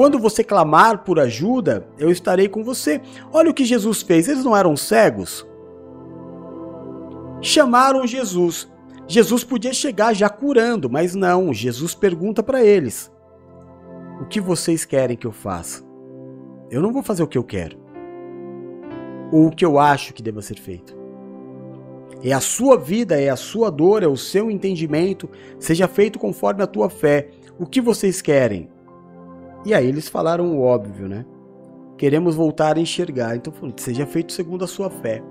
Quando 0.00 0.18
você 0.18 0.42
clamar 0.42 1.04
por 1.04 1.20
ajuda, 1.20 1.86
eu 1.98 2.10
estarei 2.10 2.48
com 2.48 2.64
você. 2.64 3.02
Olha 3.30 3.50
o 3.50 3.52
que 3.52 3.66
Jesus 3.66 4.00
fez. 4.00 4.28
Eles 4.28 4.42
não 4.42 4.56
eram 4.56 4.74
cegos? 4.74 5.46
Chamaram 7.42 8.06
Jesus. 8.06 8.66
Jesus 9.06 9.44
podia 9.44 9.74
chegar 9.74 10.14
já 10.14 10.30
curando, 10.30 10.88
mas 10.88 11.14
não. 11.14 11.52
Jesus 11.52 11.94
pergunta 11.94 12.42
para 12.42 12.64
eles: 12.64 13.12
O 14.22 14.24
que 14.24 14.40
vocês 14.40 14.86
querem 14.86 15.18
que 15.18 15.26
eu 15.26 15.32
faça? 15.32 15.84
Eu 16.70 16.80
não 16.80 16.94
vou 16.94 17.02
fazer 17.02 17.22
o 17.22 17.28
que 17.28 17.36
eu 17.36 17.44
quero. 17.44 17.76
Ou 19.30 19.48
o 19.48 19.54
que 19.54 19.66
eu 19.66 19.78
acho 19.78 20.14
que 20.14 20.22
deva 20.22 20.40
ser 20.40 20.58
feito. 20.58 20.96
É 22.24 22.32
a 22.32 22.40
sua 22.40 22.78
vida, 22.78 23.20
é 23.20 23.28
a 23.28 23.36
sua 23.36 23.68
dor, 23.68 24.02
é 24.02 24.08
o 24.08 24.16
seu 24.16 24.50
entendimento. 24.50 25.28
Seja 25.58 25.86
feito 25.86 26.18
conforme 26.18 26.62
a 26.62 26.66
tua 26.66 26.88
fé. 26.88 27.28
O 27.58 27.66
que 27.66 27.82
vocês 27.82 28.22
querem? 28.22 28.70
E 29.64 29.74
aí 29.74 29.86
eles 29.86 30.08
falaram 30.08 30.56
o 30.56 30.62
óbvio, 30.62 31.08
né? 31.08 31.24
Queremos 31.98 32.34
voltar 32.34 32.76
a 32.76 32.80
enxergar. 32.80 33.36
Então, 33.36 33.52
seja 33.76 34.06
feito 34.06 34.32
segundo 34.32 34.64
a 34.64 34.68
sua 34.68 34.88
fé. 34.88 35.22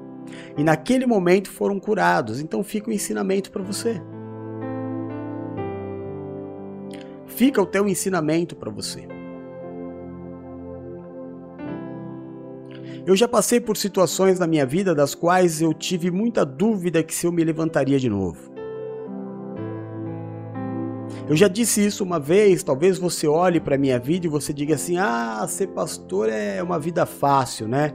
E 0.57 0.63
naquele 0.63 1.05
momento 1.05 1.49
foram 1.49 1.79
curados. 1.79 2.39
Então 2.39 2.63
fica 2.63 2.89
o 2.89 2.93
ensinamento 2.93 3.51
para 3.51 3.63
você. 3.63 4.01
Fica 7.25 7.61
o 7.61 7.65
teu 7.65 7.87
ensinamento 7.87 8.55
para 8.55 8.69
você. 8.69 9.07
Eu 13.05 13.15
já 13.15 13.27
passei 13.27 13.59
por 13.59 13.77
situações 13.77 14.37
na 14.37 14.45
minha 14.45 14.65
vida 14.65 14.93
das 14.93 15.15
quais 15.15 15.61
eu 15.61 15.73
tive 15.73 16.11
muita 16.11 16.45
dúvida 16.45 17.01
que 17.01 17.15
se 17.15 17.25
eu 17.25 17.31
me 17.31 17.43
levantaria 17.43 17.97
de 17.97 18.09
novo. 18.09 18.58
Eu 21.29 21.35
já 21.35 21.47
disse 21.47 21.85
isso 21.85 22.03
uma 22.03 22.19
vez, 22.19 22.63
talvez 22.63 22.97
você 22.97 23.27
olhe 23.27 23.59
para 23.59 23.77
minha 23.77 23.99
vida 23.99 24.25
e 24.25 24.29
você 24.29 24.51
diga 24.51 24.73
assim: 24.73 24.97
"Ah, 24.97 25.45
ser 25.47 25.67
pastor 25.67 26.27
é 26.27 26.61
uma 26.63 26.79
vida 26.79 27.05
fácil, 27.05 27.67
né?" 27.67 27.93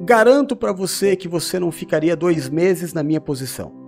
Garanto 0.00 0.56
para 0.56 0.72
você 0.72 1.14
que 1.14 1.28
você 1.28 1.60
não 1.60 1.70
ficaria 1.70 2.16
dois 2.16 2.48
meses 2.48 2.94
na 2.94 3.02
minha 3.02 3.20
posição. 3.20 3.78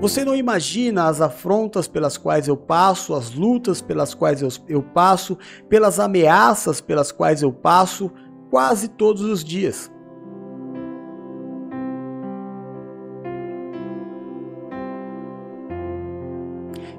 Você 0.00 0.24
não 0.24 0.34
imagina 0.34 1.06
as 1.06 1.20
afrontas 1.20 1.86
pelas 1.86 2.16
quais 2.16 2.46
eu 2.46 2.56
passo, 2.56 3.12
as 3.12 3.32
lutas 3.32 3.80
pelas 3.80 4.14
quais 4.14 4.42
eu, 4.42 4.48
eu 4.68 4.82
passo, 4.82 5.36
pelas 5.68 5.98
ameaças 5.98 6.80
pelas 6.80 7.10
quais 7.10 7.42
eu 7.42 7.52
passo 7.52 8.12
quase 8.48 8.86
todos 8.88 9.22
os 9.22 9.44
dias. 9.44 9.91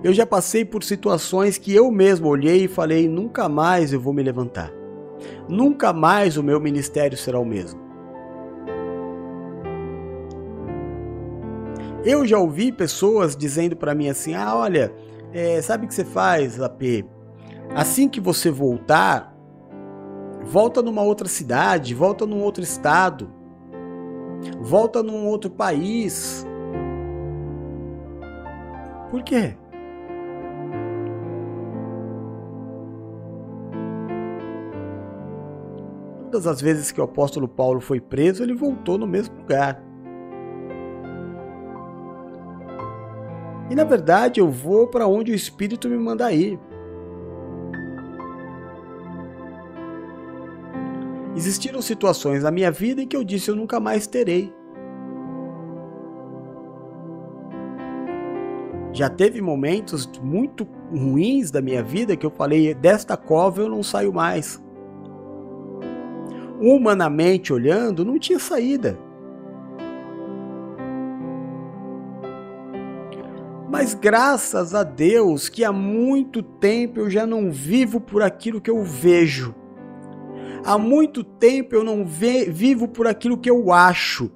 Eu 0.04 0.12
já 0.12 0.26
passei 0.26 0.66
por 0.66 0.84
situações 0.84 1.58
que 1.58 1.74
eu 1.74 1.90
mesmo 1.90 2.28
olhei 2.28 2.66
e 2.66 2.68
falei: 2.68 3.08
nunca 3.08 3.48
mais 3.48 3.94
eu 3.94 4.02
vou 4.02 4.14
me 4.14 4.22
levantar. 4.22 4.70
Nunca 5.48 5.94
mais 5.94 6.36
o 6.36 6.44
meu 6.44 6.60
ministério 6.60 7.18
será 7.18 7.40
o 7.40 7.46
mesmo. 7.46 7.82
Eu 12.04 12.28
já 12.28 12.38
ouvi 12.38 12.70
pessoas 12.70 13.34
dizendo 13.34 13.78
para 13.78 13.96
mim 13.96 14.10
assim: 14.10 14.34
ah, 14.34 14.54
olha, 14.58 14.94
é, 15.32 15.62
sabe 15.62 15.86
o 15.86 15.88
que 15.88 15.96
você 15.96 16.04
faz, 16.04 16.62
AP? 16.62 17.06
Assim 17.74 18.10
que 18.10 18.20
você 18.20 18.52
voltar, 18.52 19.34
volta 20.44 20.82
numa 20.82 21.02
outra 21.02 21.30
cidade, 21.30 21.96
volta 21.96 22.26
num 22.26 22.42
outro 22.42 22.62
estado, 22.62 23.32
volta 24.60 25.02
num 25.02 25.26
outro 25.28 25.50
país. 25.50 26.46
Por 29.10 29.24
quê? 29.24 29.56
Todas 36.34 36.48
as 36.48 36.60
vezes 36.60 36.92
que 36.92 37.00
o 37.00 37.04
apóstolo 37.04 37.48
Paulo 37.48 37.80
foi 37.80 38.02
preso, 38.02 38.42
ele 38.42 38.56
voltou 38.56 38.98
no 38.98 39.06
mesmo 39.06 39.38
lugar. 39.38 39.80
E 43.70 43.76
na 43.76 43.84
verdade 43.84 44.40
eu 44.40 44.50
vou 44.50 44.88
para 44.88 45.06
onde 45.06 45.32
o 45.32 45.36
Espírito 45.36 45.88
me 45.88 45.96
manda 45.96 46.32
ir. 46.32 46.60
Existiram 51.36 51.84
situações 51.84 52.42
na 52.42 52.50
minha 52.50 52.72
vida 52.72 53.04
em 53.04 53.08
que 53.08 53.16
eu 53.16 53.24
disse 53.24 53.52
eu 53.52 53.56
nunca 53.56 53.80
mais 53.80 54.08
terei. 54.08 54.52
Já 58.92 59.08
teve 59.08 59.40
momentos 59.40 60.10
muito 60.20 60.68
ruins 60.90 61.52
da 61.52 61.62
minha 61.62 61.84
vida 61.84 62.18
que 62.18 62.26
eu 62.26 62.32
falei: 62.32 62.74
desta 62.74 63.16
cova 63.16 63.62
eu 63.62 63.70
não 63.70 63.84
saio 63.84 64.12
mais 64.12 64.60
humanamente 66.64 67.52
olhando, 67.52 68.06
não 68.06 68.18
tinha 68.18 68.40
saída. 68.40 68.98
Mas 73.70 73.94
graças 73.94 74.74
a 74.74 74.84
Deus 74.84 75.50
que 75.50 75.64
há 75.64 75.72
muito 75.74 76.42
tempo 76.42 77.02
eu 77.02 77.10
já 77.10 77.28
não 77.28 77.52
vivo 77.52 78.00
por 78.00 78.22
aquilo 78.22 78.62
que 78.62 78.70
eu 78.70 78.82
vejo. 78.82 79.54
Há 80.64 80.78
muito 80.78 81.24
tempo 81.24 81.76
eu 81.76 81.84
não 81.84 82.06
vivo 82.06 82.88
por 82.88 83.08
aquilo 83.08 83.38
que 83.38 83.50
eu 83.50 83.74
acho. 83.74 84.32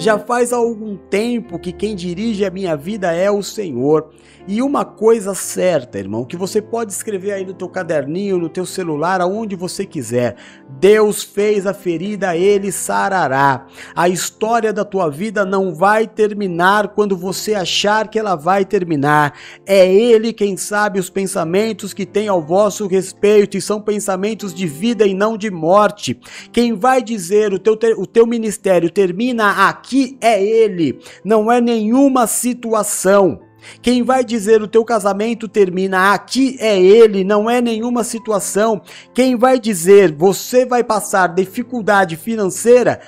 Já 0.00 0.16
faz 0.16 0.52
algum 0.52 0.96
tempo 0.96 1.58
que 1.58 1.72
quem 1.72 1.96
dirige 1.96 2.44
a 2.44 2.50
minha 2.52 2.76
vida 2.76 3.12
é 3.12 3.28
o 3.28 3.42
Senhor. 3.42 4.10
E 4.46 4.62
uma 4.62 4.82
coisa 4.82 5.34
certa, 5.34 5.98
irmão, 5.98 6.24
que 6.24 6.36
você 6.36 6.62
pode 6.62 6.90
escrever 6.90 7.32
aí 7.32 7.44
no 7.44 7.52
teu 7.52 7.68
caderninho, 7.68 8.38
no 8.38 8.48
teu 8.48 8.64
celular, 8.64 9.20
aonde 9.20 9.54
você 9.56 9.84
quiser. 9.84 10.36
Deus 10.80 11.22
fez 11.22 11.66
a 11.66 11.74
ferida, 11.74 12.34
ele 12.34 12.72
sarará. 12.72 13.66
A 13.94 14.08
história 14.08 14.72
da 14.72 14.86
tua 14.86 15.10
vida 15.10 15.44
não 15.44 15.74
vai 15.74 16.06
terminar 16.06 16.88
quando 16.94 17.14
você 17.14 17.54
achar 17.54 18.08
que 18.08 18.18
ela 18.18 18.36
vai 18.36 18.64
terminar. 18.64 19.34
É 19.66 19.86
ele 19.92 20.32
quem 20.32 20.56
sabe 20.56 20.98
os 20.98 21.10
pensamentos 21.10 21.92
que 21.92 22.06
tem 22.06 22.28
ao 22.28 22.40
vosso 22.40 22.86
respeito 22.86 23.56
e 23.56 23.60
são 23.60 23.82
pensamentos 23.82 24.54
de 24.54 24.66
vida 24.66 25.04
e 25.06 25.12
não 25.12 25.36
de 25.36 25.50
morte. 25.50 26.18
Quem 26.52 26.72
vai 26.72 27.02
dizer 27.02 27.52
o 27.52 27.58
teu, 27.58 27.76
o 27.98 28.06
teu 28.06 28.26
ministério 28.26 28.88
termina 28.88 29.68
aqui 29.68 29.87
é 30.20 30.42
ele, 30.42 30.98
não 31.24 31.50
é 31.50 31.60
nenhuma 31.60 32.26
situação. 32.26 33.40
Quem 33.82 34.02
vai 34.02 34.24
dizer 34.24 34.62
o 34.62 34.68
teu 34.68 34.84
casamento 34.84 35.48
termina 35.48 36.12
aqui 36.12 36.56
é 36.60 36.80
ele, 36.80 37.24
não 37.24 37.50
é 37.50 37.60
nenhuma 37.60 38.04
situação. 38.04 38.80
Quem 39.12 39.36
vai 39.36 39.58
dizer 39.58 40.12
você 40.12 40.64
vai 40.64 40.84
passar 40.84 41.34
dificuldade 41.34 42.16
financeira 42.16 43.00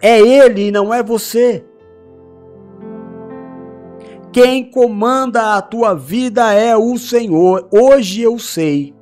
é 0.00 0.20
ele, 0.20 0.70
não 0.70 0.94
é 0.94 1.02
você. 1.02 1.64
Quem 4.32 4.70
comanda 4.70 5.56
a 5.56 5.62
tua 5.62 5.94
vida 5.94 6.52
é 6.52 6.76
o 6.76 6.96
Senhor. 6.96 7.66
Hoje 7.72 8.22
eu 8.22 8.38
sei. 8.38 8.97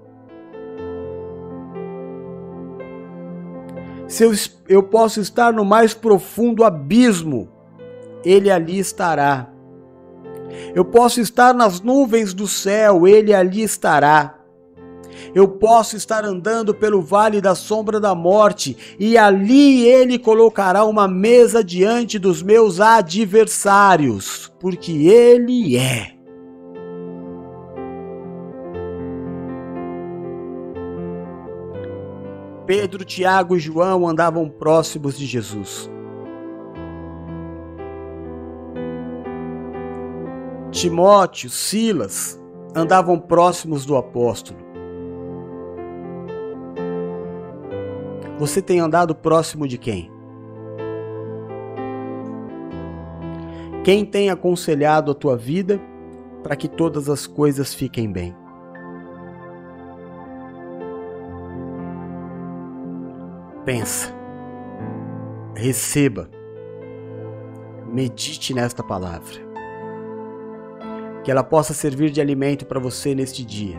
Se 4.08 4.24
eu, 4.24 4.32
eu 4.68 4.82
posso 4.82 5.20
estar 5.20 5.52
no 5.52 5.64
mais 5.64 5.92
profundo 5.92 6.64
abismo, 6.64 7.48
ele 8.24 8.50
ali 8.50 8.78
estará. 8.78 9.50
Eu 10.74 10.84
posso 10.84 11.20
estar 11.20 11.52
nas 11.52 11.80
nuvens 11.80 12.32
do 12.32 12.46
céu, 12.46 13.06
ele 13.06 13.34
ali 13.34 13.62
estará. 13.62 14.34
Eu 15.34 15.48
posso 15.48 15.96
estar 15.96 16.24
andando 16.24 16.74
pelo 16.74 17.00
vale 17.00 17.40
da 17.40 17.54
sombra 17.54 17.98
da 17.98 18.14
morte, 18.14 18.76
e 18.98 19.16
ali 19.18 19.86
ele 19.86 20.18
colocará 20.18 20.84
uma 20.84 21.08
mesa 21.08 21.64
diante 21.64 22.18
dos 22.18 22.42
meus 22.42 22.80
adversários, 22.80 24.52
porque 24.60 24.92
ele 24.92 25.76
é. 25.76 26.15
Pedro, 32.66 33.04
Tiago 33.04 33.56
e 33.56 33.60
João 33.60 34.08
andavam 34.08 34.48
próximos 34.48 35.16
de 35.16 35.24
Jesus. 35.24 35.88
Timóteo, 40.72 41.48
Silas 41.48 42.42
andavam 42.74 43.20
próximos 43.20 43.86
do 43.86 43.96
apóstolo. 43.96 44.58
Você 48.38 48.60
tem 48.60 48.80
andado 48.80 49.14
próximo 49.14 49.66
de 49.68 49.78
quem? 49.78 50.10
Quem 53.84 54.04
tem 54.04 54.28
aconselhado 54.28 55.12
a 55.12 55.14
tua 55.14 55.36
vida 55.36 55.80
para 56.42 56.56
que 56.56 56.66
todas 56.66 57.08
as 57.08 57.28
coisas 57.28 57.72
fiquem 57.72 58.10
bem? 58.10 58.36
Pensa, 63.66 64.14
receba, 65.56 66.30
medite 67.92 68.54
nesta 68.54 68.80
palavra 68.80 69.44
que 71.24 71.32
ela 71.32 71.42
possa 71.42 71.74
servir 71.74 72.10
de 72.10 72.20
alimento 72.20 72.64
para 72.64 72.78
você 72.78 73.12
neste 73.12 73.44
dia. 73.44 73.76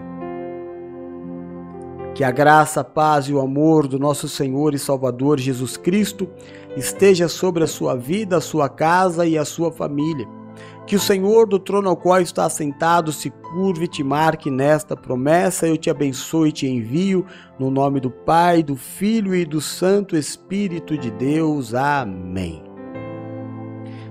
Que 2.13 2.21
a 2.21 2.31
graça, 2.31 2.81
a 2.81 2.83
paz 2.83 3.27
e 3.27 3.33
o 3.33 3.39
amor 3.39 3.87
do 3.87 3.97
nosso 3.97 4.27
Senhor 4.27 4.73
e 4.73 4.77
Salvador 4.77 5.39
Jesus 5.39 5.77
Cristo 5.77 6.27
esteja 6.75 7.29
sobre 7.29 7.63
a 7.63 7.67
sua 7.67 7.95
vida, 7.95 8.35
a 8.35 8.41
sua 8.41 8.67
casa 8.67 9.25
e 9.25 9.37
a 9.37 9.45
sua 9.45 9.71
família. 9.71 10.27
Que 10.87 10.95
o 10.95 10.99
Senhor 11.01 11.45
do 11.45 11.59
trono 11.59 11.89
ao 11.89 11.97
qual 11.97 12.21
está 12.21 12.45
assentado 12.45 13.11
se 13.11 13.29
curve 13.29 13.83
e 13.83 13.87
te 13.89 14.01
marque 14.05 14.49
nesta 14.49 14.95
promessa. 14.95 15.67
Eu 15.67 15.75
te 15.75 15.89
abençoe 15.89 16.47
e 16.47 16.53
te 16.53 16.65
envio 16.65 17.25
no 17.59 17.69
nome 17.69 17.99
do 17.99 18.09
Pai, 18.09 18.63
do 18.63 18.77
Filho 18.77 19.35
e 19.35 19.43
do 19.43 19.59
Santo 19.59 20.15
Espírito 20.15 20.97
de 20.97 21.11
Deus. 21.11 21.73
Amém. 21.73 22.63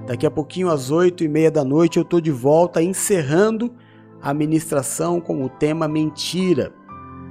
Daqui 0.07 0.27
a 0.27 0.31
pouquinho, 0.31 0.69
às 0.69 0.91
oito 0.91 1.25
e 1.25 1.29
meia 1.29 1.51
da 1.51 1.65
noite, 1.65 1.97
eu 1.97 2.03
estou 2.03 2.21
de 2.21 2.31
volta 2.31 2.83
encerrando 2.83 3.73
a 4.21 4.35
ministração 4.35 5.19
com 5.19 5.43
o 5.43 5.49
tema 5.49 5.89
Mentira. 5.89 6.75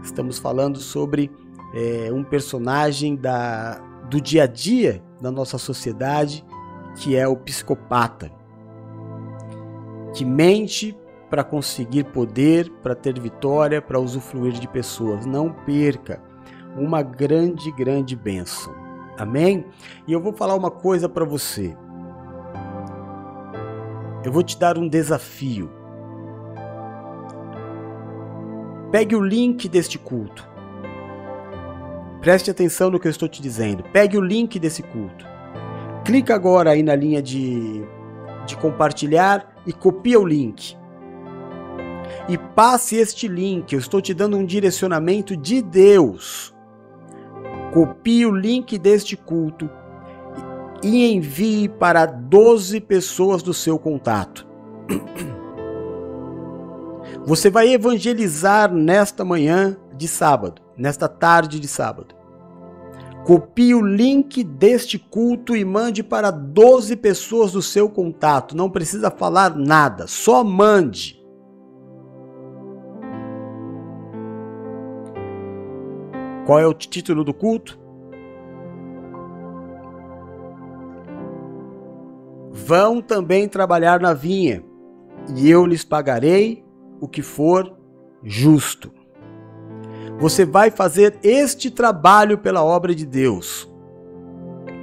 Estamos 0.01 0.39
falando 0.39 0.79
sobre 0.79 1.31
é, 1.71 2.11
um 2.11 2.23
personagem 2.23 3.15
da, 3.15 3.79
do 4.09 4.19
dia 4.19 4.45
a 4.45 4.47
dia 4.47 5.03
da 5.21 5.29
nossa 5.29 5.59
sociedade, 5.59 6.43
que 6.95 7.15
é 7.15 7.27
o 7.27 7.35
psicopata, 7.35 8.31
que 10.15 10.23
mente 10.23 10.97
para 11.29 11.43
conseguir 11.43 12.05
poder, 12.05 12.71
para 12.81 12.95
ter 12.95 13.19
vitória, 13.19 13.81
para 13.81 13.99
usufruir 13.99 14.53
de 14.53 14.67
pessoas. 14.67 15.25
Não 15.25 15.51
perca 15.51 16.23
uma 16.77 17.01
grande, 17.01 17.69
grande 17.73 18.15
bênção. 18.15 18.73
Amém? 19.17 19.65
E 20.07 20.13
eu 20.13 20.21
vou 20.21 20.33
falar 20.33 20.55
uma 20.55 20.71
coisa 20.71 21.09
para 21.09 21.25
você. 21.25 21.75
Eu 24.23 24.31
vou 24.31 24.41
te 24.41 24.57
dar 24.57 24.77
um 24.77 24.87
desafio. 24.87 25.69
Pegue 28.91 29.15
o 29.15 29.21
link 29.21 29.67
deste 29.67 29.99
culto. 29.99 30.47
Preste 32.21 32.49
atenção 32.49 32.89
no 32.89 32.99
que 32.99 33.07
eu 33.07 33.11
estou 33.11 33.27
te 33.27 33.41
dizendo. 33.41 33.83
Pegue 33.91 34.17
o 34.17 34.21
link 34.21 34.57
desse 34.57 34.81
culto. 34.81 35.25
Clica 36.05 36.33
agora 36.33 36.71
aí 36.71 36.81
na 36.81 36.95
linha 36.95 37.21
de, 37.21 37.84
de 38.45 38.55
compartilhar 38.57 39.55
e 39.65 39.73
copia 39.73 40.19
o 40.19 40.25
link 40.25 40.77
e 42.27 42.37
passe 42.37 42.95
este 42.95 43.27
link. 43.27 43.73
Eu 43.73 43.79
estou 43.79 44.01
te 44.01 44.13
dando 44.13 44.37
um 44.37 44.45
direcionamento 44.45 45.35
de 45.35 45.61
Deus. 45.61 46.53
Copie 47.73 48.25
o 48.25 48.35
link 48.35 48.77
deste 48.77 49.17
culto 49.17 49.69
e 50.83 51.13
envie 51.13 51.67
para 51.67 52.05
12 52.05 52.79
pessoas 52.81 53.43
do 53.43 53.53
seu 53.53 53.77
contato. 53.77 54.47
Você 57.25 57.49
vai 57.49 57.73
evangelizar 57.73 58.71
nesta 58.71 59.25
manhã 59.25 59.75
de 59.95 60.07
sábado, 60.07 60.61
nesta 60.77 61.07
tarde 61.07 61.59
de 61.59 61.67
sábado. 61.67 62.15
Copie 63.25 63.73
o 63.73 63.81
link 63.81 64.43
deste 64.43 64.99
culto 64.99 65.55
e 65.55 65.65
mande 65.65 66.03
para 66.03 66.29
12 66.29 66.95
pessoas 66.95 67.53
do 67.53 67.61
seu 67.61 67.89
contato. 67.89 68.55
Não 68.55 68.69
precisa 68.69 69.09
falar 69.09 69.55
nada, 69.55 70.05
só 70.05 70.43
mande. 70.43 71.19
Qual 76.45 76.59
é 76.59 76.67
o 76.67 76.73
título 76.75 77.23
do 77.23 77.33
culto? 77.33 77.79
Vão 82.51 83.01
também 83.01 83.49
trabalhar 83.49 83.99
na 83.99 84.13
vinha, 84.13 84.63
e 85.35 85.49
eu 85.49 85.65
lhes 85.65 85.83
pagarei 85.83 86.63
o 87.01 87.07
que 87.07 87.23
for 87.23 87.75
justo. 88.23 88.91
Você 90.19 90.45
vai 90.45 90.71
fazer 90.71 91.19
este 91.21 91.69
trabalho 91.69 92.37
pela 92.37 92.63
obra 92.63 92.95
de 92.95 93.05
Deus. 93.05 93.69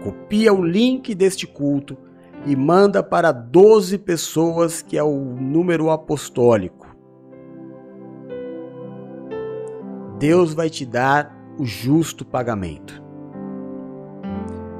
Copia 0.05 0.53
o 0.53 0.63
link 0.63 1.15
deste 1.15 1.47
culto 1.47 1.97
e 2.45 2.55
manda 2.55 3.03
para 3.03 3.33
12 3.33 3.99
pessoas, 3.99 4.83
que 4.83 4.99
é 4.99 5.03
o 5.03 5.19
número 5.19 5.91
apostólico. 5.91 6.87
Deus 10.19 10.53
vai 10.53 10.69
te 10.69 10.85
dar 10.85 11.35
o 11.59 11.65
justo 11.65 12.25
pagamento. 12.25 13.03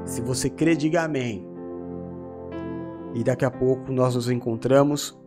Se 0.05 0.21
você 0.21 0.49
crê, 0.49 0.75
diga 0.75 1.03
amém. 1.03 1.47
E 3.15 3.23
daqui 3.23 3.43
a 3.43 3.51
pouco 3.51 3.91
nós 3.91 4.15
nos 4.15 4.29
encontramos 4.29 5.19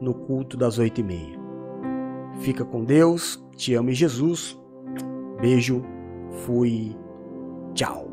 no 0.00 0.12
culto 0.12 0.56
das 0.56 0.78
oito 0.78 1.00
e 1.00 1.04
meia. 1.04 1.38
Fica 2.40 2.64
com 2.64 2.84
Deus, 2.84 3.42
te 3.56 3.74
amo 3.74 3.92
Jesus. 3.92 4.62
Beijo, 5.44 5.82
fui, 6.46 6.96
tchau. 7.74 8.03